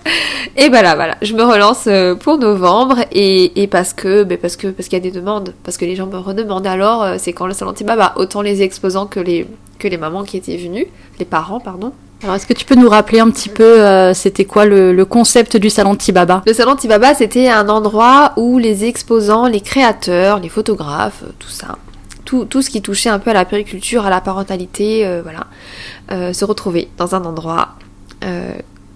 Et 0.56 0.68
voilà, 0.68 0.96
voilà, 0.96 1.16
je 1.22 1.32
me 1.34 1.44
relance 1.44 1.84
euh, 1.86 2.16
pour 2.16 2.38
novembre 2.38 3.04
et, 3.12 3.62
et 3.62 3.68
parce 3.68 3.92
que, 3.92 4.24
ben 4.24 4.36
parce 4.36 4.56
que, 4.56 4.66
parce 4.66 4.88
qu'il 4.88 4.98
y 4.98 5.00
a 5.00 5.04
des 5.04 5.12
demandes, 5.12 5.54
parce 5.62 5.76
que 5.76 5.84
les 5.84 5.94
gens 5.94 6.08
me 6.08 6.18
redemandent. 6.18 6.66
Alors, 6.66 7.04
euh, 7.04 7.14
c'est 7.18 7.32
quand 7.32 7.46
le 7.46 7.54
salon 7.54 7.72
Tibaba, 7.72 8.14
autant 8.16 8.42
les 8.42 8.62
exposants 8.62 9.06
que 9.06 9.20
les 9.20 9.46
que 9.78 9.86
les 9.86 9.96
mamans 9.96 10.24
qui 10.24 10.38
étaient 10.38 10.56
venues, 10.56 10.86
les 11.20 11.24
parents, 11.24 11.60
pardon. 11.60 11.92
Alors, 12.24 12.36
est-ce 12.36 12.46
que 12.46 12.54
tu 12.54 12.64
peux 12.64 12.74
nous 12.74 12.88
rappeler 12.88 13.20
un 13.20 13.30
petit 13.30 13.50
peu, 13.50 13.82
euh, 13.82 14.14
c'était 14.14 14.46
quoi 14.46 14.64
le, 14.64 15.04
concept 15.04 15.58
du 15.58 15.68
salon 15.68 15.94
Tibaba? 15.94 16.42
Le 16.46 16.54
salon 16.54 16.74
Tibaba, 16.74 17.14
c'était 17.14 17.48
un 17.48 17.68
endroit 17.68 18.32
où 18.38 18.58
les 18.58 18.84
exposants, 18.84 19.46
les 19.46 19.60
créateurs, 19.60 20.40
les 20.40 20.48
photographes, 20.48 21.22
tout 21.38 21.50
ça, 21.50 21.76
tout, 22.24 22.46
tout 22.46 22.62
ce 22.62 22.70
qui 22.70 22.80
touchait 22.80 23.10
un 23.10 23.18
peu 23.18 23.28
à 23.30 23.34
la 23.34 23.44
périculture, 23.44 24.06
à 24.06 24.10
la 24.10 24.22
parentalité, 24.22 25.06
voilà, 25.22 26.32
se 26.32 26.44
retrouvaient 26.46 26.88
dans 26.96 27.14
un 27.14 27.26
endroit 27.26 27.74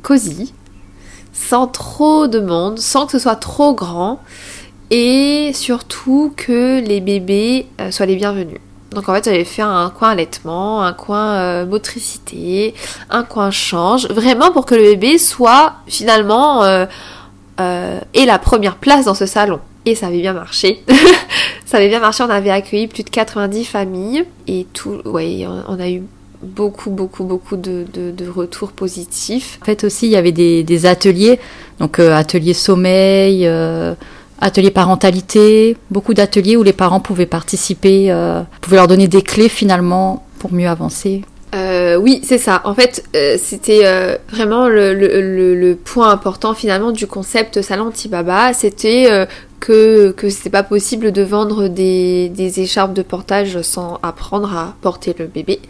cosy, 0.03 0.55
sans 1.35 1.67
trop 1.67 2.29
de 2.29 2.41
monde, 2.41 2.79
sans 2.79 3.05
que 3.05 3.12
ce 3.12 3.19
soit 3.19 3.37
trop 3.37 3.75
grand, 3.75 4.21
et 4.91 5.53
surtout 5.55 6.33
que 6.37 6.81
les 6.81 7.01
bébés 7.01 7.67
euh, 7.81 7.91
soient 7.91 8.07
les 8.07 8.17
bienvenus. 8.17 8.61
Donc 8.92 9.09
en 9.09 9.14
fait, 9.14 9.24
j'avais 9.27 9.44
fait 9.44 9.62
un 9.62 9.90
coin 9.90 10.11
allaitement, 10.11 10.83
un 10.83 10.92
coin 10.92 11.35
euh, 11.35 11.66
motricité, 11.66 12.74
un 13.11 13.22
coin 13.22 13.51
change, 13.51 14.09
vraiment 14.09 14.51
pour 14.51 14.64
que 14.64 14.74
le 14.74 14.83
bébé 14.83 15.18
soit 15.18 15.74
finalement 15.87 16.62
euh, 16.64 16.87
et 18.14 18.24
la 18.24 18.38
première 18.38 18.77
place 18.77 19.05
dans 19.05 19.14
ce 19.14 19.27
salon. 19.27 19.61
Et 19.85 19.94
ça 19.94 20.09
avait 20.09 20.20
bien 20.20 20.33
marché. 20.33 20.83
ça 21.66 21.77
avait 21.77 21.88
bien 21.88 22.01
marché, 22.01 22.22
on 22.22 22.31
avait 22.31 22.51
accueilli 22.51 22.88
plus 22.88 23.03
de 23.03 23.11
90 23.11 23.64
familles 23.64 24.24
et 24.46 24.66
tout, 24.72 25.01
ouais, 25.05 25.46
on 25.66 25.79
a 25.79 25.88
eu 25.88 26.03
beaucoup, 26.42 26.90
beaucoup, 26.90 27.24
beaucoup 27.24 27.57
de, 27.57 27.85
de, 27.92 28.29
retours 28.29 28.72
positifs. 28.72 29.59
En 29.62 29.64
fait 29.64 29.85
aussi, 29.85 30.07
il 30.07 30.12
y 30.12 30.16
avait 30.16 30.33
des, 30.33 30.87
ateliers, 30.87 31.38
donc 31.79 31.98
euh, 31.98 32.14
ateliers 32.14 32.55
sommeil, 32.55 33.46
euh, 33.46 33.94
ateliers 34.40 34.70
parentalité, 34.70 35.77
beaucoup 35.90 36.14
d'ateliers 36.14 36.57
où 36.57 36.62
les 36.62 36.72
parents 36.72 37.01
pouvaient 37.01 37.27
participer, 37.27 38.11
euh, 38.11 38.42
pouvaient 38.61 38.77
leur 38.77 38.88
donner 38.88 39.09
des 39.09 39.22
clés 39.22 39.48
finalement 39.48 40.24
pour 40.38 40.53
mieux 40.53 40.68
avancer. 40.68 41.22
oui, 42.01 42.20
c'est 42.22 42.38
ça. 42.38 42.61
En 42.64 42.74
fait, 42.74 43.05
c'était 43.38 43.83
vraiment 44.31 44.68
le, 44.68 45.74
point 45.74 46.11
important 46.11 46.55
finalement 46.55 46.92
du 46.92 47.07
concept 47.07 47.61
Salon 47.62 47.90
Tibaba. 47.90 48.53
C'était 48.53 49.27
que, 49.59 50.12
que 50.12 50.29
c'était 50.31 50.51
pas 50.51 50.62
possible 50.62 51.11
de 51.11 51.22
vendre 51.22 51.66
des 51.68 52.61
écharpes 52.61 52.94
de 52.94 53.03
portage 53.03 53.61
sans 53.62 53.98
apprendre 54.03 54.55
à 54.57 54.77
porter 54.81 55.14
le 55.18 55.27
bébé 55.27 55.61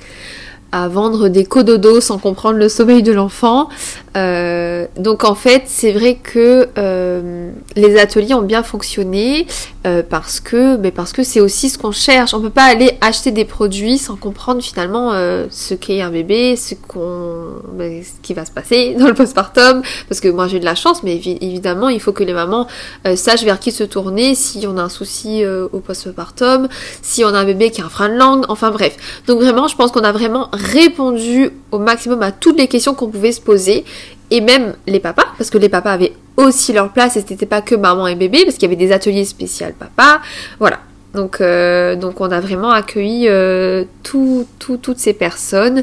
à 0.72 0.88
vendre 0.88 1.28
des 1.28 1.44
cododos 1.44 2.00
sans 2.00 2.18
comprendre 2.18 2.59
le 2.59 2.68
sommeil 2.68 3.02
de 3.02 3.12
l'enfant. 3.12 3.68
Euh, 4.16 4.87
donc 4.96 5.24
en 5.24 5.35
fait, 5.35 5.64
c'est 5.66 5.92
vrai 5.92 6.16
que 6.16 6.68
euh, 6.76 7.50
les 7.76 7.98
ateliers 7.98 8.35
ont 8.35 8.42
bien 8.42 8.62
fonctionné 8.62 9.46
euh, 9.87 10.02
parce 10.09 10.40
que, 10.40 10.76
mais 10.76 10.90
parce 10.90 11.12
que 11.12 11.22
c'est 11.22 11.40
aussi 11.40 11.68
ce 11.68 11.78
qu'on 11.78 11.92
cherche. 11.92 12.35
On 12.35 12.40
peut 12.40 12.50
pas 12.50 12.64
aller 12.64 12.98
acheter 13.00 13.31
des 13.31 13.44
produits 13.44 13.98
sans 13.98 14.16
comprendre 14.16 14.62
finalement 14.62 15.12
ce 15.50 15.74
qu'est 15.74 16.00
un 16.00 16.11
bébé, 16.11 16.57
ce 16.57 16.74
qu'on, 16.74 17.46
ben, 17.72 18.02
ce 18.02 18.20
qui 18.22 18.35
va 18.35 18.44
se 18.44 18.50
passer 18.50 18.94
dans 18.98 19.07
le 19.07 19.14
postpartum. 19.14 19.83
Parce 20.09 20.20
que 20.20 20.28
moi 20.28 20.48
j'ai 20.48 20.61
de 20.61 20.64
la 20.64 20.74
chance, 20.74 21.02
mais 21.02 21.16
évidemment 21.16 21.88
il 21.88 22.00
faut 22.00 22.12
que 22.12 22.24
les 22.24 22.35
mamans 22.35 22.66
sachent 23.14 23.44
vers 23.44 23.61
qui 23.61 23.72
se 23.72 23.85
tourner 23.85 24.35
si 24.35 24.66
on 24.66 24.76
a 24.76 24.83
un 24.83 24.88
souci 24.88 25.44
au 25.46 25.81
postpartum, 25.81 26.68
si 27.02 27.24
on 27.24 27.28
a 27.28 27.38
un 27.38 27.44
bébé 27.44 27.70
qui 27.70 27.81
a 27.81 27.87
un 27.87 27.88
frein 27.88 28.09
de 28.09 28.14
langue. 28.14 28.44
Enfin 28.48 28.70
bref. 28.70 28.96
Donc 29.26 29.40
vraiment, 29.40 29.68
je 29.68 29.76
pense 29.76 29.92
qu'on 29.92 30.04
a 30.04 30.12
vraiment 30.12 30.48
répondu 30.59 31.51
au 31.71 31.79
maximum 31.79 32.23
à 32.23 32.33
toutes 32.33 32.59
les 32.59 32.68
questions 32.68 32.94
qu'on 32.94 33.09
pouvait 33.09 33.33
se 33.33 33.40
poser. 33.40 33.85
Et 34.31 34.40
même 34.40 34.75
les 34.87 35.01
papas, 35.01 35.25
parce 35.38 35.49
que 35.49 35.57
les 35.57 35.71
papas 35.71 35.92
avaient 35.92 36.12
aussi 36.37 36.73
leur 36.73 36.92
place 36.92 37.16
et 37.16 37.25
c'était 37.27 37.47
pas 37.47 37.62
que 37.62 37.75
maman 37.75 38.07
et 38.07 38.14
bébé, 38.14 38.44
parce 38.44 38.57
qu'il 38.57 38.71
y 38.71 38.73
avait 38.73 38.77
des 38.77 38.92
ateliers 38.92 39.25
spéciaux 39.25 39.66
papa. 39.79 40.21
Voilà. 40.59 40.81
Donc, 41.14 41.40
euh, 41.40 41.97
donc 41.97 42.21
on 42.21 42.31
a 42.31 42.40
vraiment 42.40 42.71
accueilli 42.71 43.27
euh, 43.29 43.85
toutes 44.03 44.99
ces 44.99 45.14
personnes. 45.14 45.83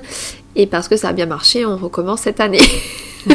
Et 0.55 0.67
parce 0.67 0.87
que 0.87 0.95
ça 0.95 1.09
a 1.09 1.13
bien 1.13 1.25
marché, 1.25 1.65
on 1.65 1.75
recommence 1.75 2.21
cette 2.21 2.39
année. 2.39 2.61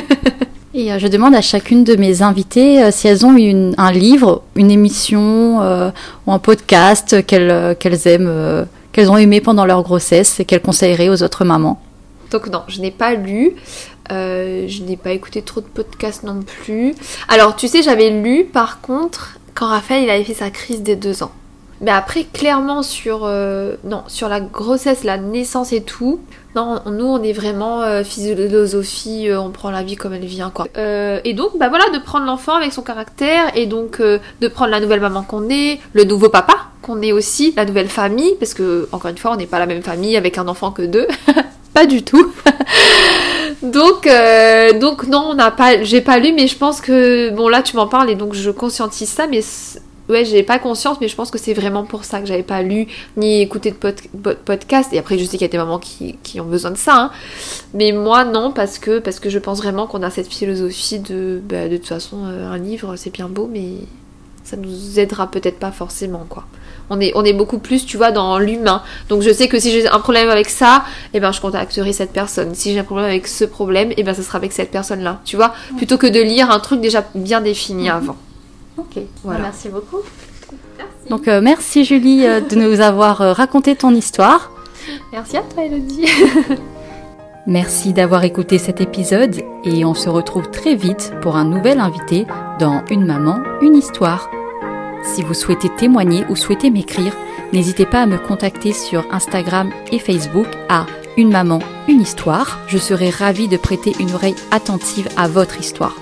Et 0.73 0.93
euh, 0.93 1.01
je 1.01 1.09
demande 1.09 1.35
à 1.35 1.41
chacune 1.41 1.83
de 1.83 1.97
mes 1.97 2.23
invitées 2.23 2.91
si 2.93 3.09
elles 3.09 3.27
ont 3.27 3.37
une, 3.37 3.75
un 3.77 3.91
livre, 3.91 4.45
une 4.55 4.71
émission 4.71 5.59
ou 6.27 6.33
un 6.33 6.39
podcast 6.39 7.27
qu'elles 7.27 7.77
aiment 8.07 8.67
qu'elles 8.93 9.11
ont 9.11 9.17
aimé 9.17 9.41
pendant 9.41 9.65
leur 9.65 9.83
grossesse 9.83 10.41
et 10.41 10.45
qu'elles 10.45 10.63
conseilleraient 10.63 11.09
aux 11.09 11.23
autres 11.23 11.45
mamans 11.45 11.81
Donc 12.31 12.49
non, 12.49 12.63
je 12.69 12.81
n'ai 12.81 12.91
pas 12.91 13.15
lu. 13.15 13.57
Euh, 14.11 14.65
je 14.67 14.83
n'ai 14.83 14.97
pas 14.97 15.13
écouté 15.13 15.43
trop 15.43 15.61
de 15.61 15.67
podcasts 15.67 16.25
non 16.25 16.41
plus. 16.41 16.95
Alors, 17.29 17.55
tu 17.55 17.69
sais, 17.69 17.83
j'avais 17.83 18.11
lu 18.11 18.45
par 18.45 18.81
contre 18.81 19.39
quand 19.55 19.67
Raphaël 19.67 20.05
il 20.05 20.11
avait 20.11 20.25
fait 20.25 20.35
sa 20.35 20.51
crise 20.51 20.83
des 20.83 20.97
deux 20.97 21.23
ans. 21.23 21.33
Mais 21.81 21.91
après, 21.91 22.25
clairement 22.25 22.83
sur 22.83 23.21
euh, 23.25 23.77
non 23.85 24.03
sur 24.09 24.29
la 24.29 24.41
grossesse, 24.41 25.05
la 25.05 25.17
naissance 25.17 25.73
et 25.73 25.83
tout. 25.83 26.21
Non, 26.57 26.81
nous 26.87 27.07
on 27.07 27.23
est 27.23 27.33
vraiment 27.33 27.83
euh, 27.83 28.03
philosophie, 28.03 29.29
on 29.33 29.51
prend 29.51 29.71
la 29.71 29.85
vie 29.85 29.95
comme 29.95 30.13
elle 30.13 30.25
vient 30.25 30.51
quoi. 30.51 30.67
et 30.77 31.33
donc 31.33 31.57
bah 31.57 31.69
voilà 31.69 31.89
de 31.91 31.99
prendre 31.99 32.27
l'enfant 32.27 32.57
avec 32.57 32.73
son 32.73 32.83
caractère 32.83 33.57
et 33.57 33.67
donc 33.67 34.03
de 34.03 34.49
prendre 34.49 34.73
la 34.73 34.81
nouvelle 34.81 35.01
maman 35.01 35.23
qu'on 35.23 35.49
est, 35.49 35.79
le 35.93 36.03
nouveau 36.03 36.29
papa 36.29 36.70
qu'on 36.91 37.03
est 37.03 37.13
aussi, 37.13 37.53
la 37.57 37.65
nouvelle 37.65 37.89
famille 37.89 38.35
parce 38.39 38.55
que 38.55 38.89
encore 38.93 39.11
une 39.11 39.19
fois 39.19 39.33
on 39.33 39.37
n'est 39.37 39.47
pas 39.47 39.59
la 39.59 39.67
même 39.67 39.83
famille 39.83 40.17
avec 40.17 40.39
un 40.39 40.49
enfant 40.49 40.71
que 40.71 40.83
deux. 40.83 41.07
pas 41.75 41.87
du 41.87 42.03
tout. 42.03 42.33
donc, 43.63 44.09
donc 44.81 45.07
non, 45.07 45.29
on 45.31 45.35
n'a 45.35 45.51
pas, 45.51 45.83
j'ai 45.85 46.01
pas 46.01 46.19
lu, 46.19 46.33
mais 46.33 46.47
je 46.47 46.57
pense 46.57 46.81
que 46.81 47.31
bon 47.31 47.49
là 47.49 47.63
tu 47.63 47.77
m'en 47.77 47.87
parles 47.87 48.11
et 48.11 48.17
donc 48.17 48.35
je 48.35 48.51
conscientise 48.51 49.09
ça, 49.09 49.27
mais 49.27 49.41
ouais, 50.11 50.25
j'ai 50.25 50.43
pas 50.43 50.59
conscience, 50.59 50.99
mais 51.01 51.09
je 51.09 51.17
pense 51.17 51.31
que 51.31 51.39
c'est 51.39 51.55
vraiment 51.55 51.85
pour 51.85 52.05
ça 52.05 52.21
que 52.21 52.27
j'avais 52.27 52.43
pas 52.43 52.63
lu 52.63 52.87
ni 53.17 53.41
écouté 53.41 53.71
de 53.71 53.77
podcast. 54.35 54.93
Et 54.93 54.99
après, 54.99 55.19
je 55.19 55.25
sais 55.25 55.33
qu'il 55.33 55.43
y 55.43 55.45
a 55.45 55.49
des 55.49 55.59
mamans 55.59 55.79
qui, 55.79 56.19
qui 56.23 56.41
ont 56.41 56.47
besoin 56.47 56.73
de 56.73 56.77
ça, 56.77 56.97
hein. 56.97 57.11
mais 57.73 57.93
moi 57.93 58.25
non, 58.25 58.53
parce 58.53 58.79
que 58.79 58.99
parce 58.99 59.21
que 59.21 59.31
je 59.31 59.39
pense 59.39 59.59
vraiment 59.59 59.87
qu'on 59.87 60.03
a 60.03 60.11
cette 60.11 60.29
philosophie 60.29 60.99
de 60.99 61.41
bah, 61.43 61.69
de 61.69 61.77
toute 61.77 61.87
façon 61.87 62.27
euh, 62.27 62.51
un 62.51 62.59
livre 62.59 62.97
c'est 62.97 63.11
bien 63.11 63.29
beau, 63.29 63.49
mais 63.51 63.75
ça 64.45 64.57
nous 64.57 64.99
aidera 64.99 65.31
peut-être 65.31 65.59
pas 65.59 65.73
forcément 65.73 66.27
quoi. 66.29 66.45
On 66.93 67.01
est, 67.01 67.13
on 67.15 67.25
est 67.25 67.33
beaucoup 67.33 67.59
plus, 67.59 67.87
tu 67.87 67.97
vois, 67.97 68.11
dans 68.11 68.41
l'humain. 68.41 68.83
Donc 69.09 69.23
je 69.23 69.31
sais 69.33 69.47
que 69.47 69.61
si 69.61 69.71
j'ai 69.71 69.89
un 69.89 70.01
problème 70.01 70.29
avec 70.29 70.49
ça, 70.49 70.85
eh 71.15 71.21
ben 71.21 71.31
je 71.31 71.41
contacterai 71.41 71.93
cette 71.93 72.13
personne. 72.13 72.57
Si 72.57 72.73
j'ai 72.73 72.81
un 72.81 72.85
problème 72.85 73.07
avec 73.07 73.29
ce 73.29 73.45
problème, 73.45 73.93
eh 73.97 74.03
ben 74.03 74.13
ce 74.13 74.23
sera 74.23 74.39
avec 74.39 74.53
cette 74.53 74.73
personne-là, 74.73 75.21
tu 75.25 75.37
vois, 75.37 75.55
plutôt 75.77 75.99
que 75.99 76.09
de 76.09 76.21
lire 76.21 76.51
un 76.51 76.59
truc 76.59 76.81
déjà 76.81 77.05
bien 77.15 77.41
défini 77.41 77.85
mhm. 77.85 77.91
avant. 77.91 78.17
Ok, 78.77 79.03
voilà. 79.23 79.41
Merci 79.41 79.69
beaucoup. 79.69 80.01
Merci. 80.79 81.09
Donc 81.09 81.29
euh, 81.29 81.41
merci 81.41 81.85
Julie 81.85 82.27
euh, 82.27 82.41
de 82.41 82.57
nous 82.57 82.81
avoir 82.81 83.21
euh, 83.21 83.33
raconté 83.33 83.77
ton 83.77 83.95
histoire. 83.95 84.51
Merci 85.13 85.37
à 85.37 85.43
toi 85.43 85.65
Elodie. 85.65 86.07
merci 87.47 87.93
d'avoir 87.93 88.25
écouté 88.25 88.59
cet 88.59 88.81
épisode 88.81 89.43
et 89.65 89.85
on 89.85 89.95
se 89.95 90.09
retrouve 90.09 90.51
très 90.51 90.75
vite 90.75 91.13
pour 91.23 91.37
un 91.37 91.45
nouvel 91.45 91.81
invité 91.81 92.27
dans 92.59 92.85
Une 92.91 93.05
maman, 93.05 93.41
une 93.63 93.77
histoire. 93.77 94.29
Si 95.03 95.23
vous 95.23 95.35
souhaitez 95.35 95.69
témoigner 95.71 96.25
ou 96.29 96.37
souhaitez 96.37 96.71
m'écrire, 96.71 97.15
n'hésitez 97.53 97.87
pas 97.87 98.03
à 98.03 98.07
me 98.07 98.19
contacter 98.19 98.73
sur 98.73 99.05
Instagram 99.11 99.71
et 99.93 99.99
Facebook 99.99 100.49
à 100.69 100.87
Une 101.17 101.31
maman, 101.31 101.61
une 101.89 102.01
histoire. 102.01 102.59
Je 102.69 102.79
serai 102.79 103.11
ravie 103.11 103.49
de 103.49 103.57
prêter 103.57 103.93
une 103.99 104.15
oreille 104.15 104.37
attentive 104.51 105.09
à 105.17 105.29
votre 105.29 105.59
histoire. 105.59 105.97